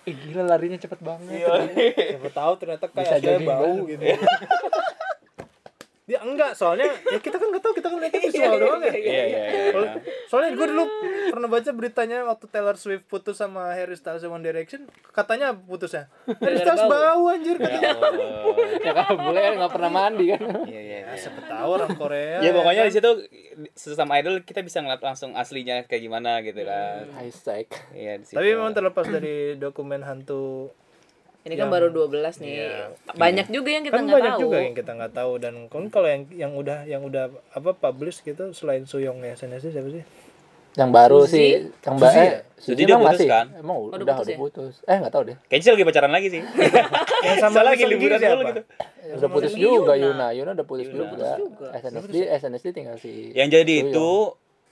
Ih, 0.03 0.15
gila 0.17 0.43
larinya 0.47 0.75
cepet 0.77 0.99
banget. 0.99 1.47
siapa 1.95 2.31
tahu 2.31 2.53
ternyata 2.57 2.85
kayak 2.89 3.19
Bisa 3.19 3.39
bau 3.41 3.63
banget. 3.63 3.91
gitu 3.93 4.05
dia 6.07 6.19
enggak 6.21 6.55
soalnya 6.55 6.87
ya 7.05 7.19
kita 7.19 7.35
kan 7.35 7.51
nggak 7.51 7.59
tahu 7.61 7.75
kita 7.75 7.89
kan 7.89 7.99
lihatnya 7.99 8.21
visual 8.23 8.55
doang 8.57 8.79
ya 8.81 8.95
Iya, 8.95 9.03
iya, 9.03 9.23
iya. 9.27 9.43
Kalau- 9.69 9.91
soalnya 10.27 10.51
gue 10.55 10.67
dulu 10.69 10.85
pernah 11.29 11.49
baca 11.49 11.71
beritanya 11.73 12.19
waktu 12.23 12.47
Taylor 12.47 12.77
Swift 12.77 13.05
putus 13.05 13.37
sama 13.37 13.75
Harry 13.75 13.93
Styles 13.93 14.23
One 14.23 14.39
Direction 14.41 14.87
katanya 15.11 15.51
putusnya 15.51 16.07
Harry 16.31 16.57
Styles 16.57 16.87
bau 16.87 17.27
anjir 17.27 17.59
Ya 17.59 17.91
katanya 17.91 18.27
ya 18.81 18.93
kalau 18.95 19.15
bule 19.21 19.39
kan 19.41 19.53
nggak 19.57 19.73
pernah 19.73 19.91
mandi 19.91 20.25
kan. 20.29 20.41
Iya, 20.65 20.81
iya. 20.81 20.99
iya. 21.03 21.17
siapa 21.17 21.43
tahu 21.43 21.69
orang 21.75 21.91
Korea 21.93 22.39
Ya 22.39 22.51
pokoknya 22.53 22.83
kan. 22.83 22.89
di 22.89 22.95
situ 22.95 23.11
sesama 23.73 24.13
idol 24.17 24.41
kita 24.41 24.63
bisa 24.63 24.79
ngeliat 24.79 25.03
langsung 25.03 25.35
aslinya 25.35 25.83
kayak 25.85 26.03
gimana 26.03 26.39
gitu 26.41 26.63
kan. 26.63 27.11
Isaac. 27.21 27.67
Iya 27.91 28.15
di 28.17 28.25
situ. 28.25 28.39
tapi 28.39 28.55
memang 28.55 28.71
terlepas 28.73 29.07
dari 29.09 29.37
dokumen 29.57 30.01
hantu 30.01 30.71
Ini 31.47 31.55
kan 31.55 31.71
baru 31.71 31.87
12 31.89 32.43
nih. 32.43 32.55
Banyak 33.15 33.47
juga 33.49 33.71
yang 33.71 33.87
kita 33.87 33.95
kan 33.95 34.03
nggak 34.03 34.19
banyak 34.19 34.35
tahu. 34.35 34.43
juga 34.43 34.57
yang 34.59 34.75
kita 34.75 34.91
nggak 34.93 35.13
tahu 35.15 35.33
dan 35.39 35.55
kan 35.71 35.85
kalau 35.89 36.09
yang 36.11 36.23
yang 36.35 36.53
udah 36.53 36.79
yang 36.85 37.01
udah 37.01 37.25
apa 37.55 37.71
publish 37.73 38.19
gitu 38.21 38.51
selain 38.51 38.83
Suyong 38.83 39.23
ya 39.23 39.33
SNSD 39.33 39.71
siapa 39.71 39.89
sih 39.89 40.03
Yang 40.77 40.91
baru 40.93 41.25
Suzy? 41.25 41.33
sih, 41.33 41.49
yang 41.73 41.97
ba 41.97 42.09
Suzy 42.13 42.21
eh, 42.21 42.29
ya? 42.29 42.37
Udah 42.69 42.85
emang 42.85 43.01
putus 43.01 43.17
masih. 43.17 43.29
kan? 43.31 43.47
Emang 43.57 43.77
udah 43.79 43.97
udah 43.97 44.07
putus 44.13 44.21
udah 44.21 44.29
ya? 44.29 44.37
putus. 44.37 44.75
Eh 44.85 44.97
enggak 44.99 45.13
tahu 45.15 45.23
deh. 45.25 45.37
Kayaknya 45.49 45.65
sih 45.65 45.73
lagi 45.73 45.85
pacaran 45.89 46.13
lagi 46.13 46.29
sih. 46.29 46.43
yang 47.31 47.37
sama 47.41 47.61
lagi 47.65 47.83
liburan 47.87 48.19
dulu 48.19 48.43
gitu. 48.45 48.63
Udah 49.17 49.31
putus 49.31 49.53
juga 49.55 49.93
Yuna. 49.97 50.27
Yuna. 50.37 50.51
Udah 50.53 50.67
putus 50.67 50.87
juga. 50.91 51.67
SNSD 51.79 52.17
SNSD 52.29 52.67
tinggal 52.75 52.97
si 52.99 53.33
Yang 53.33 53.49
jadi 53.57 53.75
itu 53.89 54.09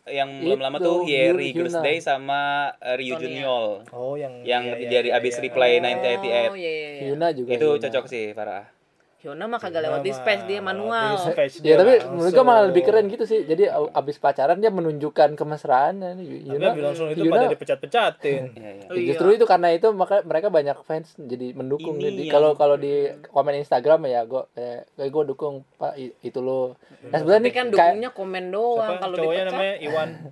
yang 0.04 0.28
belum 0.44 0.60
lama 0.60 0.76
tuh 0.76 1.08
Yeri 1.08 1.56
Yuna. 1.56 1.56
Girls 1.64 1.76
Day 1.80 1.96
sama 1.96 2.68
uh, 2.76 2.94
Ryu. 3.00 3.16
Junior 3.16 3.88
oh 3.88 4.20
yang 4.20 4.44
yang 4.44 4.60
iya, 4.68 4.76
iya, 4.76 4.88
jadi 5.00 5.08
iya, 5.16 5.20
abis 5.22 5.40
iya. 5.40 5.42
reply 5.48 5.70
Oh, 5.80 5.80
1988. 5.80 5.88
iya 5.88 6.42
iya 6.44 6.52
iya. 6.60 7.02
Yuna 7.08 7.26
juga. 7.32 7.50
Itu 7.56 7.68
Yuna. 7.72 7.82
cocok 7.88 8.04
sih 8.12 8.24
parah. 8.36 8.73
Hyuna 9.24 9.48
mah 9.48 9.56
kagak 9.56 9.80
lewat 9.80 10.04
dispatch 10.04 10.44
dia 10.44 10.60
manual. 10.60 11.16
Dispatch 11.16 11.58
Ya 11.58 11.64
dia 11.64 11.74
tapi 11.78 11.92
langsung. 11.96 12.12
menurut 12.12 12.30
gua 12.30 12.44
malah 12.44 12.64
lebih 12.68 12.82
keren 12.82 13.08
gitu 13.08 13.24
sih. 13.24 13.40
Jadi 13.42 13.64
abis 13.70 14.16
pacaran 14.18 14.60
dia 14.60 14.68
menunjukkan 14.68 15.32
kemesraannya 15.32 16.10
nih. 16.14 16.26
tapi 16.44 16.44
Yuna. 16.50 16.68
abis 16.70 16.82
langsung 16.84 17.06
itu 17.08 17.20
Yuna- 17.22 17.32
pada 17.34 17.46
dipecat-pecatin 17.50 18.42
Iya, 18.54 18.70
iya. 18.70 18.84
Oh, 18.84 18.94
iya. 18.94 19.06
Justru 19.08 19.26
itu 19.32 19.44
karena 19.44 19.68
itu 19.70 19.88
maka 19.90 20.20
mereka 20.22 20.48
banyak 20.48 20.76
fans 20.82 21.16
jadi 21.16 21.50
mendukung 21.52 21.96
Ini 21.96 22.04
Jadi 22.04 22.22
yang- 22.22 22.32
kalau 22.32 22.50
kalau 22.52 22.76
di 22.76 22.92
komen 23.26 23.56
Instagram 23.56 24.04
ya 24.04 24.20
gue 24.22 24.44
kayak 24.52 24.92
kayak 24.92 25.10
gue 25.10 25.22
dukung 25.26 25.54
Pak 25.74 25.92
itu 26.20 26.38
lo. 26.38 26.76
Nah 27.02 27.16
sebenarnya 27.16 27.40
Tapi 27.42 27.50
kan 27.50 27.66
kayak 27.66 27.72
dukungnya 27.72 28.10
komen 28.12 28.44
doang 28.50 28.92
kalau 28.98 29.16
cowoknya 29.16 29.42
dipecat. 29.42 29.56
namanya 29.56 29.74
Iwan 29.80 30.08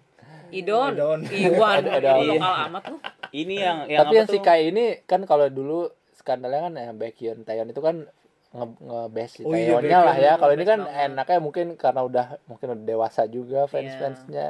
Idon, 0.53 0.93
Idon. 0.93 1.21
Iwan, 1.49 1.81
Ada- 1.83 2.21
lokal 2.21 2.55
amat 2.69 2.83
tuh. 2.87 2.99
Ini 3.33 3.55
yang 3.57 3.79
yang 3.89 4.01
tapi 4.05 4.13
apa 4.13 4.19
yang 4.19 4.29
si? 4.29 4.39
Kai 4.39 4.69
ini 4.69 4.85
kan 5.03 5.25
kalau 5.25 5.49
dulu 5.49 5.89
skandalnya 6.13 6.61
kan 6.63 6.73
ya 6.77 6.93
Baekhyun 6.93 7.41
Taeyeon 7.43 7.73
itu 7.73 7.81
kan 7.81 8.05
nge 8.53 8.67
ngebest 8.79 9.33
si 9.35 9.41
Oh 9.43 9.53
iya, 9.53 9.81
lah 9.99 10.13
ya. 10.15 10.33
Kalau 10.37 10.53
ini 10.53 10.63
kan 10.63 10.81
banget. 10.83 11.09
enaknya 11.11 11.39
mungkin 11.39 11.67
karena 11.75 12.01
udah 12.03 12.27
mungkin 12.45 12.67
udah 12.71 12.85
dewasa 12.85 13.25
juga 13.25 13.65
Iya. 13.65 13.71
fans-fansnya. 13.71 14.47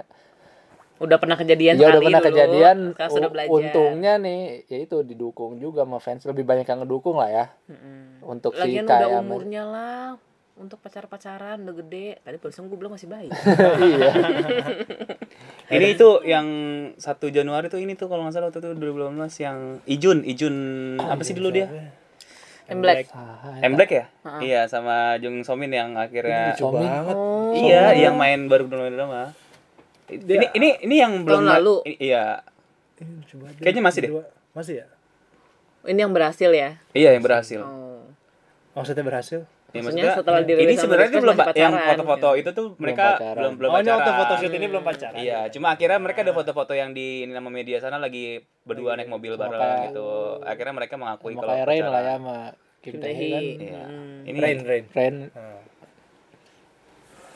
Udah 0.99 1.17
pernah 1.17 1.35
kejadian 1.35 1.75
Ya 1.77 1.87
udah 1.89 1.99
pernah 2.01 2.21
dulu, 2.21 2.29
kejadian. 2.31 2.79
sudah 3.09 3.29
belajar. 3.29 3.51
Untungnya 3.53 4.13
nih 4.17 4.41
ya 4.67 4.79
itu 4.81 5.03
didukung 5.03 5.57
juga 5.57 5.83
sama 5.83 5.99
fans 5.99 6.23
lebih 6.25 6.43
banyak 6.43 6.63
yang 6.65 6.79
ngedukung 6.81 7.17
lah 7.17 7.27
ya 7.27 7.47
Mm-mm. 7.67 8.23
untuk 8.25 8.55
Lagian 8.55 8.83
si 8.83 8.89
Kai 8.89 8.99
udah 9.01 9.09
sama- 9.09 9.23
umurnya 9.25 9.63
lah 9.65 10.03
untuk 10.53 10.79
pacar-pacaran 10.79 11.59
udah 11.61 11.75
gede. 11.77 12.19
Tadi 12.21 12.37
barusan 12.37 12.67
gue 12.67 12.77
bilang 12.77 12.93
masih 12.93 13.07
bayi. 13.07 13.31
iya. 13.93 14.13
Ini 15.73 15.87
itu 15.91 16.21
yang 16.23 16.47
1 16.93 17.03
Januari 17.31 17.67
tuh 17.67 17.81
ini 17.81 17.95
tuh 17.95 18.07
kalau 18.07 18.23
nggak 18.23 18.35
salah 18.35 18.47
waktu 18.47 18.61
itu 18.61 18.71
2018 18.77 19.17
yang 19.41 19.59
Ijun, 19.87 20.19
Ijun 20.23 20.55
apa 21.01 21.23
sih 21.23 21.33
dulu 21.33 21.49
dia? 21.49 21.67
M 22.69 22.79
Black. 22.79 23.11
Ah, 23.11 23.59
M 23.59 23.75
Black 23.75 23.91
ya? 23.91 24.05
Iya, 24.39 24.61
sama 24.67 25.19
Jung 25.19 25.43
Somin 25.43 25.69
yang 25.69 25.95
akhirnya 25.95 26.55
lucu 26.55 26.67
banget 26.69 27.17
Oh. 27.17 27.53
Iya, 27.53 27.93
yang 27.99 28.15
main 28.15 28.47
baru 28.47 28.65
drama 28.67 28.89
drama. 28.89 29.23
Ini 30.09 30.47
ini 30.53 30.69
ini 30.83 30.95
yang 30.97 31.25
belum 31.25 31.43
lalu. 31.43 31.83
i- 31.85 32.09
Iya. 32.09 32.45
Banget. 33.03 33.59
Kayaknya 33.59 33.83
masih 33.83 34.01
deh. 34.01 34.11
Masih 34.53 34.75
ya 34.79 34.87
Ini 35.83 35.99
yang 35.99 36.13
berhasil 36.13 36.47
ya. 36.49 36.79
Iya, 36.93 37.17
yang 37.17 37.25
berhasil. 37.25 37.61
Oh. 37.61 38.07
maksudnya 38.73 39.05
berhasil 39.05 39.45
Ya, 39.73 39.81
Maksudnya 39.81 40.05
maksudnya, 40.05 40.13
setelah 40.15 40.41
dirilis 40.43 40.69
ini 40.69 40.75
sebenarnya 40.77 41.09
Rizky 41.09 41.19
belum 41.19 41.33
masih 41.35 41.47
pa- 41.47 41.57
yang 41.57 41.73
pacaran. 41.73 41.89
foto-foto 41.91 42.29
itu 42.35 42.51
tuh 42.51 42.67
mereka 42.77 43.05
pacaran. 43.11 43.37
belum 43.39 43.53
belum 43.57 43.69
oh 43.69 43.79
ini 43.79 43.89
waktu 43.89 44.03
pacaran. 44.05 44.21
foto 44.21 44.35
shoot 44.37 44.53
ini 44.53 44.67
belum 44.69 44.85
pacaran 44.85 45.17
Iya, 45.19 45.41
cuma 45.49 45.67
akhirnya 45.71 45.99
mereka 45.99 46.19
ada 46.21 46.33
foto-foto 46.33 46.73
yang 46.73 46.91
di 46.91 47.07
ini 47.23 47.33
nama 47.33 47.49
media 47.49 47.77
sana 47.79 47.97
lagi 47.97 48.25
berdua 48.63 48.91
naik 48.95 49.09
mobil 49.09 49.33
bareng 49.35 49.57
kayak- 49.57 49.83
gitu. 49.89 50.09
Akhirnya 50.43 50.75
mereka 50.75 50.95
mengakui 50.95 51.33
kalau 51.35 51.49
kayak 51.49 51.67
Rain 51.67 51.81
lah 51.81 51.89
ya 51.89 51.91
pacaran. 51.91 52.13
sama 52.13 52.37
Kim 52.79 52.95
Tae 52.95 53.13
kan. 53.15 53.43
Iya. 53.59 53.83
Hmm. 53.83 54.21
Ini 54.23 54.39
Rain 54.39 54.59
Rain 54.63 54.85
Rain 54.91 55.17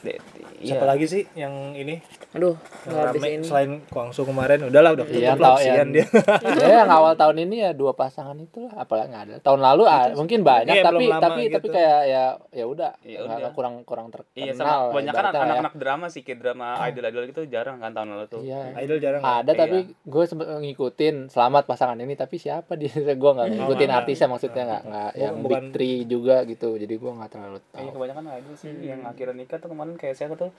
De- 0.08 0.22
siapa 0.58 0.80
iya. 0.80 0.88
lagi 0.88 1.04
sih 1.04 1.22
yang 1.34 1.52
ini 1.72 2.00
Aduh, 2.32 2.56
yang 2.84 2.96
rame 3.06 3.28
ini. 3.30 3.44
selain 3.44 3.70
Kwangsu 3.84 4.22
kemarin 4.22 4.64
udahlah 4.64 4.92
udah 4.92 5.04
Iya, 5.04 5.12
tutup 5.32 5.36
lah 5.36 5.46
tahu 5.46 5.56
kasihan 5.58 5.76
yang- 5.78 5.92
dia 5.92 6.06
ya 6.62 6.74
yang 6.78 6.90
awal 6.90 7.12
tahun 7.12 7.36
ini 7.42 7.56
ya 7.58 7.70
dua 7.72 7.92
pasangan 7.92 8.36
itu 8.36 8.58
lah 8.62 8.74
apalagi 8.78 9.08
nggak 9.08 9.24
ada 9.26 9.36
tahun 9.38 9.60
lalu 9.62 9.82
ah, 9.84 10.12
mungkin 10.12 10.40
banyak 10.42 10.72
Iya, 10.72 10.84
tapi 10.86 11.04
tapi 11.10 11.40
gitu. 11.42 11.54
tapi 11.54 11.66
kayak 11.70 12.00
ya 12.06 12.24
ya 12.50 12.64
udah 12.64 12.90
Ya 13.02 13.18
udah. 13.22 13.52
kurang 13.52 13.82
kurang 13.82 14.08
terkenal 14.08 14.32
Iya, 14.38 14.52
sama 14.54 14.64
lah, 14.64 14.76
kebanyakan 14.86 15.12
ibaratnya 15.12 15.28
lah 15.28 15.36
ya. 15.36 15.46
anak-anak 15.50 15.74
drama 15.76 16.06
sih 16.06 16.22
kayak 16.22 16.38
drama 16.38 16.66
idol-idol 16.84 17.24
gitu 17.26 17.42
jarang 17.46 17.76
kan 17.76 17.90
tahun 17.90 18.08
lalu 18.10 18.26
tuh. 18.26 18.40
iya 18.42 18.60
idol 18.78 18.98
jarang 18.98 19.20
ada 19.20 19.44
Iya. 19.46 19.58
tapi 19.58 19.78
gue 19.92 20.24
sempet 20.24 20.46
ngikutin 20.48 21.16
selamat 21.26 21.62
pasangan 21.64 21.98
ini 21.98 22.14
tapi 22.14 22.36
siapa 22.36 22.72
dia 22.74 22.92
gue 23.14 23.30
nggak 23.30 23.48
ngikutin 23.50 23.76
nggak. 23.84 23.98
artisnya 23.98 24.26
maksudnya 24.26 24.62
nggak 24.64 24.82
nggak 24.86 25.04
Oh, 25.08 25.18
yang 25.18 25.34
big 25.42 25.64
three 25.70 25.96
juga 26.04 26.36
gitu 26.44 26.68
jadi 26.74 26.92
gue 26.92 27.10
nggak 27.10 27.30
terlalu 27.30 27.58
Iya, 27.58 27.68
tahu 27.74 27.88
kebanyakan 27.94 28.24
idol 28.34 28.54
sih 28.54 28.72
yang 28.80 29.00
akhirnya 29.02 29.34
nikah 29.34 29.56
tuh 29.56 29.68
kemarin 29.68 29.95
kayak 29.96 30.14
siapa 30.14 30.34
tuh? 30.34 30.50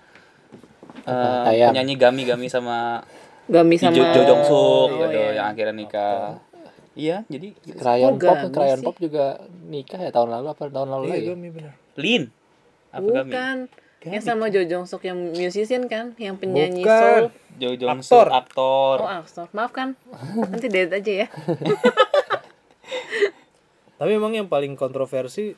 Eh, 1.04 1.44
Ayam. 1.48 1.72
penyanyi 1.72 1.96
Gami 1.96 2.22
Gami 2.24 2.48
sama 2.48 3.00
Gami 3.48 3.80
Jo, 3.80 3.88
sama 3.88 4.12
Jo 4.12 4.22
Jong 4.26 4.44
Suk 4.44 4.58
Oh, 4.60 4.86
gitu 5.00 5.16
iya. 5.16 5.40
yang 5.40 5.48
akhirnya 5.48 5.74
nikah. 5.74 6.36
Iya, 6.98 7.18
jadi 7.30 7.54
Krayon 7.78 8.10
Oh, 8.10 8.20
pop 8.20 8.36
Gami 8.36 8.52
Krayon 8.52 8.80
pop 8.82 8.98
juga 8.98 9.26
nikah 9.64 10.00
ya 10.00 10.10
tahun 10.10 10.30
lalu 10.34 10.48
apa 10.52 10.64
tahun 10.68 10.90
lalu 10.90 11.04
iya 11.06 11.14
lagi 11.14 11.28
Gami 11.32 11.48
bener 11.50 11.74
Lin. 11.96 12.24
Apa 12.90 13.08
Gami? 13.08 13.32
Bukan. 13.32 13.58
Yang 14.08 14.24
sama 14.24 14.46
Jo 14.48 14.62
Jong 14.64 14.86
Suk 14.86 15.04
yang 15.04 15.18
musician 15.32 15.86
kan, 15.86 16.14
yang 16.18 16.36
penyanyi 16.36 16.84
Bukan. 16.84 17.00
soul. 17.00 17.26
Jo 17.58 17.70
Jong 17.74 17.90
Aktor. 17.98 18.28
Suk, 18.28 18.36
aktor. 18.36 18.98
Oh, 19.00 19.10
aktor. 19.10 19.48
Maaf 19.52 19.72
kan. 19.72 19.96
Nanti 20.38 20.68
delete 20.68 20.98
aja 20.98 21.14
ya. 21.24 21.28
tapi 23.98 24.14
memang 24.14 24.30
yang 24.32 24.46
paling 24.46 24.78
kontroversi 24.78 25.58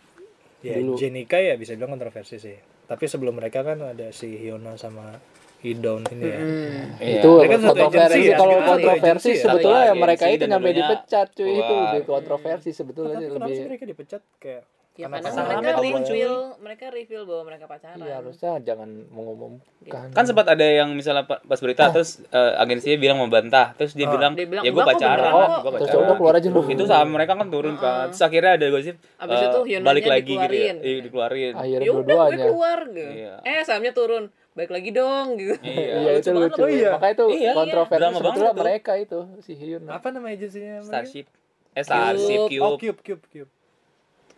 ya 0.59 0.79
Dulu. 0.79 0.95
Jenika 0.95 1.35
ya 1.35 1.55
bisa 1.55 1.75
bilang 1.75 1.91
kontroversi 1.91 2.39
sih 2.39 2.55
tapi 2.89 3.05
sebelum 3.05 3.37
mereka 3.37 3.61
kan 3.61 3.77
ada 3.79 4.09
si 4.09 4.33
Hyuna 4.35 4.73
sama 4.73 5.13
Idon 5.59 6.07
ini 6.09 6.23
ya 6.25 6.39
Hmm. 6.39 6.83
Iya. 6.97 7.19
itu 7.19 7.29
Mereka 7.37 7.55
satu 7.59 7.75
kontroversi 7.77 8.19
ya, 8.23 8.35
kalau 8.35 8.55
kontroversi 8.57 9.29
ya. 9.29 9.41
sebetulnya 9.43 9.81
ya 9.85 9.93
mereka 9.93 10.25
itu 10.25 10.43
nyampe 10.43 10.69
dipecat 10.71 11.27
cuy 11.31 11.51
itu 11.53 11.73
lebih 11.75 12.03
kontroversi 12.03 12.69
sebetulnya 12.71 13.15
sih 13.15 13.27
kenapa 13.27 13.45
sih 13.45 13.53
lebih 13.53 13.67
mereka 13.67 13.83
dipecat 13.85 14.21
kayak 14.39 14.63
Ya 14.99 15.07
Karena 15.07 15.23
karena 15.23 15.43
mereka 15.47 15.79
reveal, 15.79 16.35
mereka 16.59 16.83
reveal 16.91 17.23
bahwa 17.23 17.43
mereka 17.45 17.65
pacaran. 17.65 17.95
iya 17.97 18.19
harusnya 18.19 18.51
jangan 18.59 18.89
mengumumkan 19.07 20.11
Kan 20.11 20.23
sempat 20.23 20.43
ada 20.45 20.61
yang 20.61 20.91
misalnya 20.91 21.23
pa- 21.23 21.39
pas 21.39 21.55
berita 21.57 21.87
terus 21.87 22.19
eh, 22.25 22.53
agensinya 22.57 22.99
bilang 22.99 23.17
membantah, 23.17 23.71
terus 23.73 23.95
dia 23.95 24.05
Ah. 24.05 24.11
bilang, 24.11 24.31
Dia 24.33 24.43
bilang, 24.43 24.61
ya 24.61 24.69
gue 24.69 24.75
"Enggak 24.75 24.83
kok, 24.85 24.99
pacaran, 24.99 25.15
beneran 25.15 25.31
kok." 25.31 25.47
gue 25.47 25.71
terus 25.71 25.79
pacaran. 25.87 26.03
udah 26.03 26.15
keluar 26.17 26.33
aja 26.35 26.47
lu 26.49 26.61
Itu 26.67 26.83
sama 26.83 27.07
mereka 27.09 27.33
kan 27.33 27.47
turun 27.47 27.75
kan. 27.75 28.05
Terus 28.09 28.21
akhirnya 28.21 28.51
ada 28.53 28.65
gosip 28.67 28.95
Abis 29.15 29.33
eh, 29.33 29.47
itu 29.47 29.59
balik 29.81 30.05
lagi 30.05 30.33
gitu 30.35 30.35
ya. 30.35 30.47
dikeluarin. 30.51 30.75
Iya, 30.83 30.99
dikeluarin. 31.01 31.53
akhirnya 31.55 31.79
Ya 31.79 31.91
udah 31.91 31.95
gue 31.95 32.11
dua-duanya 32.11 32.45
keluar 32.45 32.79
gitu. 32.85 33.11
Iya. 33.15 33.33
Eh, 33.41 33.61
sahamnya 33.63 33.93
turun. 33.93 34.23
Baik 34.51 34.69
lagi 34.69 34.89
dong 34.91 35.27
gitu. 35.37 35.55
Iya. 35.61 35.93
iya 35.97 36.11
itu 36.13 36.29
Lucu. 36.29 36.59
Oh, 36.59 36.67
iya. 36.67 36.91
makanya 36.91 37.13
itu 37.15 37.25
Iya, 37.31 37.51
kontroversi 37.53 37.95
drama 37.95 38.15
sebetulnya 38.19 38.51
mereka 38.53 38.91
itu 38.95 39.19
si 39.39 39.51
Hyun 39.53 39.83
apa 39.87 40.07
nama 40.09 40.27
agensinya? 40.27 40.83
Starship. 40.83 41.25
Eh 41.71 41.79
Starship 41.79 42.39
Cube. 42.47 42.59
oh 42.59 42.75
Cube. 42.75 42.99
Cube 42.99 43.23
Cube 43.23 43.23
Cube 43.31 43.51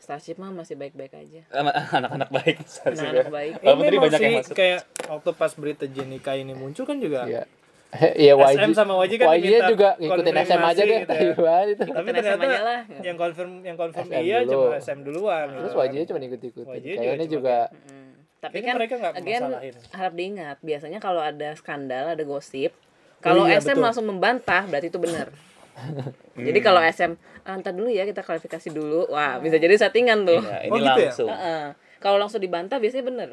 Starship 0.02 0.36
mah 0.36 0.50
masih 0.52 0.74
baik-baik 0.74 1.14
aja. 1.14 1.42
Anak-anak 1.94 2.30
baik. 2.32 2.58
Starship 2.66 3.06
Anak-anak 3.06 3.22
ya. 3.22 3.32
baik. 3.32 3.54
Walaupun 3.56 3.78
Ini 3.78 3.88
tadi 3.88 3.98
banyak 4.00 4.20
yang 4.20 4.36
masuk. 4.36 4.56
kayak 4.58 4.80
waktu 5.06 5.30
pas 5.32 5.52
berita 5.54 5.86
Jenika 5.86 6.32
ini 6.34 6.54
muncul 6.54 6.84
kan 6.84 6.98
juga 6.98 7.24
iya 7.24 7.44
Iya 8.18 8.34
YG 8.34 8.56
SM 8.58 8.72
sama 8.74 8.94
YG 9.00 9.14
kan 9.16 9.28
YG 9.32 9.46
juga 9.68 9.90
ngikutin 9.96 10.36
SM 10.42 10.62
aja 10.64 10.82
deh 10.82 11.00
gitu 11.04 11.14
ya. 11.14 11.58
Itu 11.72 11.84
tapi 11.86 12.10
ternyata 12.10 12.42
aja 12.42 12.62
lah. 12.62 12.80
yang 13.00 13.18
confirm 13.20 13.52
yang 13.62 13.76
confirm 13.76 14.08
SM 14.08 14.22
iya 14.22 14.38
dulu. 14.42 14.52
cuma 14.66 14.80
SM 14.80 15.00
duluan 15.02 15.46
terus 15.46 15.62
gitu 15.62 15.78
kan. 15.78 15.86
YG 15.86 15.96
cuma 16.06 16.20
ikut-ikutin 16.20 16.80
juga 16.82 16.98
kayaknya 16.98 17.28
juga 17.30 17.58
Mm. 17.72 18.10
Tapi 18.42 18.54
Kayaknya 18.58 18.66
kan 18.66 18.76
mereka 18.76 18.94
nggak 18.98 19.14
again 19.14 19.44
masalahin. 19.44 19.76
harap 19.92 20.14
diingat, 20.16 20.58
biasanya 20.62 20.98
kalau 20.98 21.22
ada 21.22 21.54
skandal, 21.54 22.10
ada 22.10 22.24
gosip, 22.24 22.74
kalau 23.20 23.46
iya, 23.46 23.62
SM 23.62 23.70
betul. 23.72 23.86
langsung 23.86 24.06
membantah 24.08 24.66
berarti 24.66 24.90
itu 24.90 24.98
benar. 24.98 25.30
Jadi 26.48 26.60
kalau 26.60 26.80
SM 26.80 27.12
"Ah, 27.42 27.58
ntar 27.58 27.72
dulu 27.72 27.88
ya 27.88 28.04
kita 28.04 28.22
klarifikasi 28.22 28.70
dulu. 28.70 29.08
Wah, 29.08 29.38
bisa 29.38 29.58
jadi 29.58 29.74
settingan 29.76 30.24
tuh. 30.24 30.40
Ya, 30.40 30.58
ini 30.62 30.72
Oh, 30.72 30.78
gitu 30.78 31.00
ya? 31.00 31.10
langsung. 31.10 31.30
Heeh. 31.30 31.64
Kalau 31.98 32.18
langsung 32.18 32.38
dibantah 32.38 32.78
biasanya 32.78 33.06
benar. 33.06 33.30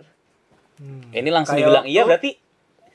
Hmm. 0.77 1.11
Ini 1.11 1.29
langsung 1.29 1.55
Kayak 1.55 1.67
dibilang 1.67 1.87
iya 1.87 2.03
berarti 2.03 2.31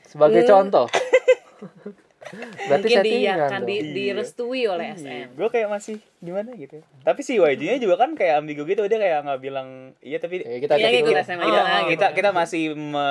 sebagai 0.02 0.40
Hmm. 0.40 0.50
contoh 0.50 0.86
berarti 2.68 2.88
Mungkin 2.88 2.96
settingan 2.96 3.04
diiyakan, 3.36 3.60
dong. 3.60 3.68
di, 3.68 3.76
direstui 3.92 4.62
oleh 4.64 4.86
SM. 4.92 5.26
gue 5.34 5.48
kayak 5.50 5.68
masih 5.68 5.96
gimana 6.24 6.50
gitu 6.54 6.80
tapi 7.00 7.20
si 7.20 7.36
YG 7.36 7.60
nya 7.62 7.78
juga 7.78 7.94
kan 7.96 8.12
kayak 8.12 8.40
ambigu 8.40 8.64
gitu 8.64 8.80
dia 8.82 8.96
kayak 8.96 9.18
nggak 9.22 9.40
bilang 9.40 9.68
iya 10.00 10.16
tapi 10.16 10.40
Ya, 10.40 10.58
kita 10.58 10.74
Iya, 10.74 10.82
cek 10.82 10.92
ngikut 10.94 11.06
dulu. 11.06 11.20
SM 11.22 11.38
kita, 11.38 11.60
kita 11.62 11.84
gitu. 11.86 12.06
kita 12.14 12.30
masih 12.32 12.62
me- 12.72 13.02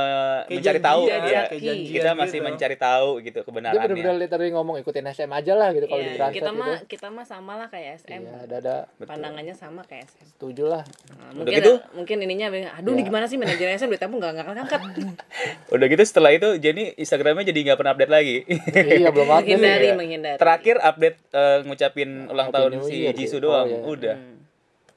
Kayak 0.44 0.50
mencari 0.52 0.80
tahu 0.82 1.02
ya. 1.04 1.16
kayak 1.16 1.46
janjian 1.54 1.94
kita 1.94 2.12
masih 2.14 2.38
gitu. 2.38 2.46
mencari 2.46 2.76
tahu 2.76 3.10
gitu 3.20 3.32
dia 3.36 3.46
kebenarannya 3.46 3.86
bener-bener 3.86 4.16
literally 4.20 4.52
ngomong 4.52 4.76
ikutin 4.78 5.06
SM 5.08 5.30
aja 5.30 5.54
lah 5.54 5.70
gitu 5.72 5.86
kalau 5.86 6.00
Iya, 6.00 6.06
di 6.06 6.16
translate 6.16 6.36
kita 6.36 6.52
mah 6.52 6.68
kita 6.86 7.08
mah 7.08 7.26
sama 7.26 7.54
lah 7.56 7.68
kayak 7.68 7.88
SM. 8.00 8.20
iya 8.20 8.34
ada 8.42 8.56
ada 8.58 8.76
Pandangannya 9.00 9.54
sama 9.54 9.82
kayak 9.84 10.10
SM. 10.10 10.26
setuju 10.32 10.64
lah 10.68 10.84
Nah, 10.84 11.30
Udah 11.32 11.38
mungkin 11.40 11.54
gitu? 11.56 11.74
mungkin 11.94 12.18
ininya 12.20 12.48
aduh 12.74 12.92
nih 12.92 13.04
gimana 13.04 13.26
sih 13.26 13.38
manajer 13.38 13.70
SM 13.72 13.88
duit 13.88 14.00
tamu 14.00 14.18
nggak 14.18 14.32
nggak 14.34 14.58
angkat 14.60 14.82
udah 15.74 15.88
gitu 15.88 16.04
setelah 16.04 16.32
itu 16.32 16.58
Jenny 16.58 16.94
Instagramnya 16.96 17.46
jadi 17.46 17.60
nggak 17.64 17.78
pernah 17.78 17.94
update 17.94 18.12
lagi 18.12 18.36
iya 18.74 19.10
belum 19.10 19.28
ada 19.28 19.40
menghindari 19.40 19.84
Iya. 19.84 19.94
menghindari 19.94 20.38
terakhir 20.38 20.76
update 20.80 21.18
eh, 21.30 21.58
ngucapin 21.64 22.10
ulang 22.26 22.50
tahun 22.50 22.72
si 22.82 23.03
Year 23.06 23.16
Jisoo 23.16 23.32
sih. 23.32 23.42
doang 23.42 23.66
Oh, 23.66 23.70
iya. 23.70 23.82
udah 23.86 24.16
Hmm. 24.16 24.32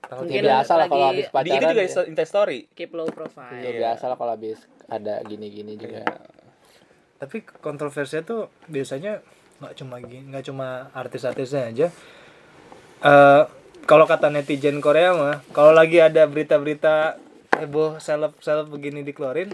Mungkin 0.07 0.39
biasa 0.41 0.73
lah 0.73 0.87
kalau 0.87 1.07
habis 1.11 1.27
Di 1.27 1.33
pacaran. 1.33 1.51
itu 1.53 1.65
juga 1.67 1.83
ya. 1.83 2.03
Insta 2.07 2.25
story. 2.25 2.59
keep 2.71 2.91
low 2.93 3.09
profile. 3.09 3.59
Ya, 3.59 3.71
biasa 3.75 4.05
lah 4.07 4.15
kalau 4.15 4.33
habis 4.33 4.59
ada 4.87 5.19
gini-gini 5.21 5.75
juga. 5.75 6.07
tapi 7.17 7.41
kontroversinya 7.41 8.23
tuh 8.23 8.41
biasanya 8.67 9.25
nggak 9.57 9.73
cuma 9.75 9.97
gini 9.99 10.29
nggak 10.29 10.45
cuma 10.45 10.67
artis-artisnya 10.93 11.63
aja 11.67 11.87
eh 12.99 13.43
kalau 13.83 14.05
kata 14.05 14.29
netizen 14.29 14.79
Korea 14.79 15.11
mah 15.13 15.41
kalau 15.49 15.73
lagi 15.73 15.97
ada 15.99 16.23
berita-berita 16.25 17.17
heboh 17.55 17.97
seleb 17.97 18.37
seleb 18.39 18.69
begini 18.69 19.01
dikeluarin 19.01 19.49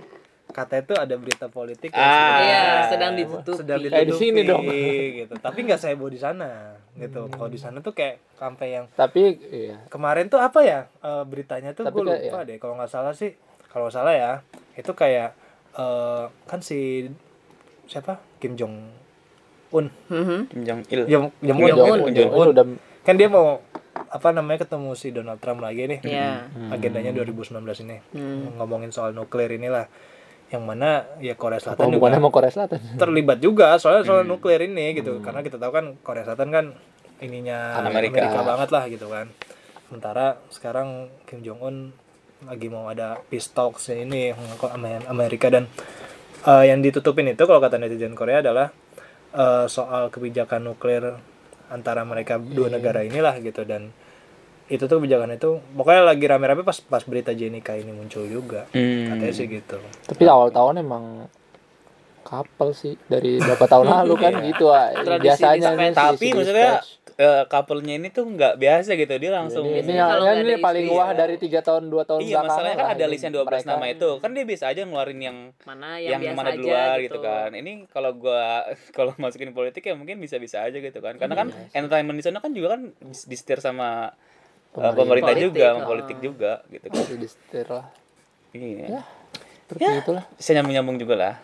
kata 0.49 0.81
itu 0.81 0.95
ada 0.95 1.15
berita 1.15 1.47
politik 1.47 1.91
yang 1.91 2.03
Ah. 2.03 2.11
sedang- 2.11 2.43
Iya, 2.43 2.63
sedang 2.91 3.13
ditutupi. 3.15 3.57
sedang 3.57 3.79
Kayak 3.81 4.05
di 4.05 4.15
sini 4.19 4.41
dong. 4.43 4.63
gitu 4.67 5.35
tapi 5.39 5.59
nggak 5.63 5.79
seheboh 5.79 6.09
di 6.09 6.19
sana 6.19 6.77
gitu 6.95 7.25
kalau 7.27 7.49
di 7.49 7.57
sana 7.57 7.79
tuh 7.79 7.91
kayak 7.91 8.21
sampai 8.33 8.67
yang 8.71 8.85
Tapi 8.93 9.41
iya. 9.45 9.81
kemarin 9.87 10.27
tuh 10.27 10.37
apa 10.37 10.61
ya 10.61 10.81
eh, 10.99 11.25
beritanya 11.25 11.73
tuh 11.73 11.85
gue 11.85 12.03
lupa 12.03 12.43
deh 12.43 12.57
kalau 12.57 12.77
nggak 12.77 12.89
salah 12.89 13.13
sih 13.13 13.33
kalau 13.67 13.89
salah 13.89 14.13
ya 14.13 14.33
itu 14.75 14.93
kayak 14.93 15.33
eh, 15.73 16.25
kan 16.45 16.61
si 16.61 17.09
siapa 17.85 18.21
Kim 18.39 18.55
Jong 18.55 18.77
Un. 19.73 19.89
Kim 20.47 20.63
Jong 20.63 20.81
Il. 20.87 21.09
Jong 21.09 21.33
Jong 21.41 21.57
Kim 21.57 21.65
Un, 21.65 21.71
Jong-un. 21.71 21.99
Kim 22.03 22.15
Jong 22.15 22.29
Jong-un. 22.29 22.47
udah 22.53 22.65
kan 23.03 23.15
dia 23.17 23.27
mau 23.27 23.65
apa 24.07 24.29
namanya 24.31 24.63
ketemu 24.63 24.93
si 24.93 25.09
Donald 25.11 25.41
Trump 25.41 25.59
lagi 25.59 25.89
nih 25.89 26.01
Iya. 26.03 26.45
agendanya 26.69 27.11
2019 27.11 27.57
ini 27.83 27.97
Hmm. 28.13 28.61
ngomongin 28.61 28.93
soal 28.93 29.11
nuklir 29.11 29.49
inilah 29.49 29.89
yang 30.53 30.69
mana 30.69 31.09
ya 31.17 31.33
Korea 31.33 31.57
apa 31.57 31.65
Selatan 31.73 31.81
juga 31.89 31.97
hubungannya 31.97 32.21
sama 32.21 32.31
Korea 32.31 32.53
Selatan? 32.53 32.79
terlibat 33.01 33.39
juga 33.41 33.67
soalnya 33.81 34.05
soal 34.05 34.29
nuklir 34.29 34.61
ini 34.69 34.93
gitu 35.01 35.25
karena 35.25 35.41
kita 35.41 35.57
tahu 35.57 35.73
kan 35.73 35.85
Korea 36.05 36.29
Selatan 36.29 36.49
kan 36.53 36.65
ininya 37.25 37.81
Amerika. 37.81 38.21
Amerika. 38.21 38.45
banget 38.45 38.69
lah 38.69 38.85
gitu 38.93 39.07
kan 39.09 39.27
sementara 39.89 40.37
sekarang 40.53 41.09
Kim 41.25 41.41
Jong 41.41 41.61
Un 41.65 41.77
lagi 42.45 42.69
mau 42.69 42.91
ada 42.91 43.17
peace 43.33 43.49
talks 43.55 43.89
ini 43.89 44.35
Amerika 45.09 45.49
dan 45.49 45.71
eh, 46.45 46.65
yang 46.69 46.85
ditutupin 46.85 47.33
itu 47.33 47.49
kalau 47.49 47.63
kata 47.63 47.81
netizen 47.81 48.13
Korea 48.13 48.45
adalah 48.45 48.69
eh, 49.33 49.65
soal 49.73 50.13
kebijakan 50.13 50.69
nuklir 50.69 51.17
antara 51.73 52.05
mereka 52.05 52.37
dua 52.37 52.69
negara 52.69 53.01
inilah 53.01 53.41
gitu 53.41 53.65
dan 53.65 53.89
itu 54.69 54.83
tuh 54.83 54.97
kebijakan 54.97 55.33
itu 55.33 55.51
pokoknya 55.73 56.03
lagi 56.05 56.25
rame-rame 56.25 56.63
pas 56.63 56.79
pas 56.79 57.03
berita 57.03 57.31
Jenika 57.31 57.75
ini 57.75 57.91
muncul 57.91 58.25
juga 58.25 58.65
Hmm. 58.71 59.11
katanya 59.11 59.33
sih 59.33 59.47
gitu 59.47 59.77
Tapi 60.05 60.23
awal 60.25 60.49
tahun 60.49 60.81
emang 60.81 61.27
couple 62.23 62.73
sih 62.73 62.95
dari 63.05 63.37
berapa 63.37 63.67
tahun 63.67 63.87
lalu 63.91 64.15
kan 64.17 64.33
gitu 64.41 64.71
ah. 64.71 64.95
Biasanya 65.19 65.75
nih 65.75 65.91
Tapi 65.93 66.17
si 66.23 66.33
maksudnya 66.33 66.81
eh, 67.13 67.45
couple-nya 67.45 67.95
ini 67.95 68.09
tuh 68.09 68.25
nggak 68.25 68.57
biasa 68.57 68.97
gitu. 68.97 69.13
Dia 69.15 69.31
langsung 69.35 69.69
ini, 69.69 69.85
ini 69.85 70.01
ini 70.01 70.55
paling 70.57 70.87
istri, 70.87 70.97
wah 70.97 71.13
ya. 71.13 71.19
dari 71.19 71.37
tiga 71.37 71.61
tahun 71.61 71.87
dua 71.87 72.03
tahun 72.03 72.25
Iya, 72.25 72.41
masalahnya 72.41 72.77
kan 72.79 72.89
ada 72.89 73.05
list 73.05 73.23
yang 73.23 73.35
12 73.37 73.45
mereka. 73.45 73.69
nama 73.69 73.85
itu. 73.87 74.11
Kan 74.17 74.31
dia 74.33 74.45
bisa 74.45 74.65
aja 74.65 74.81
ngeluarin 74.81 75.21
yang 75.21 75.37
Mana 75.63 76.01
yang, 76.01 76.19
yang, 76.19 76.21
biasa 76.25 76.39
mana 76.39 76.49
aja 76.49 76.57
di 76.57 76.63
luar 76.63 76.97
gitu. 76.97 77.05
gitu 77.05 77.19
kan. 77.21 77.51
Ini 77.53 77.73
kalau 77.91 78.11
gua 78.17 78.65
kalau 78.97 79.13
masukin 79.19 79.53
politik 79.53 79.83
ya 79.83 79.93
mungkin 79.93 80.17
bisa-bisa 80.17 80.65
aja 80.65 80.79
gitu 80.79 80.99
kan. 80.99 81.21
Karena 81.21 81.35
kan 81.37 81.47
entertainment 81.69 82.17
di 82.17 82.25
sana 82.25 82.41
kan 82.41 82.51
juga 82.51 82.69
kan 82.73 82.81
dis- 83.03 83.29
disetir 83.29 83.61
sama 83.61 84.15
uh, 84.75 84.93
pemerintah 84.93 85.33
Politik, 85.33 85.47
juga, 85.53 85.65
sama 85.69 85.81
oh. 85.81 85.89
politik 85.89 86.19
juga 86.21 86.53
gitu 86.69 86.87
kan. 86.89 87.03
Itu 87.03 87.15
disetir 87.17 87.67
lah. 87.69 87.87
Iya. 88.53 89.01
Seperti 89.65 89.85
itulah. 90.05 90.25
Bisa 90.37 90.51
nyambung-nyambung 90.53 90.99
juga 91.01 91.17
lah. 91.17 91.35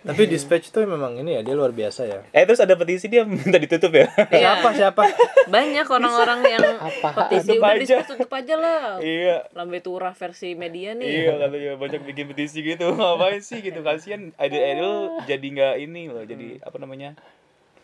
tapi 0.00 0.24
dispatch 0.24 0.72
tuh 0.72 0.88
memang 0.88 1.20
ini 1.20 1.36
ya 1.36 1.44
dia 1.44 1.52
luar 1.52 1.76
biasa 1.76 2.08
ya 2.08 2.24
Eh 2.32 2.48
terus 2.48 2.56
ada 2.56 2.72
petisi 2.72 3.04
dia 3.04 3.20
minta 3.28 3.60
ditutup 3.60 3.92
ya. 3.92 4.08
Iya. 4.32 4.56
siapa 4.56 4.68
siapa 4.72 5.02
Banyak 5.44 5.84
orang-orang 5.84 6.40
yang 6.48 6.64
Apaan? 6.80 7.28
petisi 7.28 7.52
Tutup 7.52 7.60
udah 7.60 7.76
aja. 7.84 7.96
tutup 8.08 8.30
aja 8.32 8.54
lah. 8.56 8.96
iya. 9.04 9.44
Lambe 9.52 9.84
turah 9.84 10.16
versi 10.16 10.56
media 10.56 10.96
nih. 10.96 11.28
Iya 11.28 11.32
katanya 11.36 11.72
banyak 11.76 12.00
bikin 12.08 12.24
petisi 12.32 12.64
gitu 12.64 12.96
ngapain 12.96 13.44
sih 13.44 13.60
gitu 13.60 13.84
kasihan 13.84 14.32
idol-idol 14.40 15.20
jadi 15.28 15.46
nggak 15.52 15.74
ini 15.84 16.02
loh 16.08 16.24
jadi 16.24 16.64
apa 16.64 16.76
namanya 16.80 17.12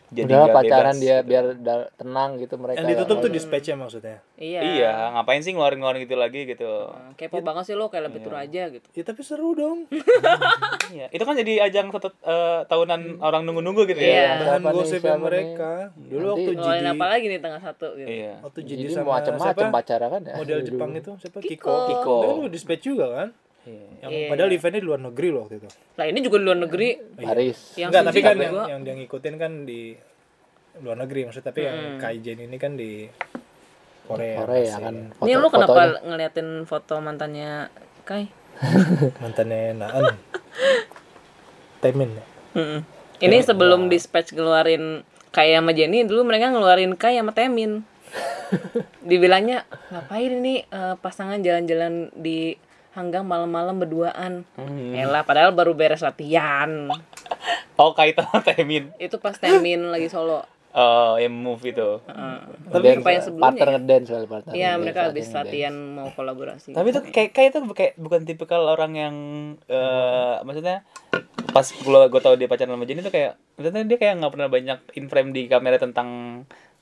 jadi 0.07 0.23
Udah 0.25 0.37
nggak 0.39 0.55
pacaran 0.55 0.87
bebas 0.89 1.03
dia 1.03 1.15
gitu. 1.15 1.27
biar 1.27 1.45
tenang 1.93 2.29
gitu 2.37 2.55
mereka. 2.55 2.77
yang 2.77 2.87
ditutup 2.89 3.17
tuh 3.19 3.27
dispatchnya 3.29 3.75
maksudnya 3.75 4.17
Iya. 4.33 4.59
iya 4.63 4.91
ngapain 5.11 5.39
sih 5.39 5.51
ngeluarin-ngeluarin 5.51 6.01
gitu 6.01 6.15
lagi 6.15 6.45
gitu 6.45 6.71
Nah, 6.87 7.11
Kepo 7.13 7.41
banget 7.41 7.63
sih 7.65 7.73
lo 7.73 7.87
kayak 7.87 8.03
lambe 8.05 8.19
turah 8.19 8.41
aja 8.41 8.69
gitu. 8.69 8.87
ya 8.89 9.03
tapi 9.03 9.21
seru 9.21 9.51
dong 9.51 9.83
iya 10.95 11.07
itu 11.09 11.23
kan 11.23 11.35
jadi 11.35 11.67
ajang 11.67 11.89
satu 11.89 12.09
eh, 12.17 12.59
tahunan 12.65 13.19
orang 13.19 13.43
nunggu-nunggu 13.43 13.83
gitu 13.85 13.99
Iya. 13.99 14.15
ya 14.15 14.31
bahan 14.39 14.61
nih, 14.63 14.85
siapa 14.87 15.15
mereka 15.17 15.71
dulu 15.93 16.27
Nanti 16.29 16.41
waktu 16.47 16.51
jadi 16.77 16.87
apa 16.89 17.05
lagi 17.07 17.25
nih 17.27 17.39
tengah 17.39 17.61
satu 17.61 17.87
gitu. 17.93 18.07
iya 18.07 18.33
waktu 18.39 18.59
jadi, 18.63 18.83
sama 18.89 19.09
macam-macam 19.17 19.65
pacaran 19.69 20.09
kan 20.09 20.21
ya. 20.23 20.35
model. 20.37 20.59
Jepang 20.59 20.91
itu 20.93 21.11
siapa 21.17 21.37
Kiko. 21.37 21.49
Kiko 21.49 21.75
Kiko. 21.87 22.15
Itu 22.17 22.33
kan 22.39 22.49
dispatch 22.49 22.83
juga 22.85 23.07
kan 23.13 23.29
Iya. 23.29 23.46
Yang 23.97 24.09
Iya. 24.09 24.27
padahal 24.27 24.49
eventnya 24.49 24.79
di 24.79 24.87
luar 24.87 25.01
negeri 25.01 25.27
loh 25.29 25.41
waktu 25.43 25.55
itu 25.57 25.69
Lah 25.93 26.05
ini 26.05 26.19
juga 26.19 26.37
di 26.37 26.45
luar 26.45 26.59
negeri. 26.59 26.89
Paris. 27.17 27.59
Yang 27.73 27.89
enggak 27.89 28.03
tapi 28.05 28.19
kan 28.19 28.35
yang, 28.37 28.53
yang 28.67 28.81
dia 28.81 28.93
ngikutin 28.95 29.35
kan 29.35 29.51
di 29.63 29.81
luar 30.77 30.97
negeri 30.99 31.19
maksudnya 31.23 31.47
tapi 31.47 31.61
yang 31.63 31.77
Kaijen 31.97 32.37
ini 32.39 32.55
kan 32.55 32.73
di 32.73 33.09
Korea 34.03 34.35
Korea 34.39 34.73
kan. 34.79 34.95
Ini 35.19 35.31
lu 35.35 35.47
kenapa 35.47 35.73
fotonya. 35.73 35.99
ngeliatin 36.01 36.49
foto 36.63 36.93
mantannya 36.97 37.51
Kai? 38.03 38.25
mantannya 39.21 39.75
Naan 39.75 40.15
Temin 41.77 42.09
ya 42.11 42.25
Mm-mm. 42.55 42.81
Ini 43.17 43.37
sebelum 43.41 43.85
dispatch 43.87 44.31
ngeluarin 44.31 45.01
Kai 45.27 45.51
sama 45.51 45.69
Jenny 45.71 46.01
dulu 46.03 46.23
mereka 46.23 46.49
ngeluarin 46.49 46.93
Kai 46.93 47.17
sama 47.17 47.29
Temin. 47.31 47.81
Dibilangnya 49.03 49.65
ngapain 49.89 50.31
ini 50.33 50.63
eh, 50.63 50.95
pasangan 50.95 51.37
jalan-jalan 51.37 52.09
di 52.13 52.55
hanggang 52.97 53.23
malam-malam 53.23 53.77
berduaan. 53.77 54.41
Elah 54.91 55.21
padahal 55.21 55.53
baru 55.53 55.71
beres 55.71 56.01
latihan. 56.01 56.89
oh 57.75 57.93
kaitan 57.93 58.25
Temin 58.47 58.89
Itu 58.97 59.17
pas 59.17 59.37
Temin 59.37 59.85
lagi 59.93 60.09
solo. 60.09 60.41
oh 60.69 61.15
yang 61.15 61.31
move 61.31 61.63
itu 61.63 62.01
Ngedance, 62.67 62.99
apa 62.99 63.09
yang 63.09 63.23
sebelumnya 63.23 63.45
partner 63.47 63.65
ya? 63.65 63.73
ngedance 63.75 64.07
kali 64.11 64.27
partner. 64.27 64.51
Iya 64.51 64.71
mereka 64.75 64.99
habis 65.07 65.25
latihan 65.31 65.73
mau 65.73 66.09
kolaborasi. 66.11 66.69
tapi 66.71 66.87
itu 66.87 67.01
kayak 67.07 67.29
kayak 67.31 67.47
itu 67.49 67.59
kayak 67.71 67.93
bukan 67.95 68.21
tipikal 68.23 68.61
orang 68.63 68.93
yang 68.93 69.15
eh 69.65 70.35
maksudnya 70.41 70.85
pas 71.47 71.65
gue 71.65 71.81
gue 72.03 72.19
tau 72.19 72.33
dia 72.33 72.45
pacaran 72.45 72.69
sama 72.71 72.83
Jenny 72.83 73.01
tuh 73.01 73.09
kayak 73.09 73.37
maksudnya 73.55 73.85
dia 73.85 73.97
kayak 73.97 74.13
nggak 74.17 74.33
pernah 74.33 74.47
banyak 74.47 74.79
in 74.93 75.05
frame 75.07 75.29
di 75.31 75.45
kamera 75.45 75.77
tentang 75.77 76.09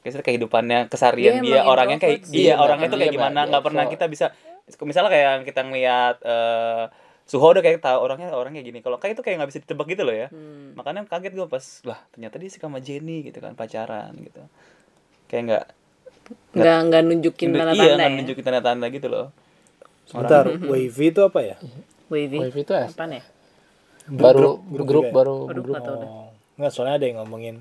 kayak 0.02 0.22
kehidupannya 0.22 0.86
keseharian 0.86 1.40
Dia 1.40 1.62
dia, 1.62 1.62
orangnya 1.64 1.98
kayak 1.98 2.28
iya 2.30 2.54
Dia 2.54 2.56
orangnya 2.58 2.88
tuh 2.90 3.00
kayak 3.00 3.14
gimana 3.14 3.40
nggak 3.48 3.64
pernah 3.64 3.84
extrovert. 3.86 4.02
kita 4.02 4.06
bisa 4.08 4.26
misalnya 4.82 5.10
kayak 5.10 5.26
yang 5.32 5.44
kita 5.46 5.62
ngeliat 5.62 6.16
eh 6.22 6.86
Suho 7.26 7.42
udah 7.50 7.66
kayak 7.66 7.82
tahu 7.82 7.98
orangnya 8.06 8.30
orangnya 8.38 8.62
gini 8.62 8.86
kalau 8.86 9.02
kayak 9.02 9.18
itu 9.18 9.26
kayak 9.26 9.42
nggak 9.42 9.50
bisa 9.50 9.62
ditebak 9.66 9.88
gitu 9.90 10.06
loh 10.06 10.14
ya 10.14 10.28
Hmm. 10.30 10.78
makanya 10.78 11.10
kaget 11.10 11.34
gue 11.34 11.48
pas 11.50 11.66
lah 11.84 11.98
ternyata 12.14 12.38
dia 12.38 12.50
suka 12.50 12.70
sama 12.70 12.78
Jenny 12.78 13.26
gitu 13.26 13.42
kan 13.42 13.58
pacaran 13.58 14.14
gitu 14.14 14.42
kayak 15.26 15.44
nggak 15.50 15.66
nggak 16.54 16.78
nggak 16.86 17.02
nunjukin 17.02 17.50
iya 17.50 17.58
tanda-tanda 17.60 17.94
nggak 17.98 18.10
ya. 18.10 18.16
nunjukin 18.22 18.44
tanda-tanda 18.46 18.86
gitu 18.90 19.08
loh 19.10 19.28
sebentar 20.06 20.46
wavy 20.46 21.06
itu 21.10 21.22
apa 21.22 21.40
ya 21.42 21.58
Wavy. 22.06 22.38
Wave 22.38 22.58
itu 22.62 22.70
ya. 22.70 22.86
Apaan 22.86 23.18
ya? 23.18 23.24
Baru 24.06 24.62
grup 24.62 24.86
grup, 24.86 24.86
juga 25.02 25.02
ya? 25.02 25.14
baru 25.18 25.36
grup. 25.50 25.74
deh. 25.74 25.82
oh 25.82 26.30
nggak 26.56 26.72
soalnya 26.72 26.96
ada 26.96 27.06
yang 27.10 27.18
ngomongin 27.20 27.56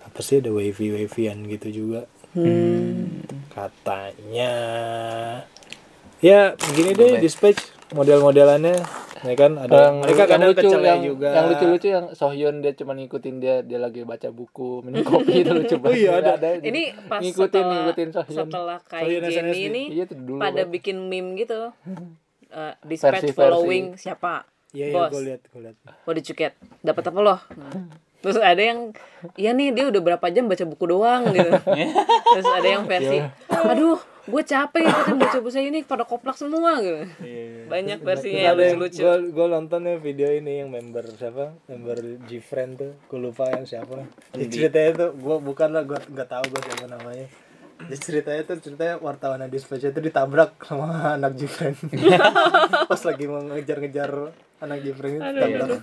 apa 0.00 0.18
sih 0.24 0.40
ada 0.40 0.48
wavy 0.48 0.96
wavyan 0.96 1.44
gitu 1.44 1.68
juga 1.70 2.08
Hmm. 2.32 3.24
katanya 3.48 4.52
ya 6.18 6.54
begini 6.54 6.90
deh 6.92 7.12
dispatch 7.18 7.60
model-modelannya 7.90 8.76
ya 9.18 9.34
kan 9.34 9.58
ada 9.58 9.90
yang, 9.90 9.96
mereka 9.98 10.14
yang 10.14 10.30
kadang 10.30 10.48
lucu 10.48 10.68
yang, 10.78 11.00
juga 11.02 11.28
yang 11.34 11.46
lucu-lucu 11.50 11.88
yang 11.90 12.06
Sohyun 12.14 12.54
dia 12.62 12.72
cuma 12.72 12.94
ngikutin 12.94 13.34
dia 13.38 13.66
dia 13.66 13.78
lagi 13.78 14.06
baca 14.06 14.30
buku 14.30 14.86
minum 14.86 15.02
kopi 15.02 15.42
itu 15.42 15.50
lucu 15.50 15.74
banget. 15.82 15.98
iya, 15.98 16.10
ada. 16.22 16.48
Ini 16.54 16.82
pas 17.10 17.18
ngikutin 17.18 17.50
setelah, 17.58 17.74
ngikutin 17.74 18.08
Sohyun. 18.14 18.38
setelah 18.46 18.78
kayak 18.86 19.26
Jenny 19.26 19.58
ini 19.66 19.82
Iya 19.90 20.04
itu 20.06 20.14
dulu. 20.14 20.38
pada 20.38 20.62
Bang. 20.62 20.70
bikin 20.70 20.96
meme 21.06 21.34
gitu. 21.36 21.70
Uh, 22.48 22.72
dispatch 22.80 23.28
Versi-versi. 23.28 23.36
following 23.36 23.84
siapa? 24.00 24.48
iya 24.72 24.88
iya 24.88 24.96
Bos. 24.96 25.12
gue 25.12 25.20
lihat 25.20 25.44
gue 25.44 25.60
lihat 25.68 25.76
What 26.08 26.16
did 26.16 26.24
you 26.24 26.32
get? 26.32 26.56
Dapat 26.80 27.12
apa 27.12 27.20
loh? 27.20 27.38
Terus 28.24 28.40
ada 28.40 28.56
yang 28.56 28.96
iya 29.36 29.52
nih 29.52 29.76
dia 29.76 29.84
udah 29.84 30.00
berapa 30.00 30.24
jam 30.32 30.48
baca 30.48 30.64
buku 30.64 30.84
doang 30.88 31.28
gitu. 31.28 31.44
Terus 32.24 32.48
ada 32.48 32.64
yang 32.64 32.88
versi 32.88 33.20
aduh, 33.52 34.00
gue 34.28 34.42
capek 34.44 34.84
ikutin 34.84 35.16
baca 35.16 35.36
buku 35.40 35.50
saya 35.50 35.66
ini 35.72 35.80
pada 35.88 36.04
koplak 36.04 36.36
semua 36.36 36.76
gitu. 36.84 37.08
Banyak 37.72 38.04
versinya 38.04 38.52
yang 38.52 38.54
ada 38.54 38.62
yang 38.68 38.78
lucu-lucu. 38.78 39.02
gue 39.08 39.16
gue 39.32 39.46
nonton 39.48 39.80
ya 39.88 39.96
video 39.96 40.28
ini 40.28 40.60
yang 40.60 40.68
member 40.68 41.04
siapa? 41.16 41.56
Member 41.64 42.20
Gfriend 42.28 42.72
tuh 42.76 42.92
gue 43.08 43.18
lupa 43.18 43.48
yang 43.48 43.64
siapa. 43.64 44.04
Ya, 44.36 44.44
ceritanya 44.46 44.90
tuh 44.94 45.10
gue 45.16 45.36
bukan 45.40 45.68
lah 45.72 45.82
gue 45.88 45.98
nggak 46.12 46.28
tahu 46.28 46.44
gue 46.52 46.60
siapa 46.60 46.86
namanya. 46.92 47.26
Jadi 47.78 47.96
ceritanya 48.02 48.42
tuh 48.44 48.56
ceritanya 48.58 48.94
wartawan 49.00 49.46
dispatch 49.48 49.88
itu 49.88 50.00
ditabrak 50.02 50.60
sama 50.60 51.16
anak 51.16 51.32
Gfriend. 51.38 51.78
Pas 52.90 53.02
lagi 53.08 53.24
mau 53.24 53.40
ngejar-ngejar 53.40 54.10
anak 54.60 54.78
Gfriend 54.84 55.14
itu 55.16 55.24
ditabrak 55.40 55.82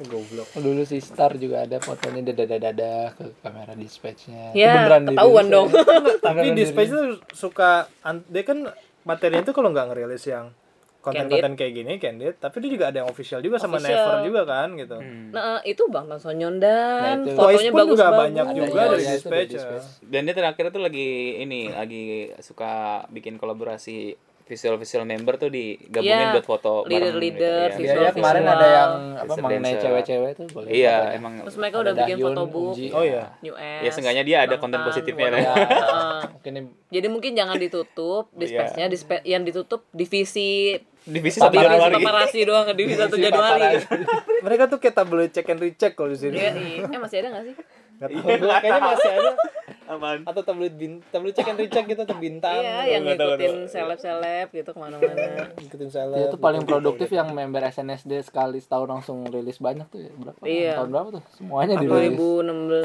goblok 0.00 0.48
dulu 0.54 0.82
si 0.82 0.98
Star 0.98 1.34
juga 1.34 1.62
ada 1.62 1.78
fotonya 1.78 2.22
dada 2.24 2.46
dada 2.52 2.92
ke 3.12 3.34
kamera 3.40 3.72
dispatchnya. 3.72 4.52
Ya, 4.52 4.78
beneran 4.78 5.02
ketahuan 5.08 5.44
dirilis 5.44 5.50
dong. 5.50 5.68
tapi 6.26 6.46
dispatch 6.52 6.90
tuh 6.90 7.04
suka 7.32 7.70
an- 8.00 8.26
dia 8.26 8.42
kan 8.42 8.70
materinya 9.02 9.42
tuh 9.42 9.52
kalau 9.52 9.70
nggak 9.70 9.88
ngerilis 9.88 10.22
yang 10.24 10.54
konten-konten 10.98 11.54
kayak 11.54 11.72
gini 11.72 11.92
candid 11.96 12.34
tapi 12.36 12.58
dia 12.58 12.70
juga 12.70 12.90
ada 12.90 13.00
yang 13.00 13.08
official 13.08 13.38
juga 13.38 13.56
sama 13.56 13.78
Official. 13.78 13.94
Never 13.94 14.18
juga 14.24 14.42
kan 14.44 14.68
gitu 14.74 14.98
Nah, 15.30 15.62
itu 15.62 15.82
Bang 15.88 16.10
Sonyon 16.12 16.58
dan 16.58 17.22
Nah, 17.22 17.32
fotonya 17.32 17.70
bagus 17.70 17.94
juga 17.94 18.04
banget. 18.04 18.18
banyak 18.20 18.44
Ada 18.44 18.54
juga 18.56 18.66
itu 18.66 18.74
Dispatch 18.98 19.22
dari 19.24 19.46
ya. 19.46 19.56
Dispatch. 19.56 19.86
Dan 20.04 20.20
dia 20.20 20.34
terakhir 20.34 20.64
tuh 20.68 20.82
lagi 20.82 21.08
ini 21.38 21.60
lagi 21.70 22.04
suka 22.38 22.72
bikin 23.08 23.38
kolaborasi 23.38 24.18
visual-visual 24.48 25.04
member 25.04 25.36
tuh 25.36 25.48
digabungin 25.48 26.08
Iya, 26.24 26.32
buat 26.32 26.46
foto 26.46 26.72
bareng 26.80 26.88
leader-leader, 26.90 27.68
gitu, 27.68 27.76
Iya, 27.76 27.92
visual- 27.92 28.02
ya, 28.02 28.10
kemarin 28.10 28.42
visual. 28.42 28.56
ada 28.56 28.66
yang 28.70 28.92
apa 29.14 29.32
mengenai 29.36 29.74
cewek-cewek 29.76 30.30
tuh 30.34 30.46
boleh. 30.48 30.68
Iya, 30.72 30.94
fotonya. 30.96 31.14
emang 31.14 31.32
Terus 31.38 31.56
mereka 31.56 31.76
Ada 31.76 31.84
udah 31.84 31.94
bikin 31.94 32.16
fotobook, 32.18 32.72
Unji. 32.72 32.86
oh 32.90 33.04
ya 33.04 33.24
New 33.38 33.54
S. 33.54 33.80
ya 33.80 33.90
seenggaknya 33.92 34.24
dia 34.24 34.38
ada 34.42 34.54
konten 34.56 34.80
positifnya. 34.80 35.26
Ya, 35.30 35.52
Heeh. 35.52 36.20
mungkin 36.32 36.52
Jadi 36.88 37.06
mungkin 37.06 37.32
jangan 37.34 37.54
ditutup, 37.54 38.24
dispatchnya 38.32 38.88
dispe- 38.88 39.22
yang 39.22 39.44
ditutup 39.44 39.84
divisi 39.92 40.80
Divisi 41.00 41.36
satu 41.36 41.52
Januari. 41.54 41.94
paparasi 41.94 42.38
doang 42.42 42.64
ke 42.64 42.74
divisi 42.74 42.96
satu 42.98 43.16
Januari. 43.16 43.80
mereka 44.38 44.64
tuh 44.66 44.76
kayak 44.76 44.94
tabloid 44.94 45.30
check 45.30 45.46
and 45.46 45.56
recheck 45.58 45.92
kalau 45.92 46.08
di 46.08 46.18
sini 46.18 46.36
Iya, 46.36 46.52
iya. 46.52 46.84
Eh 46.86 46.98
masih 46.98 47.16
ada 47.18 47.28
gak 47.30 47.44
sih? 47.44 47.54
Nggak 47.98 48.08
tahu 48.08 48.30
gua, 48.38 48.56
kayaknya 48.62 48.80
masih 48.80 49.10
ada 49.10 49.32
Apaan? 49.88 50.20
atau 50.22 50.42
tabloid 50.44 50.74
bin 50.76 51.00
tabloid 51.08 51.32
check 51.32 51.48
and 51.48 51.56
recheck 51.56 51.88
gitu 51.88 52.04
atau 52.04 52.14
bintang 52.14 52.60
Iya, 52.60 52.94
yang 52.94 53.02
ngikutin 53.02 53.66
seleb-seleb 53.66 54.48
gitu 54.52 54.70
ke 54.70 54.78
mana-mana. 54.78 55.48
ngikutin 55.64 55.88
seleb 55.88 56.14
dia 56.14 56.26
tuh 56.28 56.38
paling 56.38 56.62
produktif 56.62 57.08
yang 57.08 57.32
member 57.32 57.64
SNSD 57.64 58.20
sekali 58.20 58.60
setahun 58.60 58.86
langsung 58.86 59.24
rilis 59.26 59.56
banyak 59.56 59.88
tuh 59.88 60.04
ya. 60.04 60.12
Berapa? 60.12 60.40
Iya. 60.44 60.72
Tahun 60.76 60.90
berapa 60.92 61.08
tuh? 61.16 61.22
Semuanya 61.32 61.74
dirilis. 61.74 62.20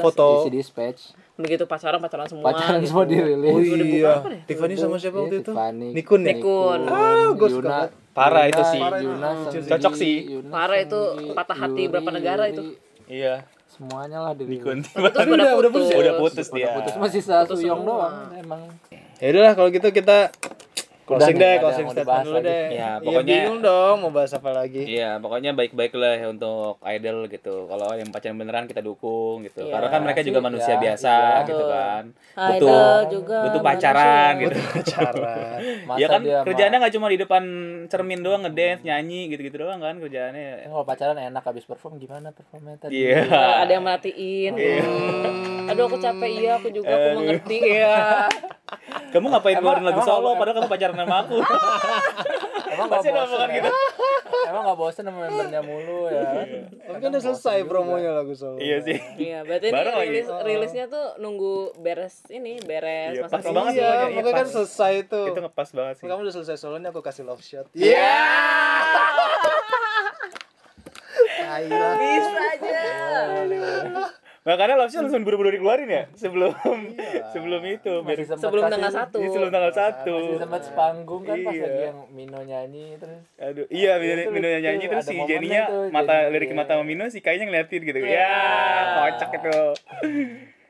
foto 0.00 0.26
Isi 0.40 0.50
dispatch. 0.50 1.00
begitu 1.34 1.64
pacaran 1.66 2.00
pacaran 2.00 2.26
semua. 2.26 2.44
Pacaran 2.48 2.80
gitu. 2.80 2.88
semua 2.90 3.04
dirilis. 3.04 3.52
oh 3.52 3.60
iya? 3.60 4.14
Tiffany 4.48 4.74
sama 4.74 4.96
siapa 4.96 5.18
waktu 5.20 5.36
Iya, 5.36 5.42
itu 5.44 5.52
Tiffany. 5.52 5.88
Nikun 5.92 6.20
ya 6.24 6.26
Nikun. 6.32 6.80
Ah, 6.88 7.26
gua 7.36 7.48
suka. 7.52 7.78
Parah 8.14 8.44
itu 8.48 8.62
sih. 8.70 8.80
Yuna, 8.80 9.30
Cocok 9.50 9.94
sih. 9.94 10.14
Parah 10.48 10.78
itu 10.80 11.00
patah 11.36 11.58
hati 11.58 11.86
berapa 11.86 12.08
negara 12.08 12.48
itu. 12.48 12.80
Iya. 13.04 13.44
Semuanya 13.74 14.18
lah. 14.20 14.32
Nikun. 14.38 14.86
Terus 14.86 15.10
Tapi 15.10 15.28
udah, 15.28 15.50
udah- 15.50 15.56
udah 15.58 15.70
putus. 15.70 15.88
putus 15.88 15.98
Udah 15.98 16.14
putus 16.16 16.48
dia. 16.48 16.68
Putus 16.72 16.94
masih 16.94 17.20
Putus 17.20 17.58
Suyong 17.58 17.80
semua. 17.80 17.90
doang 17.90 18.14
emang. 18.36 18.62
ya 19.14 19.26
udahlah 19.30 19.54
kalau 19.54 19.68
gitu 19.68 19.88
kita 19.90 20.30
closing 21.04 21.36
deh 21.36 21.54
closing 21.58 21.86
statement 21.86 22.24
dulu 22.24 22.38
deh 22.40 22.64
Ya, 22.66 22.74
Ya, 22.74 22.90
pokoknya- 22.98 23.24
bingung 23.38 23.60
dong 23.60 23.96
mau 24.00 24.10
bahas 24.10 24.32
apa 24.32 24.50
lagi 24.50 24.82
Iya, 24.84 25.16
pokoknya 25.18 25.52
baik-baik 25.52 25.92
lah 25.92 26.14
ya 26.14 26.26
untuk 26.26 26.80
idol 26.82 27.18
gitu. 27.26 27.64
Kalau 27.64 27.92
yang 27.92 28.08
pacaran 28.08 28.34
beneran 28.34 28.64
kita 28.64 28.80
dukung 28.80 29.40
gitu. 29.42 29.62
Iya, 29.62 29.72
Karena 29.72 29.88
kan 29.88 30.00
mereka 30.00 30.20
juga 30.20 30.38
sih, 30.38 30.44
manusia 30.44 30.72
ya, 30.72 30.80
biasa 30.80 31.14
iya. 31.14 31.46
gitu 31.46 31.64
kan. 31.66 32.02
Idol 32.34 32.64
Butuh 32.64 32.96
juga 33.10 33.38
butuh 33.44 33.60
pacaran 33.62 34.32
manusia. 34.32 34.42
gitu. 34.42 34.58
cara 34.86 35.32
Masa 35.88 35.98
ya 35.98 36.06
kan 36.08 36.20
kerjaannya 36.42 36.78
nggak 36.78 36.94
cuma 36.94 37.06
di 37.06 37.18
depan 37.18 37.42
cermin 37.86 38.20
doang 38.20 38.42
ngedance, 38.42 38.82
nyanyi 38.82 39.20
gitu-gitu 39.28 39.56
doang 39.58 39.78
kan 39.78 39.94
kerjaannya. 39.96 40.64
Kan 40.64 40.70
kalau 40.70 40.84
pacaran 40.84 41.16
enak 41.18 41.42
habis 41.42 41.64
perform 41.64 41.96
gimana 41.96 42.30
performnya 42.30 42.76
tadi? 42.78 42.96
Iya. 42.96 43.20
Nah, 43.26 43.56
ada 43.62 43.70
yang 43.70 43.84
merhatiin. 43.84 44.52
Hmm. 44.54 45.66
Aduh 45.66 45.86
aku 45.86 45.96
capek 45.96 46.30
iya, 46.34 46.50
aku 46.54 46.68
juga 46.70 46.88
aku 46.88 47.08
mengerti 47.18 47.58
ya. 47.60 48.28
Kamu 49.12 49.30
ngapain 49.30 49.54
ngeluarin 49.56 49.84
lagu 49.84 50.02
solo 50.02 50.34
padahal 50.34 50.58
kamu 50.58 50.68
pacaran 50.68 50.93
sama 50.96 51.16
aku? 51.20 51.36
Emang 52.66 52.86
gak 52.86 52.96
Pasti 52.96 53.08
ada 53.08 53.22
bosen 53.22 53.38
ya? 53.44 53.54
gitu. 53.54 53.70
Emang 54.44 54.62
gak 54.64 54.78
bosen 54.78 55.02
sama 55.04 55.18
membernya 55.22 55.60
mulu 55.60 56.00
ya? 56.06 56.22
tapi 56.84 56.98
kan 56.98 57.08
udah 57.08 57.22
selesai 57.22 57.58
promonya 57.64 58.10
lagu 58.12 58.32
solo 58.32 58.58
iya 58.58 58.78
sih. 58.78 58.98
Iya, 59.16 59.42
berarti 59.42 59.66
ini 59.66 59.74
Bareng 59.74 59.94
lagi. 59.94 60.08
rilis 60.10 60.28
rilisnya 60.42 60.84
tuh 60.86 61.16
nunggu 61.16 61.54
beres 61.76 62.26
ini, 62.28 62.58
beres 62.60 63.14
Iya, 63.14 63.22
masa 63.22 63.32
pas 63.32 63.42
promo. 63.42 63.56
banget 63.56 63.72
iya 63.72 63.82
pokoknya, 63.84 64.04
iya, 64.04 64.16
pokoknya 64.16 64.34
kan 64.36 64.48
selesai 64.50 64.94
tuh 65.06 65.26
Itu 65.26 65.40
ngepas 65.40 65.68
banget 65.70 65.94
sih. 65.96 66.04
kamu 66.04 66.20
udah 66.20 66.34
selesai 66.34 66.56
solonya 66.56 66.88
aku 66.88 67.00
kasih 67.00 67.22
love 67.22 67.40
shot 67.40 67.66
Iya. 67.72 68.14
Ayo. 71.46 71.78
Bisa 71.94 72.40
aja. 72.50 72.80
Makanya 74.44 74.76
Love 74.76 74.92
Shot 74.92 75.08
langsung 75.08 75.24
buru-buru 75.24 75.48
dikeluarin 75.56 75.88
ya 75.88 76.04
sebelum 76.12 76.52
sebelum 77.32 77.62
itu 77.64 78.04
biar 78.04 78.18
sempat 78.28 78.44
Sebelum 78.44 78.64
tanggal 78.68 78.92
satu. 78.92 79.16
Iya, 79.16 79.28
sebelum 79.32 79.50
tanggal 79.50 79.72
satu. 79.72 80.14
Masih 80.20 80.36
sempat 80.44 80.62
sepanggung 80.68 81.22
kan 81.24 81.36
pas 81.40 81.54
Iya. 81.56 81.64
lagi 81.64 81.82
yang 81.88 81.98
Mino 82.12 82.40
nyanyi 82.44 82.84
terus 83.00 83.20
Aduh, 83.40 83.64
iya 83.72 83.92
Mino, 83.96 84.20
Itu 84.20 84.32
Mino 84.36 84.48
nyanyi 84.52 84.84
terus 84.84 85.06
si 85.08 85.16
tuh, 85.16 85.88
mata 85.88 86.28
lirik 86.28 86.52
iya. 86.52 86.56
mata 86.60 86.72
Mino 86.84 87.04
si 87.08 87.24
kayaknya 87.24 87.44
ngeliatin 87.48 87.80
gitu. 87.88 87.98
Iya. 88.04 88.20
Ya, 88.20 88.36
kocak 89.00 89.30
itu. 89.32 89.58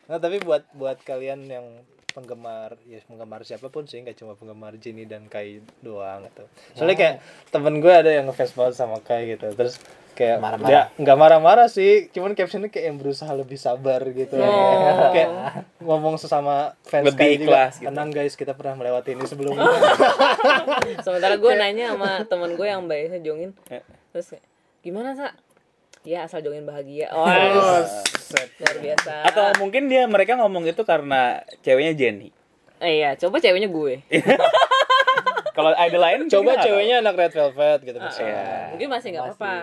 Nah 0.06 0.18
tapi 0.22 0.36
buat 0.38 0.62
buat 0.78 0.98
kalian 1.02 1.42
yang 1.50 1.66
penggemar 2.14 2.78
ya 2.86 3.02
penggemar 3.02 3.42
siapa 3.42 3.66
pun 3.66 3.84
sih 3.84 3.98
nggak 3.98 4.14
cuma 4.14 4.32
penggemar 4.32 4.78
Jenny 4.78 5.02
dan 5.02 5.26
Kai 5.26 5.58
doang 5.82 6.22
gitu. 6.24 6.46
Soalnya 6.72 6.94
kayak 6.94 7.14
temen 7.50 7.82
gue 7.82 7.90
ada 7.90 8.08
yang 8.08 8.24
ngefans 8.24 8.54
banget 8.54 8.74
sama 8.74 9.02
Kai 9.02 9.28
gitu. 9.28 9.50
Terus 9.50 9.82
kayak 10.14 10.38
Marah-marah. 10.38 10.68
dia 10.70 10.80
nggak 10.94 11.18
marah-marah 11.18 11.66
sih, 11.66 12.06
cuman 12.08 12.32
captionnya 12.32 12.70
kayak 12.70 12.86
yang 12.86 12.96
berusaha 12.96 13.34
lebih 13.34 13.58
sabar 13.58 13.98
gitu. 14.06 14.38
Oh. 14.38 15.10
kayak 15.10 15.30
ngomong 15.82 16.14
sesama 16.16 16.78
fans 16.86 17.10
Lebih 17.10 17.18
Kai 17.18 17.34
juga. 17.36 17.62
gitu. 17.74 17.90
Tenang 17.90 18.08
guys, 18.14 18.38
kita 18.38 18.54
pernah 18.54 18.78
melewati 18.78 19.10
ini 19.10 19.26
sebelumnya. 19.26 19.66
Sementara 21.04 21.34
gue 21.34 21.52
nanya 21.60 21.98
sama 21.98 22.22
temen 22.24 22.54
gue 22.54 22.62
yang 22.64 22.86
biasa 22.86 23.18
jongin. 23.20 23.50
Eh. 23.66 23.82
Terus 24.14 24.38
gimana, 24.80 25.18
Sa? 25.18 25.34
Ya 26.04 26.28
asal 26.28 26.44
jongin 26.44 26.68
bahagia. 26.68 27.08
Oh, 27.16 27.24
Oh, 27.24 27.80
set. 28.20 28.52
luar 28.60 28.76
biasa. 28.78 29.12
Atau 29.24 29.44
mungkin 29.58 29.88
dia 29.88 30.04
mereka 30.04 30.36
ngomong 30.36 30.68
itu 30.68 30.84
karena 30.84 31.40
ceweknya 31.64 31.96
Jenny. 31.96 32.28
Eh, 32.78 33.00
iya, 33.00 33.16
coba 33.16 33.40
ceweknya 33.40 33.72
gue. 33.72 34.04
Kalau 35.56 35.70
idol 35.70 36.02
lain 36.02 36.26
Coba 36.26 36.58
ceweknya 36.58 36.98
anak 36.98 37.14
Red 37.14 37.32
Velvet 37.32 37.80
gitu 37.86 37.98
Ah, 37.98 38.04
misalnya. 38.04 38.34
Iya. 38.34 38.68
Mungkin 38.74 38.88
masih 38.90 39.08
nggak 39.14 39.24
apa-apa. 39.24 39.54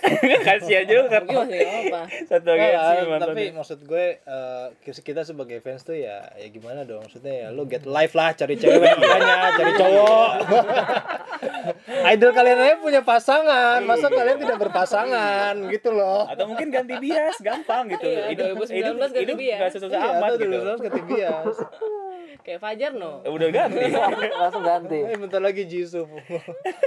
Kasihan 0.46 0.84
juga 0.84 1.20
apa-apa. 1.20 2.00
satu 2.26 2.48
lagi 2.50 2.68
sih 2.68 2.96
tapi 3.00 3.04
mantannya. 3.06 3.52
maksud 3.52 3.78
gue 3.84 4.06
eh, 4.20 4.66
kita 4.82 5.22
sebagai 5.22 5.60
fans 5.60 5.84
tuh 5.84 5.96
ya 5.96 6.24
ya 6.34 6.48
gimana 6.48 6.82
dong 6.84 7.04
maksudnya 7.04 7.34
ya 7.34 7.46
lu 7.52 7.68
get 7.68 7.84
live 7.84 8.12
lah 8.12 8.32
cari 8.32 8.56
cewek 8.56 8.80
makanya 8.96 9.36
cari 9.54 9.72
cowok 9.76 10.30
idol 12.12 12.30
kalian 12.32 12.58
aja 12.58 12.76
punya 12.80 13.00
pasangan 13.04 13.78
masa 13.84 14.06
kalian 14.08 14.38
tidak 14.40 14.58
berpasangan 14.58 15.54
gitu 15.68 15.90
loh 15.92 16.24
Atau 16.28 16.48
mungkin 16.48 16.68
ganti 16.70 16.94
bias 17.00 17.36
gampang 17.40 17.90
gitu. 17.92 18.06
Iya, 18.06 18.32
hidup 18.32 18.46
2019 18.56 18.70
hidup, 18.70 18.94
ganti 19.00 19.18
hidup 19.20 19.36
bias. 19.36 19.58
nggak 19.60 19.72
susah 19.76 19.88
iya 19.88 20.00
amat 20.16 20.30
gitu. 20.36 20.44
dulu 20.48 20.72
ganti 20.80 21.00
bias 21.06 21.56
Kayak 22.40 22.60
Fajar 22.60 22.92
no. 22.92 23.20
Udah 23.22 23.48
ganti. 23.48 23.84
langsung 24.32 24.62
ganti 24.62 24.98
eh 24.98 25.14
bentar 25.14 25.38
lagi 25.38 25.64
Jisoo 25.64 26.08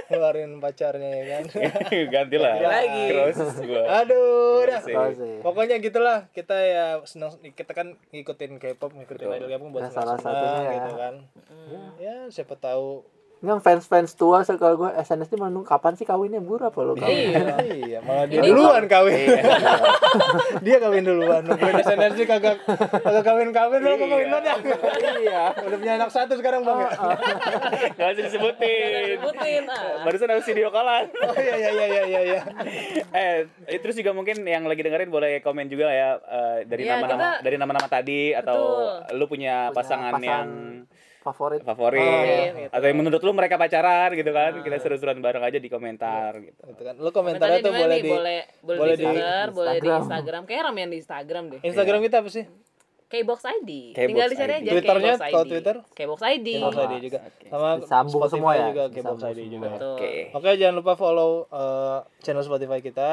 ngeluarin 0.08 0.58
pacarnya 0.58 1.10
ya 1.14 1.24
kan 1.32 1.44
ganti 2.16 2.36
lah. 2.36 2.54
Lagi. 2.58 3.06
Gua. 3.64 3.82
aduh 3.98 4.64
dah 4.64 4.80
Sih. 4.80 4.94
Terus 4.94 5.16
sih. 5.16 5.36
pokoknya 5.40 5.78
gitulah 5.78 6.28
kita 6.30 6.56
ya 6.58 6.86
senang 7.04 7.32
kita 7.48 7.72
kan 7.72 7.94
ngikutin 8.10 8.58
K-pop 8.58 8.92
ngikutin 8.92 9.28
idol 9.30 9.50
K-pop 9.50 9.70
buat 9.70 9.84
Ya, 9.84 9.92
salah 9.92 10.16
senang-senang 10.16 10.36
satunya 10.36 10.64
ya. 10.64 10.74
gitu 10.74 10.92
kan 10.96 11.14
ya 11.98 12.16
siapa 12.30 12.56
tahu 12.56 13.04
yang 13.44 13.60
fans 13.60 13.84
fans 13.92 14.16
tua 14.16 14.40
kalau 14.48 14.80
gue 14.80 14.90
SNSD 15.04 15.36
mah 15.36 15.52
nunggu 15.52 15.68
kapan 15.68 16.00
sih 16.00 16.08
kawinnya? 16.08 16.40
Buru 16.40 16.64
apa 16.64 16.80
lo 16.80 16.96
kawin? 16.96 17.36
Iya. 17.36 17.60
iya 17.92 18.00
malah 18.00 18.24
dia 18.24 18.40
Ini 18.40 18.48
duluan 18.56 18.88
kawin. 18.88 19.28
Dia 20.66 20.78
kawin 20.80 21.04
duluan. 21.04 21.44
Nungguin 21.44 21.76
energi 21.84 22.24
kagak 22.24 22.64
kagak 23.04 23.24
kawin 23.28 23.52
kawin 23.52 23.84
lo 23.84 24.00
kagak 24.00 24.10
kawin 24.16 24.28
lo 24.32 24.40
ya 24.40 24.56
iya. 25.20 25.44
Udah 25.60 25.76
punya 25.76 25.94
anak 26.00 26.10
satu 26.16 26.40
sekarang 26.40 26.64
bang 26.64 26.88
ya? 26.88 26.90
Gak 28.00 28.08
usah 28.16 28.24
disebutin. 28.32 29.20
Sebutin 29.20 29.64
ah. 29.68 30.08
Barusan 30.08 30.30
harus 30.32 30.46
video 30.48 30.72
callan. 30.72 31.12
oh 31.12 31.36
iya 31.36 31.56
iya 31.60 31.70
iya 31.76 31.86
iya 31.86 32.04
iya 32.08 32.22
iya. 32.24 32.42
Eh 33.12 33.36
eh, 33.68 33.80
terus 33.84 34.00
juga 34.00 34.16
mungkin 34.16 34.40
yang 34.48 34.64
lagi 34.72 34.88
dengerin 34.88 35.12
boleh 35.12 35.44
komen 35.44 35.68
juga 35.68 35.92
lah 35.92 35.96
ya 36.00 36.10
eh, 36.16 36.58
dari 36.64 36.84
Iya, 36.88 36.96
nama-nama 37.00 37.28
dari 37.44 37.56
nama-nama 37.60 37.88
tadi 37.92 38.32
atau 38.32 38.88
lu 39.12 39.28
punya, 39.28 39.68
Punya 39.68 39.76
pasangan, 39.76 40.12
pasangan. 40.16 40.24
yang 40.24 40.48
favorit 41.24 41.64
favorit 41.64 42.04
Favorit, 42.04 42.52
gitu. 42.54 42.72
atau 42.76 42.86
yang 42.86 42.98
menurut 43.00 43.22
lu 43.24 43.32
mereka 43.32 43.56
pacaran 43.56 44.12
gitu 44.12 44.30
kan 44.30 44.52
kita 44.60 44.78
seru-seruan 44.78 45.24
bareng 45.24 45.42
aja 45.42 45.58
di 45.58 45.70
komentar 45.72 46.36
gitu 46.38 46.62
itu 46.68 46.82
kan 46.84 46.96
lo 47.00 47.10
komentarnya 47.10 47.64
Komentarnya 47.64 47.64
tuh 47.64 47.72
di 47.72 47.80
boleh 47.80 47.96
nih? 47.96 48.04
di 48.04 48.12
boleh 48.12 48.40
boleh, 48.60 48.78
boleh 48.80 48.96
di 48.96 49.00
di 49.00 49.06
Twitter, 49.08 49.46
boleh 49.50 49.78
di 49.80 49.90
Instagram. 49.90 50.42
Kayak 50.44 50.62
ramean 50.68 50.90
di 50.92 50.98
Instagram 51.00 51.44
deh. 51.50 51.60
Instagram 51.64 52.00
kita 52.04 52.18
apa 52.20 52.30
sih 52.30 52.46
Kbox 53.14 53.40
ID. 53.46 53.70
Kbox 53.94 54.08
Tinggal 54.10 54.28
dicari 54.28 54.54
ID. 54.54 54.58
aja 54.58 54.72
Twitternya, 54.74 55.14
kalau 55.22 55.46
ID. 55.46 55.50
Twitter? 55.54 55.76
Kbox 55.94 56.20
ID. 56.26 56.48
Kbox 56.58 56.76
ID 56.76 56.94
juga 57.00 57.20
sama 57.46 57.70
Disambung 57.78 58.10
Spotify 58.10 58.34
semua 58.34 58.52
ya? 58.58 58.66
juga 58.74 58.84
Kbox 58.90 59.20
ID 59.22 59.40
juga 59.48 59.68
oke 59.78 60.12
Oke, 60.34 60.50
jangan 60.58 60.76
lupa 60.76 60.94
follow 60.98 61.32
eh, 61.48 61.98
channel 62.26 62.42
Spotify 62.42 62.80
kita 62.82 63.10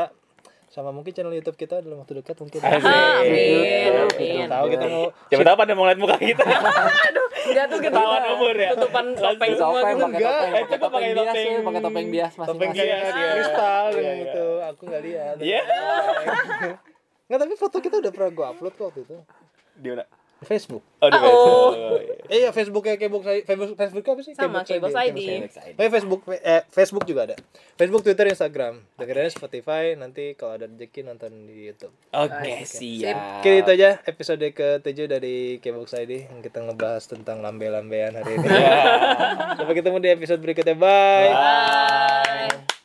sama 0.70 0.88
mungkin 0.88 1.10
channel 1.10 1.34
YouTube 1.34 1.58
kita 1.58 1.82
dalam 1.82 1.98
waktu 1.98 2.14
dekat 2.16 2.38
mungkin. 2.38 2.62
Amin. 2.62 3.90
Belum 3.90 4.06
Amin. 4.08 4.46
tahu 4.46 4.66
kita 4.68 4.86
mau 4.86 5.04
siapa 5.26 5.42
tahu 5.42 5.56
pada 5.58 5.72
mau 5.74 5.82
ngeliat 5.82 5.98
muka 5.98 6.16
kita 6.16 6.44
Enggak 7.40 7.64
tuh 7.66 7.78
kita 7.80 7.90
Ketahuan 7.90 8.22
umur 8.30 8.54
ya? 8.54 8.70
tutupan 8.70 9.04
topeng 9.12 9.52
semua 9.52 9.80
topeng 9.80 9.96
pakai 9.98 10.06
Enggak, 10.14 10.30
topeng 10.30 10.46
eh, 10.46 10.62
pakai 10.62 10.78
coba 10.78 10.86
pakai 10.86 11.10
topeng 11.10 11.10
bias 11.10 11.26
topeng- 11.26 11.50
ya 11.50 11.60
pakai 11.60 11.80
topeng 11.80 12.06
bias 12.06 12.32
topeng 12.32 12.46
masing-masing 12.46 12.86
bias, 12.86 13.10
iya. 13.10 13.30
kristal 13.34 13.86
Iya, 13.90 13.98
iya. 13.98 14.12
itu 14.22 14.46
aku 14.62 14.82
nggak 14.86 15.02
lihat. 15.02 15.34
Iya. 15.40 15.60
Nggak 17.26 17.40
tapi 17.40 17.54
foto 17.56 17.76
kita 17.78 17.96
udah 17.98 18.12
pernah 18.12 18.30
gua 18.30 18.46
upload 18.52 18.74
kok 18.74 18.86
waktu 18.86 19.00
itu. 19.02 19.16
di 19.72 19.88
mana 19.88 20.04
Facebook. 20.40 20.80
Oh, 21.04 21.08
di 21.08 21.16
Oh. 21.20 21.72
Facebook. 21.76 22.00
Eh 22.30 22.36
iya 22.40 22.50
Facebooknya 22.54 22.94
Kebox 22.96 23.22
ID. 23.28 23.42
Facebook 23.44 23.76
Facebook 23.76 24.06
apa 24.08 24.20
sih? 24.24 24.32
Sama, 24.32 24.64
Kebox 24.64 24.92
ID. 24.96 25.18
Oh, 25.20 25.84
iya, 25.84 25.90
Facebook 25.92 26.20
eh, 26.32 26.62
Facebook 26.72 27.04
juga 27.04 27.20
ada. 27.28 27.36
Facebook, 27.76 28.04
Twitter, 28.04 28.28
Instagram. 28.28 28.84
Dengerin 28.96 29.32
Spotify 29.32 29.96
nanti 29.96 30.36
kalau 30.36 30.56
ada 30.56 30.68
rezeki 30.68 31.00
nonton 31.04 31.48
di 31.48 31.68
YouTube. 31.68 31.92
Oke, 32.12 32.64
siap. 32.64 33.40
Oke, 33.40 33.64
itu 33.64 33.70
aja 33.72 34.00
episode 34.04 34.44
ke-7 34.52 34.98
dari 35.08 35.60
Kebox 35.60 35.96
ID 35.96 36.28
yang 36.28 36.40
kita 36.40 36.60
ngebahas 36.64 37.04
tentang 37.08 37.40
lambe-lambean 37.44 38.16
hari 38.16 38.36
ini. 38.36 38.48
Sampai 39.60 39.74
ketemu 39.76 39.96
di 40.00 40.08
episode 40.12 40.40
berikutnya. 40.40 40.76
Bye. 40.76 41.32
Bye. 41.32 42.79